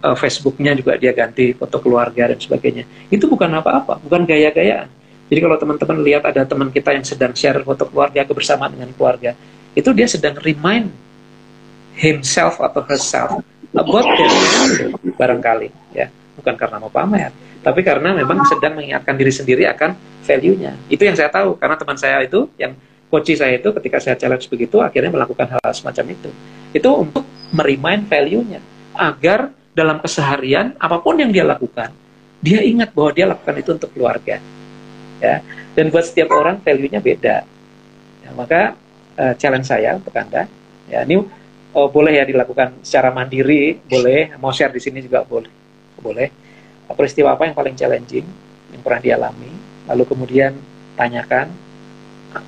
[0.00, 2.86] uh, Facebooknya juga dia ganti foto keluarga dan sebagainya.
[3.10, 4.86] Itu bukan apa-apa, bukan gaya-gayaan.
[5.26, 9.34] Jadi kalau teman-teman lihat ada teman kita yang sedang share foto keluarga kebersamaan dengan keluarga,
[9.74, 10.94] itu dia sedang remind
[11.98, 13.42] himself atau herself
[13.74, 14.30] about their
[15.18, 17.30] barangkali ya bukan karena mau pamer
[17.62, 21.98] tapi karena memang sedang mengingatkan diri sendiri akan value-nya itu yang saya tahu karena teman
[21.98, 22.74] saya itu yang
[23.14, 26.30] coach saya itu ketika saya challenge begitu akhirnya melakukan hal, -hal semacam itu
[26.74, 27.22] itu untuk
[27.54, 28.58] merimain value-nya
[28.98, 31.90] agar dalam keseharian apa pun yang dia lakukan,
[32.38, 34.38] dia ingat bahwa dia lakukan itu untuk keluarga.
[35.18, 35.42] Ya.
[35.74, 37.36] Dan buat setiap orang value-nya beda.
[38.22, 38.78] Ya, maka
[39.18, 40.46] uh, challenge saya untuk Anda,
[40.86, 41.18] ya ini
[41.74, 45.50] uh, boleh ya dilakukan secara mandiri, boleh, mau share di sini juga boleh.
[45.98, 46.30] Boleh.
[46.94, 48.26] Peristiwa apa yang paling challenging
[48.70, 49.50] yang pernah dialami,
[49.90, 50.54] lalu kemudian
[50.94, 51.50] tanyakan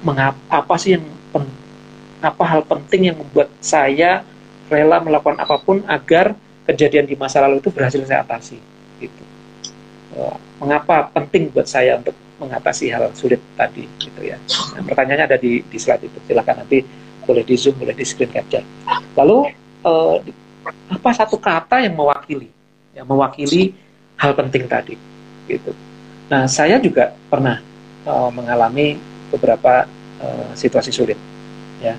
[0.03, 1.47] mengapa apa sih yang pen,
[2.23, 4.27] apa hal penting yang membuat saya
[4.67, 6.35] rela melakukan apa pun agar
[6.67, 8.59] kejadian di masa lalu itu berhasil saya atasi
[8.99, 9.23] gitu.
[10.17, 14.37] Eh, mengapa penting buat saya untuk mengatasi hal sulit tadi gitu ya.
[14.77, 16.19] Nah, pertanyaannya ada di, di slide itu.
[16.27, 16.83] Silahkan nanti
[17.27, 18.63] boleh di zoom boleh di screen capture.
[19.19, 19.51] Lalu
[19.87, 20.17] uh,
[20.91, 22.51] apa satu kata yang mewakili
[22.95, 23.75] yang mewakili
[24.19, 24.95] hal penting tadi
[25.47, 25.71] gitu.
[26.33, 27.61] Nah saya juga pernah
[28.09, 28.99] uh, mengalami
[29.32, 29.89] beberapa
[30.20, 31.19] uh, situasi sulit
[31.82, 31.94] ya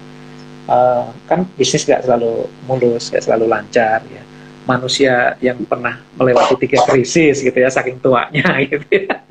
[0.68, 4.24] uh, kan bisnis gak selalu mulus gak selalu lancar ya
[4.68, 9.24] manusia yang pernah melewati tiga krisis gitu ya saking tuanya gitu ya.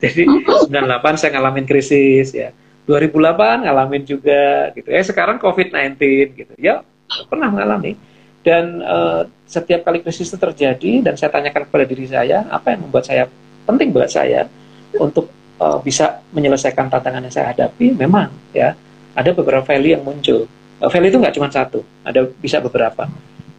[0.00, 0.24] Jadi
[0.66, 2.50] 98 saya ngalamin krisis ya.
[2.88, 5.04] 2008 ngalamin juga gitu ya.
[5.04, 6.00] Sekarang COVID-19
[6.32, 6.54] gitu.
[6.56, 6.80] Ya
[7.28, 7.94] pernah mengalami
[8.40, 12.88] dan uh, setiap kali krisis itu terjadi dan saya tanyakan kepada diri saya apa yang
[12.88, 13.28] membuat saya
[13.68, 14.48] penting buat saya
[14.96, 15.28] untuk
[15.60, 18.72] uh, bisa menyelesaikan tantangan yang saya hadapi memang ya
[19.12, 20.48] ada beberapa value yang muncul
[20.80, 23.04] uh, value itu nggak cuma satu ada bisa beberapa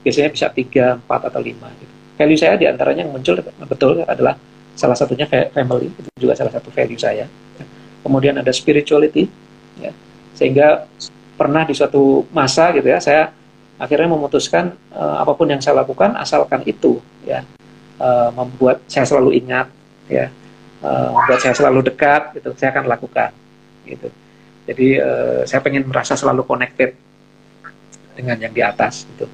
[0.02, 1.70] biasanya bisa tiga, empat atau lima.
[1.78, 1.94] Gitu.
[2.18, 4.38] Value saya di antaranya yang muncul betul adalah
[4.78, 7.26] salah satunya family itu juga salah satu value saya.
[8.02, 9.30] Kemudian ada spirituality,
[9.78, 9.94] ya.
[10.34, 10.90] sehingga
[11.38, 13.30] pernah di suatu masa gitu ya saya
[13.78, 17.42] akhirnya memutuskan uh, apa pun yang saya lakukan asalkan itu ya
[17.98, 19.70] uh, membuat saya selalu ingat
[20.06, 20.30] ya
[20.82, 23.32] uh, membuat saya selalu dekat gitu saya akan lakukan
[23.88, 24.10] gitu.
[24.70, 26.94] Jadi uh, saya pengen merasa selalu connected
[28.14, 29.26] dengan yang di atas gitu.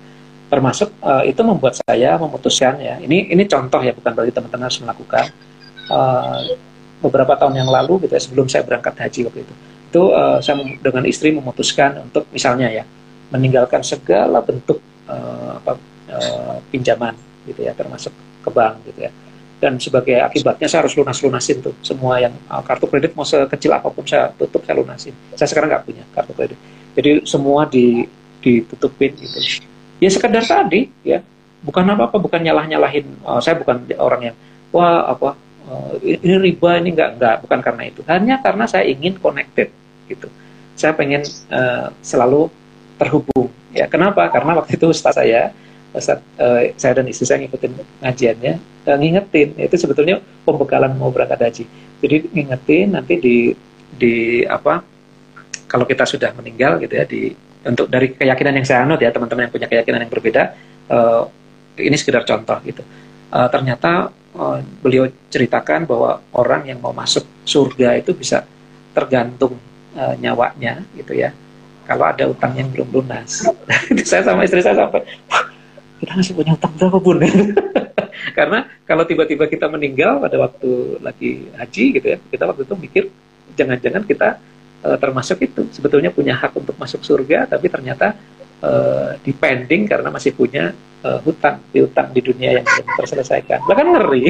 [0.47, 2.95] Termasuk uh, itu membuat saya memutuskan ya.
[3.03, 5.25] Ini ini contoh ya bukan berarti teman-teman harus melakukan.
[5.87, 6.43] Uh,
[7.01, 9.53] beberapa tahun yang lalu gitu ya sebelum saya berangkat haji waktu itu
[9.87, 12.83] itu uh, saya dengan istri memutuskan untuk misalnya ya
[13.31, 15.79] meninggalkan segala bentuk uh, apa,
[16.11, 17.15] uh, pinjaman
[17.47, 18.11] gitu ya termasuk
[18.43, 19.11] ke bank gitu ya
[19.57, 23.73] dan sebagai akibatnya saya harus lunas lunasin tuh semua yang uh, kartu kredit mau sekecil
[23.73, 25.13] apa pun saya tutup saya lunasin.
[25.33, 26.59] Saya sekarang nggak punya kartu kredit.
[26.93, 28.05] Jadi semua di
[28.41, 29.65] ditutupin gitu.
[29.97, 31.25] Ya sekedar tadi ya.
[31.65, 34.35] Bukan apa apa bukan nyalah nyalahin uh, saya bukan orang yang
[34.69, 35.33] wah apa
[35.65, 38.01] uh, ini riba ini enggak enggak bukan karena itu.
[38.05, 39.73] Hanya karena saya ingin connected
[40.05, 40.29] gitu.
[40.77, 42.53] Saya pengen uh, selalu
[43.01, 43.49] terhubung.
[43.73, 44.29] Ya kenapa?
[44.29, 45.49] Karena waktu itu ustaz saya
[45.95, 48.53] saat uh, saya dan istri saya ngikutin ngajiannya
[48.85, 51.63] uh, ngingetin itu sebetulnya pembekalan mau berangkat haji.
[52.03, 53.37] Jadi ngingetin nanti di
[53.97, 54.83] di apa
[55.67, 57.31] kalau kita sudah meninggal gitu ya di
[57.67, 60.43] untuk dari keyakinan yang saya anut ya teman-teman yang punya keyakinan yang berbeda
[60.91, 61.23] uh,
[61.77, 62.83] ini sekedar contoh gitu.
[63.27, 68.47] Uh, ternyata uh, beliau ceritakan bahwa orang yang mau masuk surga itu bisa
[68.95, 69.59] tergantung
[69.97, 71.35] uh, nyawanya gitu ya.
[71.87, 73.47] Kalau ada utang yang belum lunas.
[74.09, 75.07] Saya sama istri saya sampai
[75.97, 77.17] kita masih punya utang berapa pun
[78.37, 83.03] karena kalau tiba-tiba kita meninggal pada waktu lagi haji gitu ya kita waktu itu mikir
[83.57, 84.29] jangan-jangan kita
[84.85, 85.65] uh, termasuk itu.
[85.73, 88.13] Sebetulnya punya hak untuk masuk surga tapi ternyata
[88.61, 93.65] uh, dipending karena masih punya uh, hutang piutang di dunia yang belum terselesaikan.
[93.65, 94.25] Bahkan ngeri.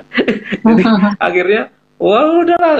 [0.68, 0.82] Jadi
[1.26, 1.62] akhirnya
[2.00, 2.76] wah udahlah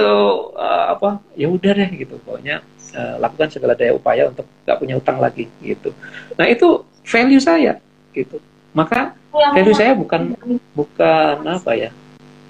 [0.93, 2.21] apa ya udah deh gitu.
[2.21, 2.61] Pokoknya
[2.93, 5.89] uh, lakukan segala daya upaya untuk nggak punya utang lagi gitu.
[6.37, 7.81] Nah itu value saya
[8.13, 8.37] gitu.
[8.71, 10.35] Maka value saya bukan
[10.75, 11.91] bukan apa ya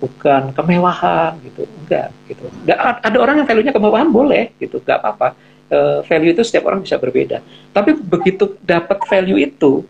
[0.02, 2.50] bukan kemewahan gitu enggak gitu.
[2.78, 5.38] Ada orang yang value-nya kemewahan boleh gitu enggak apa-apa.
[5.70, 5.78] E,
[6.10, 7.38] value itu setiap orang bisa berbeda.
[7.70, 9.86] Tapi begitu dapat value itu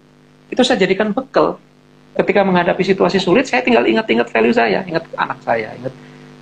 [0.52, 1.56] itu saya jadikan bekal.
[2.12, 5.96] Ketika menghadapi situasi sulit saya tinggal ingat-ingat value saya ingat anak saya ingat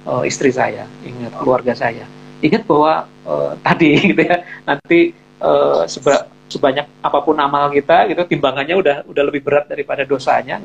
[0.09, 2.09] uh, istri saya ingat keluarga saya.
[2.41, 8.25] Ingat bahwa uh, tadi gitu ya nanti uh, seba, sebanyak apa pun amal kita gitu
[8.25, 10.59] timbangannya udah udah lebih berat daripada dosanya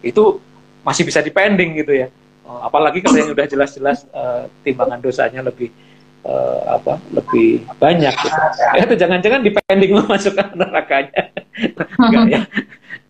[0.00, 0.40] itu
[0.86, 2.08] masih bisa dipending gitu ya.
[2.46, 5.74] Uh, apalagi kalau yang udah jelas-jelas uh, timbangan dosanya lebih
[6.22, 8.38] uh, apa lebih banyak gitu.
[8.78, 11.22] ya itu jangan-jangan dipending lo masuk ke nerakanya.
[11.98, 12.40] Enggak ya.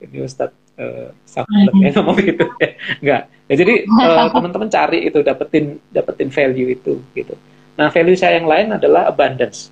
[0.01, 2.69] Ini Ustadz uh, sampai ya ngomong gitu ya.
[3.05, 3.23] Enggak.
[3.53, 7.37] Ya jadi uh, teman-teman cari itu dapetin dapetin value itu gitu.
[7.77, 9.69] Nah value saya yang lain adalah abundance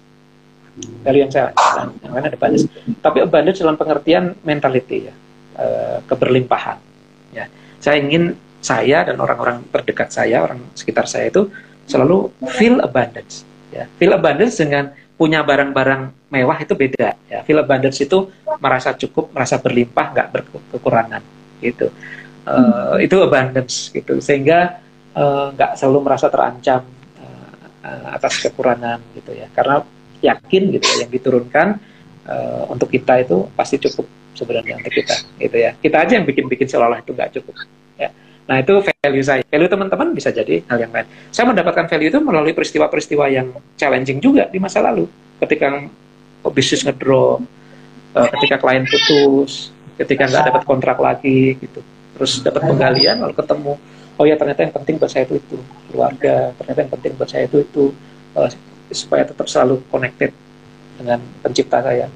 [1.06, 1.55] value yang saya
[2.02, 2.66] yang lain ada abundance
[2.98, 5.14] tapi abundance dalam pengertian mentality ya
[5.59, 6.78] uh, keberlimpahan
[7.34, 7.46] ya.
[7.82, 8.34] Saya ingin
[8.64, 11.52] saya dan orang-orang terdekat saya orang sekitar saya itu
[11.84, 13.44] selalu feel abundance
[13.74, 13.84] ya.
[14.01, 17.44] Feel abundance dengan punya barang-barang mewah itu beda ya.
[17.44, 21.22] Feel abundance itu merasa cukup merasa berlimpah nggak berkekurangan
[21.60, 21.92] gitu.
[22.44, 24.20] Uh, itu abundance gitu.
[24.20, 24.80] Sehingga
[25.16, 26.82] eh, nggak uh, selalu merasa terancam
[27.84, 29.44] atas kekurangan gitu ya.
[29.52, 29.84] Karena
[30.24, 31.76] yakin gitu yang diturunkan
[32.24, 36.66] uh, untuk kita itu pasti cukup sebenarnya untuk kita gitu ya kita aja yang bikin-bikin
[36.66, 37.55] seolah-olah itu nggak cukup
[38.01, 38.10] ya
[38.44, 39.40] Nah itu value saya.
[39.48, 41.09] Value teman-teman bisa jadi hal yang lain.
[41.32, 43.48] Saya mendapatkan value itu melalui peristiwa-peristiwa yang
[43.80, 45.09] challenging juga di masa lalu.
[45.40, 45.80] Ketika
[46.52, 47.40] bisnis ngedrop,
[48.12, 51.80] uh, ketika klien putus, ketika nggak dapat kontrak lagi gitu.
[52.14, 53.72] Terus dapat penggalian lalu ketemu,
[54.20, 55.56] oh ya ternyata yang penting buat saya itu itu
[55.90, 57.84] keluarga, ternyata yang penting buat saya itu itu
[58.38, 58.46] uh,
[58.90, 60.35] supaya tetap selalu connected
[60.98, 62.06] dengan pencipta saya.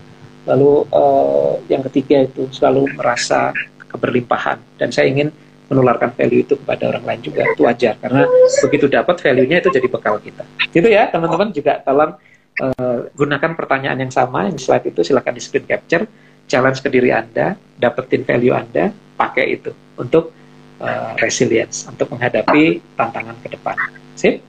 [0.48, 3.52] Lalu uh, yang ketiga itu selalu merasa
[3.88, 4.60] keberlimpahan.
[4.80, 5.28] Dan saya ingin
[5.68, 7.44] menularkan value itu kepada orang lain juga.
[7.52, 8.24] Itu wajar karena
[8.64, 10.44] begitu dapat value-nya itu jadi bekal kita.
[10.72, 11.52] Gitu ya teman-teman.
[11.52, 12.16] Juga tolong
[12.64, 16.04] uh, gunakan pertanyaan yang sama yang slide itu silahkan di screen capture.
[16.48, 18.88] Challenge ke diri anda dapetin value anda
[19.20, 19.68] pakai itu
[20.00, 20.32] untuk
[20.80, 23.76] uh, resilience untuk menghadapi tantangan ke depan.
[24.16, 24.40] Sip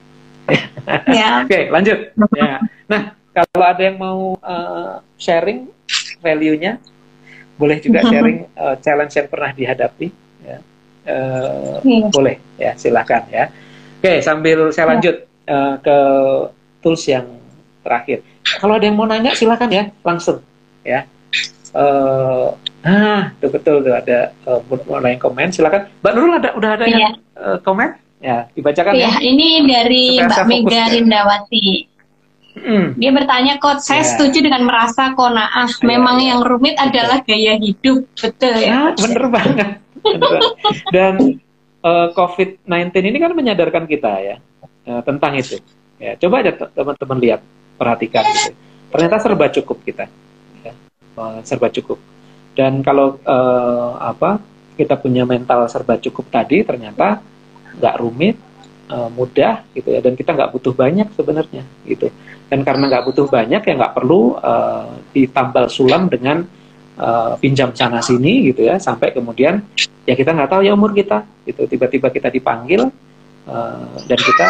[1.18, 1.28] ya.
[1.44, 1.98] oke okay, lanjut.
[2.36, 2.60] Ya.
[2.90, 3.02] Nah
[3.34, 5.70] kalau ada yang mau uh, sharing
[6.20, 6.82] value-nya
[7.60, 10.08] boleh juga sharing uh, challenge yang pernah dihadapi
[11.10, 12.10] uh, hmm.
[12.14, 12.38] boleh.
[12.56, 13.50] Ya silakan ya.
[14.00, 14.92] Oke sambil saya iya.
[14.96, 15.16] lanjut
[15.50, 15.98] uh, ke
[16.80, 17.28] tools yang
[17.84, 18.24] terakhir.
[18.46, 19.84] Kalau ada yang mau nanya silakan ya.
[20.06, 20.40] Langsung
[20.86, 21.06] ya.
[21.70, 25.90] Uh, ah tuh betul tuh ada uh, mau nanya komen silakan.
[26.02, 29.12] Mbak Nurul ada udah ada yang uh, komen ya dibacakan ya, ya.
[29.24, 30.86] ini dari Mbak Mega ya.
[30.92, 31.90] Rindawati
[32.60, 32.98] Hmm.
[33.00, 34.10] Dia bertanya, kok saya yeah.
[34.10, 35.70] setuju dengan merasa konaah.
[35.70, 36.28] Yeah, Memang yeah.
[36.34, 38.92] yang rumit adalah gaya hidup, betul ya?
[38.92, 39.70] ya bener banget.
[40.96, 41.14] Dan
[41.84, 44.36] uh, COVID-19 ini kan menyadarkan kita ya
[44.88, 45.60] uh, tentang itu.
[46.00, 47.42] Ya, coba aja teman-teman lihat,
[47.76, 48.56] perhatikan gitu.
[48.90, 50.06] Ternyata serba cukup kita,
[50.64, 50.74] ya,
[51.20, 52.00] uh, serba cukup.
[52.56, 54.40] Dan kalau uh, apa
[54.80, 57.20] kita punya mental serba cukup tadi, ternyata
[57.80, 58.36] nggak rumit,
[58.92, 60.00] uh, mudah gitu ya.
[60.04, 62.12] Dan kita nggak butuh banyak sebenarnya gitu.
[62.52, 66.44] Dan karena nggak butuh banyak ya nggak perlu uh, ditambal sulam dengan
[67.00, 69.64] uh, pinjam sana sini gitu ya sampai kemudian
[70.04, 72.92] ya kita nggak tahu ya umur kita gitu tiba-tiba kita dipanggil
[73.48, 74.48] uh, dan kita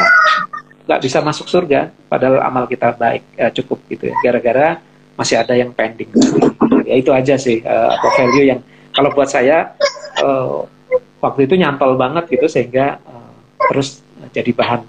[0.89, 4.81] nggak bisa masuk surga padahal amal kita baik uh, cukup gitu ya gara-gara
[5.14, 6.10] masih ada yang pending
[6.89, 8.60] ya itu aja sih uh, apa value yang
[8.95, 9.77] kalau buat saya
[10.26, 10.65] uh,
[11.22, 12.97] waktu itu nyantol banget gitu sehingga
[13.68, 13.99] terus
[14.31, 14.88] jadi bahan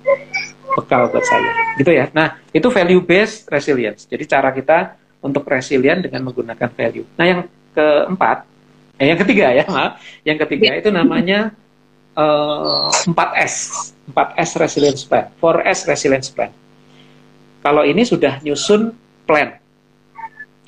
[0.78, 1.50] bekal buat saya
[1.82, 7.06] gitu ya nah itu value based resilience jadi cara kita untuk resilient dengan menggunakan value.
[7.16, 7.40] Nah, yang
[7.76, 8.48] keempat,
[8.96, 11.52] eh, yang ketiga ya, maaf, yang ketiga itu namanya
[12.16, 13.54] uh, 4S,
[14.10, 16.50] 4S resilience plan, 4S resilience plan.
[17.60, 18.96] Kalau ini sudah nyusun
[19.28, 19.60] plan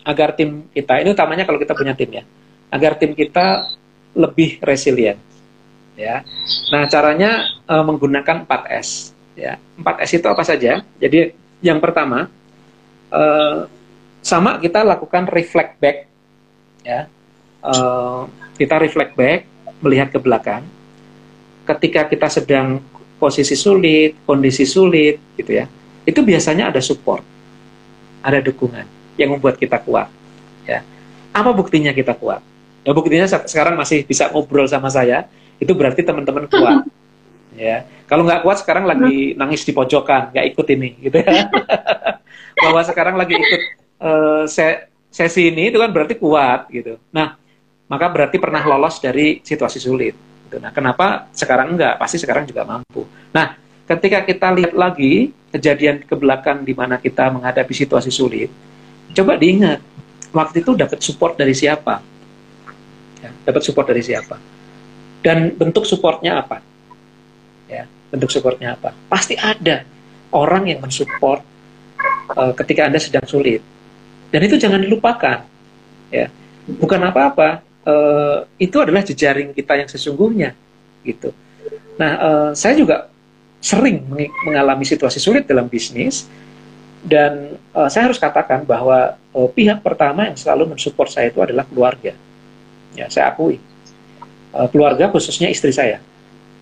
[0.04, 2.24] agar tim kita, ini utamanya kalau kita punya tim ya,
[2.68, 3.72] agar tim kita
[4.12, 5.16] lebih resilient.
[6.02, 6.26] Ya,
[6.74, 9.14] nah caranya uh, menggunakan 4S.
[9.38, 10.82] Ya, 4S itu apa saja?
[10.98, 11.30] Jadi
[11.62, 12.26] yang pertama
[13.14, 13.70] uh,
[14.18, 16.10] sama kita lakukan reflect back
[16.82, 17.06] ya.
[17.62, 18.26] Uh,
[18.58, 19.46] kita reflect back
[19.78, 20.66] melihat ke belakang.
[21.62, 22.82] Ketika kita sedang
[23.22, 25.70] posisi sulit kondisi sulit gitu ya
[26.02, 27.22] itu biasanya ada support
[28.18, 28.82] ada dukungan
[29.14, 30.10] yang membuat kita kuat
[30.66, 30.82] ya.
[31.30, 32.42] Apa buktinya kita kuat?
[32.82, 35.30] Ya buktinya sekarang masih bisa ngobrol sama saya
[35.62, 36.82] itu berarti teman-teman kuat
[37.54, 41.46] ya kalau nggak kuat sekarang lagi nangis di pojokan nggak ikut ini gitu ya
[42.62, 43.62] bahwa sekarang lagi ikut
[44.02, 46.96] uh, se sesi ini itu kan berarti kuat gitu.
[47.12, 47.36] Nah,
[47.86, 50.16] maka berarti pernah lolos dari situasi sulit.
[50.48, 50.56] Gitu.
[50.56, 52.00] Nah, kenapa sekarang enggak?
[52.00, 53.04] Pasti sekarang juga mampu.
[53.36, 58.48] Nah, ketika kita lihat lagi kejadian ke belakang di mana kita menghadapi situasi sulit,
[59.12, 59.84] coba diingat
[60.32, 62.00] waktu itu dapat support dari siapa?
[63.20, 64.40] Ya, dapat support dari siapa?
[65.22, 66.58] Dan bentuk supportnya apa?
[67.70, 68.90] Ya, bentuk supportnya apa?
[69.06, 69.86] Pasti ada
[70.34, 71.40] orang yang mensupport
[72.34, 73.62] uh, ketika anda sedang sulit.
[74.34, 75.46] Dan itu jangan dilupakan.
[76.10, 76.26] Ya,
[76.66, 77.62] bukan apa-apa.
[77.82, 80.54] Uh, itu adalah jejaring kita yang sesungguhnya,
[81.02, 81.34] gitu.
[81.98, 83.10] Nah, uh, saya juga
[83.62, 84.02] sering
[84.46, 86.26] mengalami situasi sulit dalam bisnis
[87.02, 91.66] dan uh, saya harus katakan bahwa uh, pihak pertama yang selalu mensupport saya itu adalah
[91.66, 92.14] keluarga.
[92.94, 93.58] Ya, saya akui.
[94.52, 95.98] Uh, keluarga khususnya istri saya.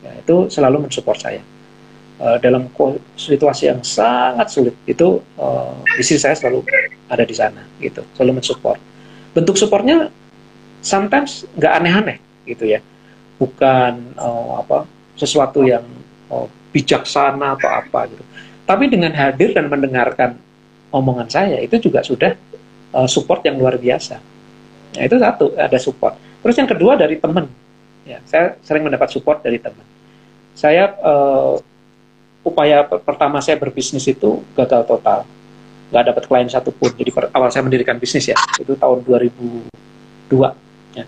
[0.01, 1.43] Ya, itu selalu mensupport saya.
[2.21, 2.69] Uh, dalam
[3.17, 6.63] situasi yang sangat sulit itu uh, istri saya selalu
[7.09, 8.79] ada di sana gitu, selalu mensupport.
[9.35, 10.13] Bentuk supportnya
[10.85, 12.79] sometimes nggak aneh-aneh gitu ya.
[13.41, 14.85] Bukan uh, apa
[15.17, 15.83] sesuatu yang
[16.31, 18.25] uh, bijaksana atau apa gitu
[18.71, 20.39] tapi dengan hadir dan mendengarkan
[20.95, 22.39] omongan saya itu juga sudah
[22.95, 24.23] uh, support yang luar biasa.
[24.95, 26.15] Nah, itu satu, ada support.
[26.39, 27.51] Terus yang kedua dari teman.
[28.09, 29.85] Ya, saya sering mendapat support dari teman.
[30.57, 31.61] Saya uh,
[32.45, 35.29] upaya pertama saya berbisnis itu gagal total.
[35.91, 36.91] Nggak dapat klien satupun.
[36.97, 39.71] Jadi per, awal saya mendirikan bisnis ya, itu tahun 2002.
[40.97, 41.05] Ya.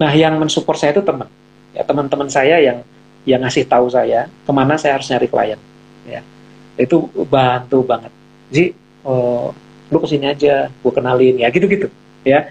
[0.00, 1.28] Nah, yang mensupport saya itu teman.
[1.76, 2.84] Ya, teman-teman saya yang
[3.22, 5.60] yang ngasih tahu saya ke mana saya harus nyari klien.
[6.08, 6.20] Ya
[6.80, 6.96] itu
[7.28, 8.12] bantu banget
[8.48, 8.64] jadi
[9.04, 9.52] oh,
[9.92, 11.86] lu ke sini aja gue kenalin ya gitu gitu
[12.24, 12.48] ya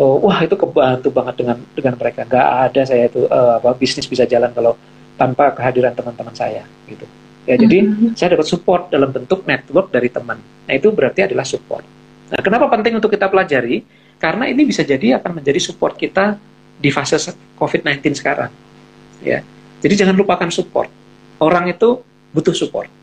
[0.00, 2.24] oh, wah itu kebantu banget dengan dengan mereka.
[2.24, 4.72] Nggak ada saya itu uh, apa bisnis bisa jalan kalau
[5.20, 7.04] tanpa kehadiran teman-teman saya gitu.
[7.44, 8.16] Ya jadi mm-hmm.
[8.16, 10.40] saya dapat support dalam bentuk network dari teman.
[10.40, 11.84] Nah itu berarti adalah support.
[12.32, 13.84] Nah kenapa penting untuk kita pelajari?
[14.16, 16.36] Karena ini bisa jadi akan menjadi support kita
[16.80, 17.20] di fase
[17.60, 18.52] COVID-19 sekarang
[19.20, 19.44] ya.
[19.80, 20.88] Jadi jangan lupakan support.
[21.40, 22.04] Orang itu
[22.36, 23.00] butuh support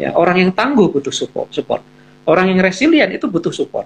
[0.00, 1.78] Ya, orang yang tangguh butuh support, support.
[2.24, 3.84] Orang yang resilient itu butuh support.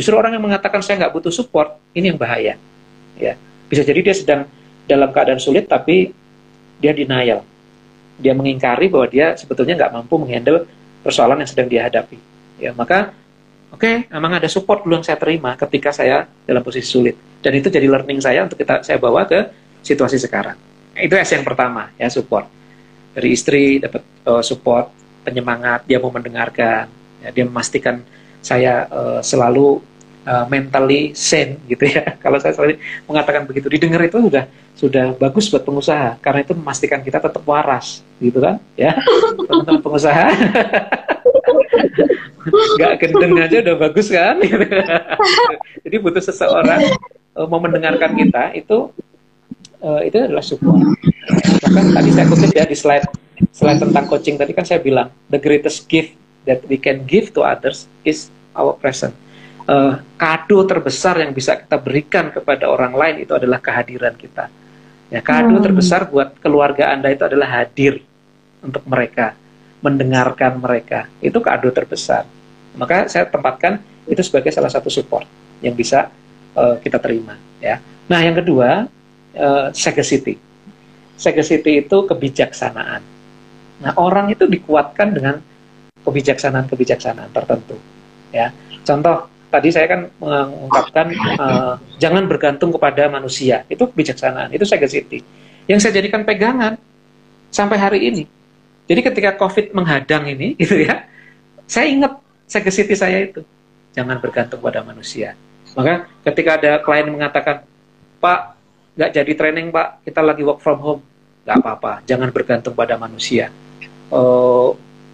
[0.00, 2.56] Justru orang yang mengatakan saya nggak butuh support, ini yang bahaya.
[3.20, 3.36] Ya,
[3.68, 4.48] bisa jadi dia sedang
[4.88, 6.16] dalam keadaan sulit tapi
[6.80, 7.44] dia denial.
[8.16, 10.64] Dia mengingkari bahwa dia sebetulnya nggak mampu menghandle
[11.04, 12.16] persoalan yang sedang dia hadapi.
[12.56, 13.12] Ya, maka
[13.76, 17.20] oke, okay, memang ada support dulu yang saya terima ketika saya dalam posisi sulit.
[17.44, 19.52] Dan itu jadi learning saya untuk kita saya bawa ke
[19.84, 20.56] situasi sekarang.
[20.96, 22.48] Itu S yang pertama, ya support.
[23.12, 24.88] Dari istri dapat uh, support,
[25.28, 26.88] penyemangat, dia mau mendengarkan,
[27.20, 28.00] ya, dia memastikan
[28.40, 29.89] saya uh, selalu
[30.26, 32.14] uh, mentally sane gitu ya.
[32.24, 34.44] Kalau saya selalu mengatakan begitu, didengar itu sudah
[34.76, 38.56] sudah bagus buat pengusaha karena itu memastikan kita tetap waras, gitu kan?
[38.76, 38.96] Ya,
[39.48, 40.26] teman-teman pengusaha.
[42.80, 44.40] Gak gendeng aja udah bagus kan?
[45.84, 46.80] Jadi butuh seseorang
[47.36, 48.88] uh, mau mendengarkan kita itu
[49.84, 50.80] uh, itu adalah support.
[51.60, 53.04] Bahkan tadi saya kutip ya di slide
[53.52, 56.16] selain tentang coaching tadi kan saya bilang the greatest gift
[56.48, 59.12] that we can give to others is our present.
[59.68, 64.50] Uh, kado terbesar yang bisa kita berikan kepada orang lain itu adalah kehadiran kita.
[65.10, 65.64] Ya, kado hmm.
[65.64, 68.02] terbesar buat keluarga Anda itu adalah hadir
[68.62, 69.36] untuk mereka,
[69.82, 71.06] mendengarkan mereka.
[71.22, 72.26] Itu kado terbesar.
[72.74, 75.26] Maka saya tempatkan itu sebagai salah satu support
[75.62, 76.10] yang bisa
[76.54, 77.38] uh, kita terima.
[77.58, 77.78] Ya.
[78.10, 78.90] Nah, yang kedua,
[79.38, 80.38] uh, sagacity.
[81.14, 83.20] Sagacity itu kebijaksanaan
[83.80, 85.40] Nah, orang itu dikuatkan dengan
[86.04, 87.76] kebijaksanaan-kebijaksanaan tertentu.
[88.30, 88.52] Ya,
[88.84, 91.06] contoh tadi saya kan mengungkapkan
[91.36, 93.66] uh, jangan bergantung kepada manusia.
[93.66, 95.20] Itu kebijaksanaan, itu sagacity.
[95.66, 96.78] Yang saya jadikan pegangan
[97.50, 98.24] sampai hari ini.
[98.86, 101.04] Jadi ketika COVID menghadang ini, gitu ya,
[101.66, 103.42] saya ingat sagacity saya itu.
[103.92, 105.34] Jangan bergantung pada manusia.
[105.74, 107.66] Maka ketika ada klien mengatakan,
[108.22, 108.40] Pak,
[108.94, 111.02] nggak jadi training Pak, kita lagi work from home.
[111.42, 113.50] Nggak apa-apa, jangan bergantung pada manusia
[114.12, 114.68] uh,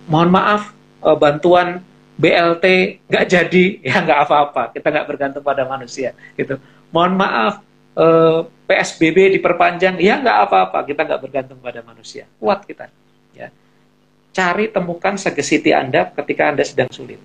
[0.09, 0.73] mohon maaf
[1.05, 1.85] uh, bantuan
[2.17, 2.67] BLT
[3.07, 4.63] nggak jadi ya nggak apa-apa.
[4.73, 6.57] Kita nggak bergantung pada manusia gitu.
[6.91, 7.55] Mohon maaf
[7.97, 10.79] eh, PSBB diperpanjang ya nggak apa-apa.
[10.89, 12.25] Kita nggak bergantung pada manusia.
[12.41, 12.89] Kuat kita
[13.37, 13.53] ya.
[14.33, 17.21] Cari temukan segesiti anda ketika anda sedang sulit.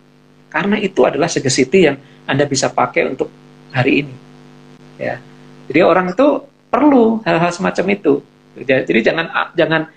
[0.51, 1.95] Karena itu adalah segesiti yang
[2.27, 3.31] anda bisa pakai untuk
[3.71, 4.15] hari ini
[4.99, 5.15] ya.
[5.71, 6.27] Jadi orang itu
[6.67, 8.13] perlu hal-hal semacam itu.
[8.67, 9.87] Jadi jangan jangan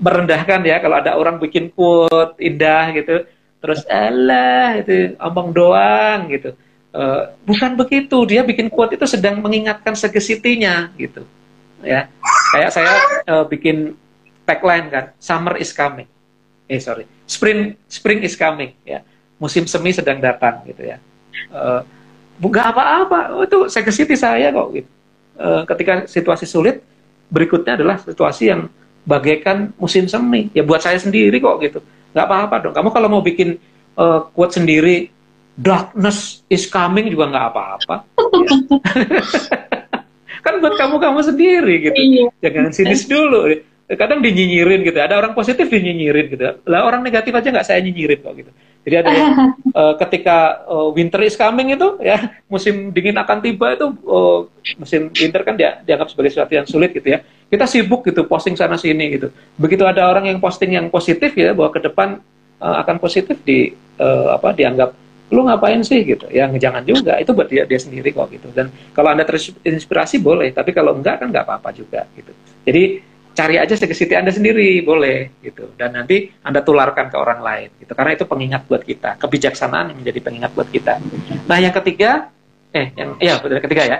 [0.00, 3.22] merendahkan ya kalau ada orang bikin quote indah gitu
[3.60, 6.56] terus Allah itu omong doang gitu.
[6.90, 11.22] Uh, bukan begitu dia bikin quote itu sedang mengingatkan segesitinya gitu.
[11.84, 12.10] Ya
[12.50, 12.92] kayak saya
[13.30, 13.94] uh, bikin
[14.42, 16.08] tagline kan summer is coming.
[16.66, 19.04] Eh sorry spring spring is coming ya.
[19.38, 20.98] Musim semi sedang datang gitu ya.
[21.52, 21.80] Uh,
[22.40, 24.90] apa-apa oh, itu segesiti saya kok gitu.
[25.40, 26.84] Uh, ketika situasi sulit
[27.30, 28.68] berikutnya adalah situasi yang
[29.04, 30.48] bagaikan musim semi.
[30.52, 31.80] Ya buat saya sendiri kok gitu.
[32.12, 32.74] Nggak apa-apa dong.
[32.74, 33.56] Kamu kalau mau bikin
[33.96, 35.08] uh, quote sendiri,
[35.54, 37.96] darkness is coming juga nggak apa-apa.
[38.16, 39.22] ya.
[40.44, 42.26] kan buat kamu kamu sendiri gitu iya.
[42.40, 43.52] jangan sinis dulu
[43.92, 48.18] kadang dinyinyirin gitu ada orang positif dinyinyirin gitu lah orang negatif aja nggak saya nyinyirin
[48.24, 48.50] kok gitu
[48.80, 49.12] jadi ada
[49.76, 54.48] uh, ketika uh, winter is coming itu ya musim dingin akan tiba itu uh,
[54.80, 57.20] musim winter kan dia dianggap sebagai sesuatu yang sulit gitu ya.
[57.50, 59.28] Kita sibuk gitu posting sana sini gitu.
[59.60, 62.24] Begitu ada orang yang posting yang positif ya bahwa ke depan
[62.56, 64.96] uh, akan positif di uh, apa dianggap
[65.28, 66.00] lu ngapain sih?
[66.00, 66.24] gitu.
[66.32, 68.48] Ya jangan juga itu buat dia dia sendiri kok gitu.
[68.56, 70.56] Dan kalau anda terinspirasi boleh.
[70.56, 72.32] Tapi kalau enggak kan nggak apa-apa juga gitu.
[72.64, 73.09] Jadi
[73.40, 75.72] cari aja segesti anda sendiri boleh gitu.
[75.80, 77.96] Dan nanti anda tularkan ke orang lain gitu.
[77.96, 81.00] Karena itu pengingat buat kita kebijaksanaan yang menjadi pengingat buat kita.
[81.48, 82.28] Nah yang ketiga
[82.76, 83.98] eh yang ya ketiga ya.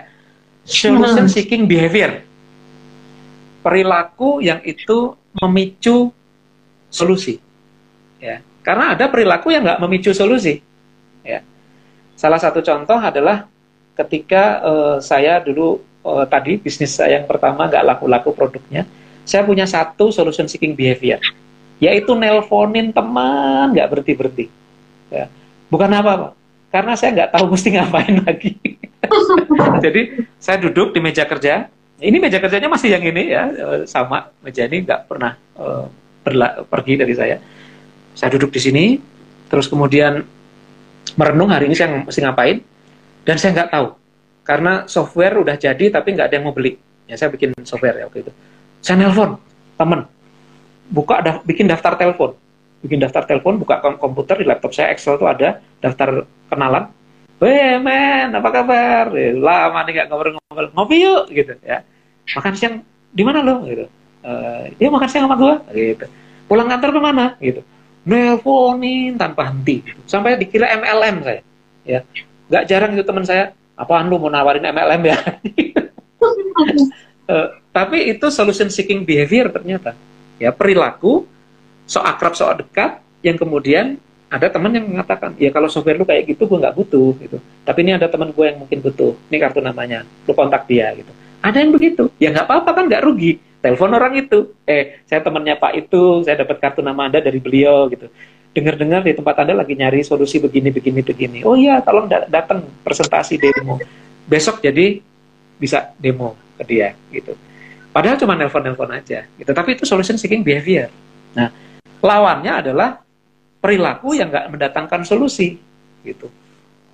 [0.69, 2.21] Solution seeking behavior.
[3.65, 6.13] Perilaku yang itu memicu
[6.93, 7.41] solusi.
[8.21, 8.45] Ya.
[8.61, 10.61] Karena ada perilaku yang nggak memicu solusi.
[11.25, 11.41] Ya.
[12.13, 13.49] Salah satu contoh adalah
[13.97, 18.85] ketika uh, saya dulu uh, tadi bisnis saya yang pertama nggak laku-laku produknya,
[19.25, 21.21] saya punya satu solution seeking behavior,
[21.79, 24.45] yaitu nelponin teman nggak berhenti berhenti.
[25.11, 25.27] Ya.
[25.71, 26.35] Bukan apa-apa,
[26.71, 28.53] karena saya nggak tahu mesti ngapain lagi.
[29.85, 31.69] Jadi saya duduk di meja kerja.
[32.01, 35.85] Ini meja kerjanya masih yang ini ya, eh, sama meja ini nggak pernah uh,
[36.65, 37.37] pergi dari saya.
[38.17, 38.85] Saya duduk di sini,
[39.53, 40.25] terus kemudian
[41.19, 42.63] merenung hari ini saya mesti ngapain
[43.25, 43.89] dan saya nggak tahu
[44.47, 48.05] karena software udah jadi tapi nggak ada yang mau beli ya saya bikin software ya
[48.07, 48.33] waktu itu
[48.81, 49.37] saya nelpon
[49.77, 50.01] temen
[50.91, 52.35] buka da bikin daftar telepon
[52.81, 56.91] bikin daftar telepon buka komputer di laptop saya Excel tuh ada daftar kenalan
[57.41, 59.17] Weh men, apa kabar?
[59.17, 61.81] Lama nih gak ngobrol-ngobrol, ngopi yuk gitu ya.
[62.37, 62.85] Makan siang
[63.17, 63.65] di mana lo?
[63.65, 63.89] Gitu.
[64.21, 66.05] Uh, ya makan siang sama gua gitu.
[66.45, 67.41] Pulang kantor ke mana?
[67.41, 67.65] Gitu
[68.05, 71.41] nelponin tanpa henti sampai dikira MLM saya
[71.85, 72.01] ya
[72.49, 75.19] nggak jarang itu teman saya apaan lu mau nawarin MLM ya
[77.29, 79.95] uh, tapi itu solution seeking behavior ternyata.
[80.43, 81.27] Ya perilaku
[81.87, 83.99] so akrab so dekat yang kemudian
[84.31, 87.39] ada teman yang mengatakan ya kalau software lu kayak gitu gue nggak butuh gitu.
[87.63, 91.11] Tapi ini ada teman gue yang mungkin butuh ini kartu namanya lu kontak dia gitu.
[91.43, 92.11] Ada yang begitu.
[92.19, 93.39] Ya nggak apa-apa kan nggak rugi.
[93.61, 97.87] Telepon orang itu eh saya temannya pak itu saya dapat kartu nama anda dari beliau
[97.87, 98.11] gitu.
[98.51, 101.39] Dengar-dengar di tempat anda lagi nyari solusi begini begini begini.
[101.47, 103.79] Oh iya tolong da datang presentasi demo.
[104.27, 104.99] Besok jadi
[105.61, 107.37] bisa demo ke dia gitu
[107.91, 110.91] padahal cuma nelpon-nelpon aja gitu tapi itu solution seeking behavior
[111.35, 111.51] nah
[112.01, 113.03] lawannya adalah
[113.61, 115.59] perilaku yang nggak mendatangkan solusi
[116.07, 116.31] gitu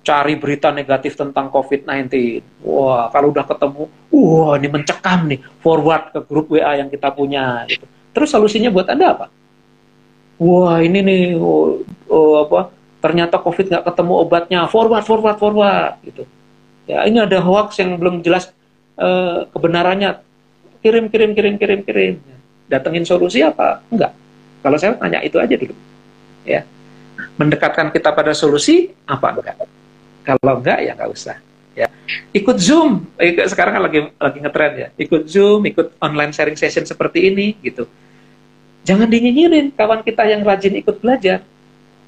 [0.07, 2.07] cari berita negatif tentang COVID-19.
[2.63, 3.83] Wah, kalau udah ketemu,
[4.15, 7.67] wah ini mencekam nih, forward ke grup WA yang kita punya.
[7.67, 7.83] Gitu.
[8.15, 9.27] Terus solusinya buat Anda apa?
[10.39, 12.71] Wah, ini nih, oh, oh, apa?
[13.03, 15.99] Ternyata COVID nggak ketemu obatnya, forward, forward, forward.
[16.07, 16.23] Gitu.
[16.87, 18.55] Ya, ini ada hoax yang belum jelas
[18.95, 20.23] uh, kebenarannya.
[20.83, 22.13] Kirim, kirim, kirim, kirim, kirim.
[22.67, 23.81] Datengin solusi apa?
[23.87, 24.11] Enggak.
[24.61, 25.75] Kalau saya tanya itu aja dulu.
[26.47, 26.63] Ya,
[27.35, 29.57] mendekatkan kita pada solusi apa enggak?
[30.23, 31.37] Kalau enggak ya enggak usah.
[31.77, 31.87] Ya.
[32.33, 34.87] Ikut Zoom, sekarang kan lagi lagi ngetrend ya.
[34.97, 37.85] Ikut Zoom, ikut online sharing session seperti ini gitu.
[38.87, 41.43] Jangan dinyinyirin kawan kita yang rajin ikut belajar.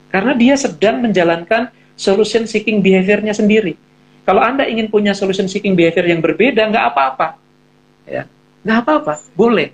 [0.10, 3.78] Karena dia sedang menjalankan solution seeking behaviornya sendiri.
[4.26, 7.38] Kalau Anda ingin punya solution seeking behavior yang berbeda, nggak apa-apa.
[8.10, 8.26] Ya,
[8.64, 9.72] nggak apa-apa, boleh.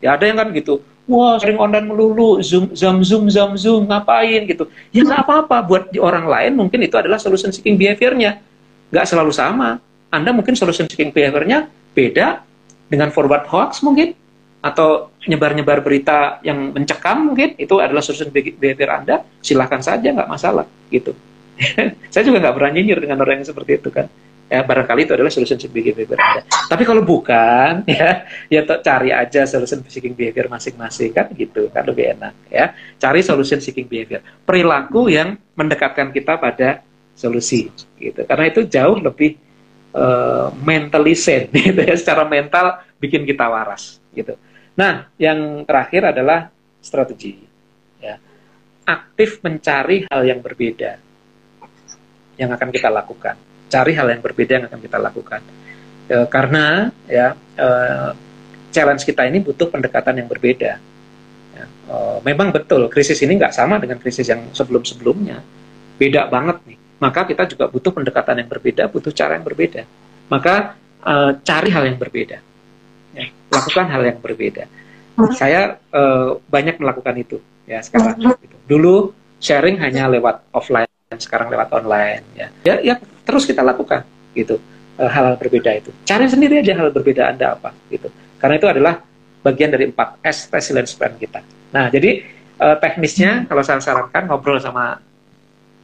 [0.00, 4.44] Ya ada yang kan gitu, wah sering online melulu, zoom, zoom, zoom, zoom, zoom, ngapain
[4.48, 4.68] gitu.
[4.92, 8.40] Ya nggak apa-apa, buat di orang lain mungkin itu adalah solution seeking behaviornya.
[8.92, 9.80] Nggak selalu sama.
[10.12, 12.44] Anda mungkin solution seeking behaviornya beda
[12.88, 14.12] dengan forward hoax mungkin,
[14.64, 20.64] atau nyebar-nyebar berita yang mencekam mungkin, itu adalah solution behavior Anda, silahkan saja, nggak masalah
[20.88, 21.12] gitu.
[22.12, 24.08] Saya juga nggak pernah nyinyir dengan orang yang seperti itu kan
[24.48, 26.42] ya barangkali itu adalah solution seeking behavior Anda.
[26.44, 32.16] Tapi kalau bukan, ya, ya cari aja solution seeking behavior masing-masing kan gitu, kan lebih
[32.16, 32.76] enak ya.
[33.00, 36.84] Cari solution seeking behavior, perilaku yang mendekatkan kita pada
[37.16, 38.26] solusi, gitu.
[38.26, 39.38] Karena itu jauh lebih
[39.96, 41.94] uh, mentally sane, gitu ya.
[41.96, 44.36] Secara mental bikin kita waras, gitu.
[44.74, 46.52] Nah, yang terakhir adalah
[46.84, 47.40] strategi,
[48.02, 48.20] ya.
[48.84, 51.00] Aktif mencari hal yang berbeda
[52.36, 55.40] yang akan kita lakukan cari hal yang berbeda yang akan kita lakukan.
[56.08, 57.68] E, karena ya e,
[58.70, 60.72] challenge kita ini butuh pendekatan yang berbeda.
[61.54, 65.40] Ya, e, memang betul krisis ini nggak sama dengan krisis yang sebelum-sebelumnya,
[65.96, 66.78] beda banget nih.
[67.02, 69.82] Maka kita juga butuh pendekatan yang berbeda, butuh cara yang berbeda.
[70.28, 72.38] Maka e, cari hal yang berbeda,
[73.16, 74.64] ya, lakukan hal yang berbeda.
[75.38, 76.02] Saya e,
[76.50, 78.20] banyak melakukan itu ya sekarang.
[78.40, 78.56] Gitu.
[78.68, 80.88] Dulu sharing hanya lewat offline
[81.18, 82.48] sekarang lewat online ya.
[82.62, 82.94] Ya, ya
[83.26, 84.04] terus kita lakukan
[84.34, 84.58] gitu.
[84.98, 85.90] uh, hal-hal berbeda itu.
[86.06, 88.10] Cari sendiri aja hal berbeda Anda apa gitu.
[88.38, 89.02] Karena itu adalah
[89.42, 91.42] bagian dari 4 S resilience plan kita.
[91.74, 92.24] Nah, jadi
[92.60, 95.02] uh, teknisnya kalau saya sarankan ngobrol sama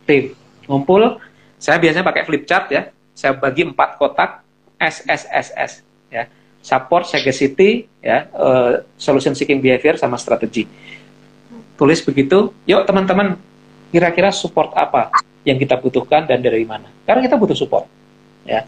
[0.07, 0.33] tim,
[0.65, 1.19] ngumpul,
[1.61, 2.89] saya biasanya pakai flip chart ya.
[3.13, 4.41] Saya bagi empat kotak
[4.81, 5.73] S S S S
[6.09, 6.25] ya.
[6.61, 10.69] Support, sagacity, ya, uh, solution seeking behavior sama strategi.
[11.81, 13.41] Tulis begitu, yuk teman-teman,
[13.91, 15.11] kira-kira support apa
[15.43, 16.89] yang kita butuhkan dan dari mana?
[17.05, 17.87] Karena kita butuh support,
[18.47, 18.65] ya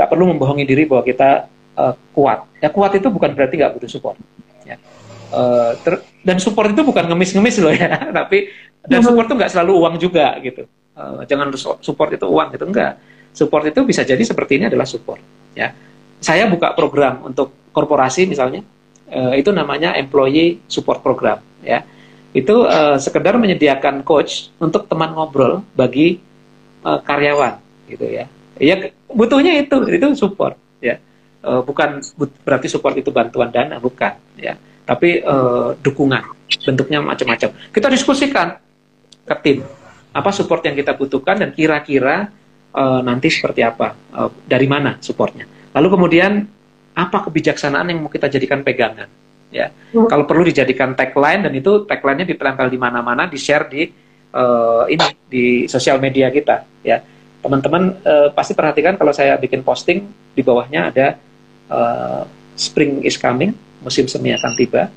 [0.00, 1.44] nggak perlu membohongi diri bahwa kita
[1.76, 2.48] uh, kuat.
[2.64, 4.16] Ya kuat itu bukan berarti nggak butuh support.
[4.64, 4.80] Ya.
[5.28, 8.48] Uh, ter dan support itu bukan ngemis-ngemis loh ya, tapi
[8.88, 10.64] dan support itu nggak selalu uang juga gitu.
[10.96, 11.52] Uh, jangan
[11.84, 12.96] support itu uang gitu enggak.
[13.36, 15.20] Support itu bisa jadi seperti ini adalah support.
[15.52, 15.76] Ya,
[16.18, 18.64] saya buka program untuk korporasi misalnya,
[19.12, 21.44] uh, itu namanya employee support program.
[21.60, 21.84] Ya,
[22.30, 26.22] itu uh, sekedar menyediakan coach untuk teman ngobrol bagi
[26.86, 27.58] uh, karyawan
[27.90, 28.26] gitu ya.
[28.60, 30.54] Ya butuhnya itu itu support
[30.84, 31.00] ya.
[31.40, 32.04] E, bukan
[32.44, 34.54] berarti support itu bantuan dana bukan ya.
[34.84, 35.36] Tapi e,
[35.80, 36.22] dukungan
[36.68, 37.56] bentuknya macam-macam.
[37.72, 38.60] Kita diskusikan
[39.24, 39.58] ke tim
[40.12, 42.28] apa support yang kita butuhkan dan kira-kira
[42.68, 45.48] e, nanti seperti apa e, dari mana supportnya.
[45.72, 46.32] Lalu kemudian
[46.92, 49.08] apa kebijaksanaan yang mau kita jadikan pegangan
[49.50, 49.68] ya.
[49.70, 50.06] Hmm.
[50.06, 53.90] kalau perlu dijadikan tagline dan itu tagline-nya ditempel di mana-mana di share di
[54.34, 57.02] uh, ini di sosial media kita ya.
[57.40, 60.04] Teman-teman uh, pasti perhatikan kalau saya bikin posting
[60.36, 61.06] di bawahnya ada
[61.72, 62.22] uh,
[62.54, 64.92] spring is coming musim semi akan tiba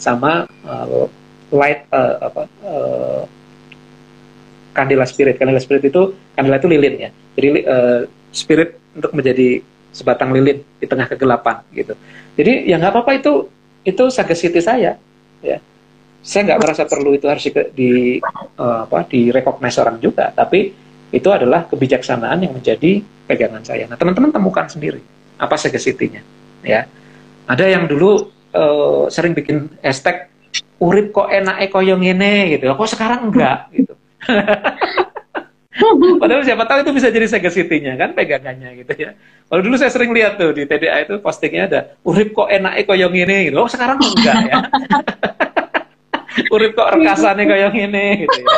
[0.00, 1.06] sama uh,
[1.52, 3.22] light uh, apa uh,
[4.72, 5.36] kandila spirit.
[5.36, 7.10] Kandila spirit itu kandila itu lilin ya.
[7.36, 8.00] Jadi uh,
[8.32, 9.60] spirit untuk menjadi
[9.92, 11.92] sebatang lilin di tengah kegelapan gitu.
[12.34, 13.32] Jadi ya nggak apa-apa itu
[13.82, 14.98] itu sagacity saya
[15.42, 15.58] ya
[16.22, 17.90] saya nggak merasa perlu itu harus di, di
[18.58, 20.70] uh, apa di recognize orang juga tapi
[21.12, 23.84] itu adalah kebijaksanaan yang menjadi pegangan saya.
[23.84, 25.04] Nah, teman-teman temukan sendiri
[25.36, 26.24] apa segacity-nya,
[26.64, 26.88] ya.
[27.44, 30.32] Ada yang dulu uh, sering bikin hashtag
[30.80, 32.72] urip kok enak koyo ngene gitu.
[32.72, 33.92] Kok sekarang enggak gitu.
[36.22, 39.12] Padahal siapa tahu itu bisa jadi segacity-nya kan pegangannya gitu ya.
[39.52, 43.60] Kalau dulu saya sering lihat tuh di TDA itu postingnya ada urip kok enak gitu.
[43.60, 44.56] Oh, sekarang enggak ya.
[46.56, 48.48] urip kok rekasane koyo ngene gitu ya.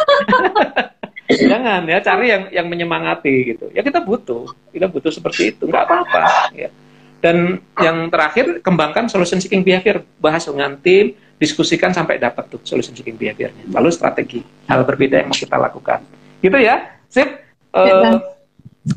[1.51, 3.75] Jangan ya cari yang yang menyemangati gitu.
[3.75, 6.55] Ya kita butuh, kita butuh seperti itu, nggak apa-apa.
[6.55, 6.71] Ya.
[7.19, 12.95] Dan yang terakhir kembangkan solution seeking behavior, bahas dengan tim, diskusikan sampai dapat tuh solution
[12.95, 13.67] seeking behaviornya.
[13.67, 16.07] Lalu strategi hal berbeda yang mau kita lakukan.
[16.39, 17.43] Gitu ya, sip.
[17.75, 18.23] Uh,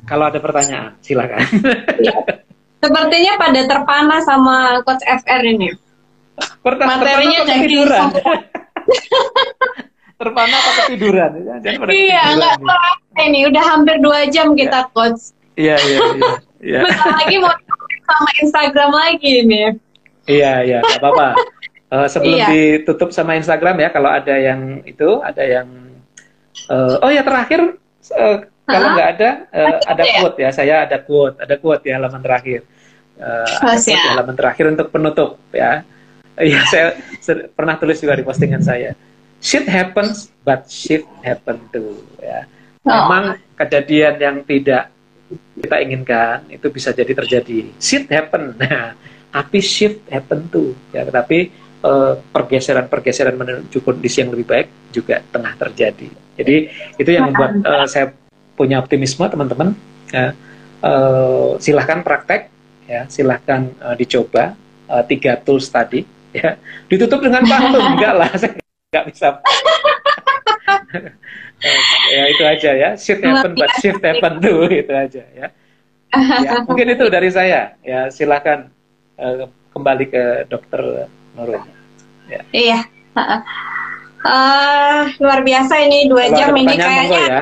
[0.03, 1.43] kalau ada pertanyaan, silakan.
[2.03, 2.13] Ya.
[2.77, 5.73] Sepertinya pada terpana sama coach FR ini.
[6.61, 7.77] Pertama, Materinya jadi
[10.17, 11.29] terpana atau ketiduran
[11.61, 13.21] jangan pada iya nggak ya.
[13.29, 16.31] ini udah hampir dua jam kita coach iya iya iya,
[16.61, 16.79] iya.
[16.85, 17.53] bentar lagi mau
[18.09, 19.67] sama Instagram lagi nih
[20.25, 21.27] iya iya nggak apa-apa
[21.93, 22.47] uh, sebelum iya.
[22.49, 25.69] ditutup sama Instagram ya kalau ada yang itu ada yang
[26.65, 27.77] uh, oh ya terakhir
[28.17, 28.37] uh,
[28.67, 30.13] kalau nggak ada uh, ada ya?
[30.19, 32.61] quote ya saya ada quote ada quote ya halaman terakhir.
[33.17, 35.81] Uh, ada quote, halaman terakhir untuk penutup ya.
[36.37, 36.87] Iya, saya
[37.49, 38.93] pernah tulis juga di postingan saya.
[39.41, 42.45] Shit happens but shift happen too ya.
[42.85, 43.09] Oh.
[43.09, 44.93] memang kejadian yang tidak
[45.57, 47.73] kita inginkan itu bisa jadi terjadi.
[47.81, 48.53] Shit happen.
[48.61, 48.93] Nah
[49.33, 51.09] tapi shift happen too ya.
[51.09, 51.49] Tetapi
[51.81, 56.09] uh, pergeseran-pergeseran menuju kondisi yang lebih baik juga tengah terjadi.
[56.37, 56.55] Jadi
[57.01, 58.13] itu yang membuat uh, saya
[58.57, 59.77] punya optimisme teman-teman
[60.09, 60.33] ya.
[60.81, 62.49] uh, silahkan praktek
[62.89, 64.57] ya silahkan uh, dicoba
[64.89, 66.01] uh, tiga tools tadi
[66.33, 66.57] ya
[66.89, 68.29] ditutup dengan pantun enggak lah
[68.89, 69.27] nggak bisa
[72.15, 75.47] ya itu aja ya shift happen but shift happen tuh itu aja ya.
[76.41, 78.71] ya mungkin itu dari saya ya silahkan
[79.19, 81.61] uh, kembali ke dokter Nurul
[82.31, 82.41] ya.
[82.55, 82.79] iya
[83.13, 87.41] uh, luar biasa ini dua kalau jam ini kayaknya ya.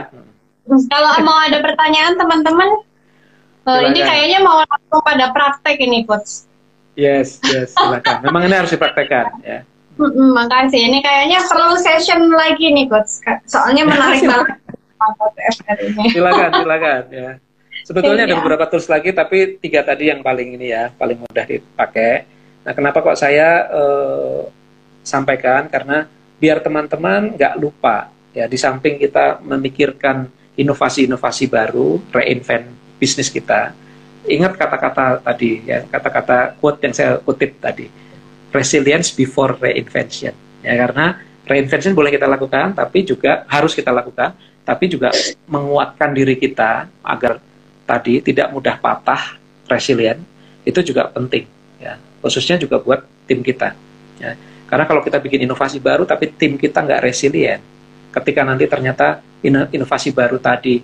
[0.66, 2.70] Kalau mau ada pertanyaan teman-teman
[3.70, 6.46] uh, ini kayaknya mau langsung pada praktek ini coach
[6.98, 9.62] yes yes silakan memang ini harus dipraktekkan ya
[9.96, 10.92] Mm-mm, makasih.
[10.92, 13.24] Ini kayaknya perlu session lagi nih, coach.
[13.48, 14.60] Soalnya menarik banget.
[16.12, 17.30] silakan, silakan ya.
[17.86, 18.40] Sebetulnya ada iya.
[18.42, 22.28] beberapa tools lagi, tapi tiga tadi yang paling ini ya, paling mudah dipakai.
[22.66, 24.50] Nah, kenapa kok saya uh,
[25.06, 25.70] sampaikan?
[25.70, 26.10] Karena
[26.42, 33.76] biar teman-teman nggak lupa ya, di samping kita memikirkan inovasi-inovasi baru, reinvent bisnis kita.
[34.26, 37.86] Ingat kata-kata tadi ya, kata-kata quote yang saya kutip tadi
[38.50, 40.32] resilience before reinvention
[40.64, 44.32] ya karena reinvention boleh kita lakukan tapi juga harus kita lakukan
[44.66, 45.14] tapi juga
[45.46, 47.38] menguatkan diri kita agar
[47.86, 49.38] tadi tidak mudah patah,
[49.70, 50.18] resilient,
[50.66, 51.46] itu juga penting
[51.78, 52.02] ya.
[52.20, 53.78] Khususnya juga buat tim kita.
[54.18, 54.34] Ya.
[54.66, 57.62] Karena kalau kita bikin inovasi baru tapi tim kita nggak resilient,
[58.22, 60.80] ketika nanti ternyata inovasi baru tadi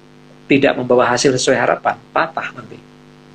[0.51, 2.77] tidak membawa hasil sesuai harapan, patah nanti.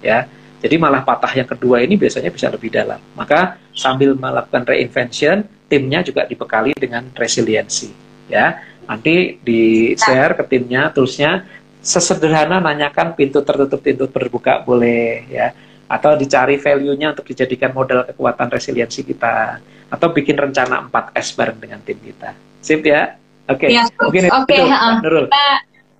[0.04, 0.28] Ya.
[0.56, 2.98] Jadi malah patah yang kedua ini biasanya bisa lebih dalam.
[3.12, 7.92] Maka sambil melakukan reinvention, timnya juga dibekali dengan resiliensi.
[8.26, 8.58] Ya,
[8.90, 11.46] nanti di share ke timnya toolsnya
[11.78, 15.54] sesederhana nanyakan pintu tertutup pintu terbuka boleh ya
[15.86, 21.78] atau dicari value-nya untuk dijadikan modal kekuatan resiliensi kita atau bikin rencana 4S bareng dengan
[21.86, 22.34] tim kita.
[22.58, 23.14] Sip ya?
[23.46, 23.70] Oke.
[23.70, 23.78] Okay.
[23.78, 24.98] Ya, Mungkin Oke, okay, uh,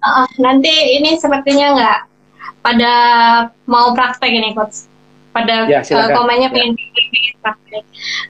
[0.02, 1.98] uh, nanti ini sepertinya nggak
[2.62, 2.94] pada
[3.70, 4.90] mau praktek ini coach.
[5.30, 7.32] Pada ya, uh, komennya pengen ya.
[7.44, 7.82] praktek.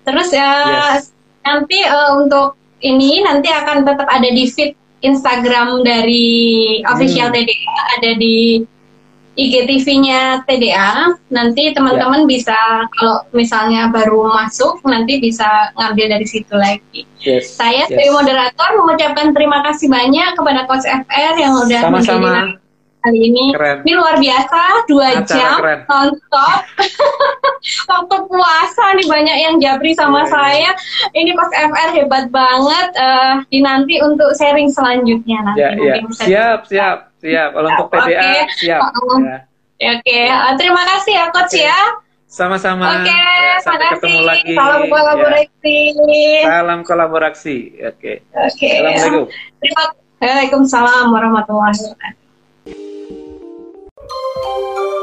[0.04, 0.52] Terus ya
[0.98, 1.16] yes.
[1.46, 6.26] nanti uh, untuk ini nanti akan tetap ada di feed Instagram dari
[6.88, 7.36] official hmm.
[7.36, 8.64] TDA ada di
[9.36, 11.14] IGTV-nya TDA.
[11.30, 12.28] Nanti teman-teman yeah.
[12.28, 12.58] bisa
[12.96, 17.04] kalau misalnya baru masuk nanti bisa ngambil dari situ lagi.
[17.20, 17.54] Yes.
[17.54, 17.92] Saya yes.
[17.92, 22.58] sebagai moderator mengucapkan terima kasih banyak kepada Coach FR yang udah Sama-sama
[23.06, 23.44] kali ini.
[23.54, 23.76] Keren.
[23.86, 24.60] Ini luar biasa,
[24.90, 25.78] dua Acara jam keren.
[25.86, 26.58] nonstop.
[27.90, 30.34] Waktu puasa nih banyak yang japri sama yeah, iya.
[30.34, 30.70] saya.
[31.14, 32.88] Ini Coach FR hebat banget.
[32.98, 35.62] Uh, dinanti untuk sharing selanjutnya nanti.
[35.62, 35.96] Yeah, yeah.
[36.10, 37.48] Siap, siap, siap.
[37.54, 38.42] Kalau untuk PDA okay.
[38.58, 38.80] siap.
[38.82, 39.38] Uh, ya.
[39.76, 40.24] Oke, okay.
[40.26, 41.70] uh, terima kasih ya Coach okay.
[41.70, 41.80] ya.
[42.26, 43.00] Sama-sama.
[43.00, 44.52] Oke, okay, ya, sampai ketemu lagi.
[44.58, 45.78] Salam kolaborasi.
[45.94, 46.42] Ya.
[46.42, 47.58] Salam kolaborasi.
[47.86, 47.94] Oke.
[47.94, 48.16] Okay.
[48.34, 48.66] Oke.
[48.66, 48.74] Okay.
[48.98, 49.94] Assalamualaikum.
[50.16, 52.25] Waalaikumsalam warahmatullahi wabarakatuh.
[54.08, 54.95] Música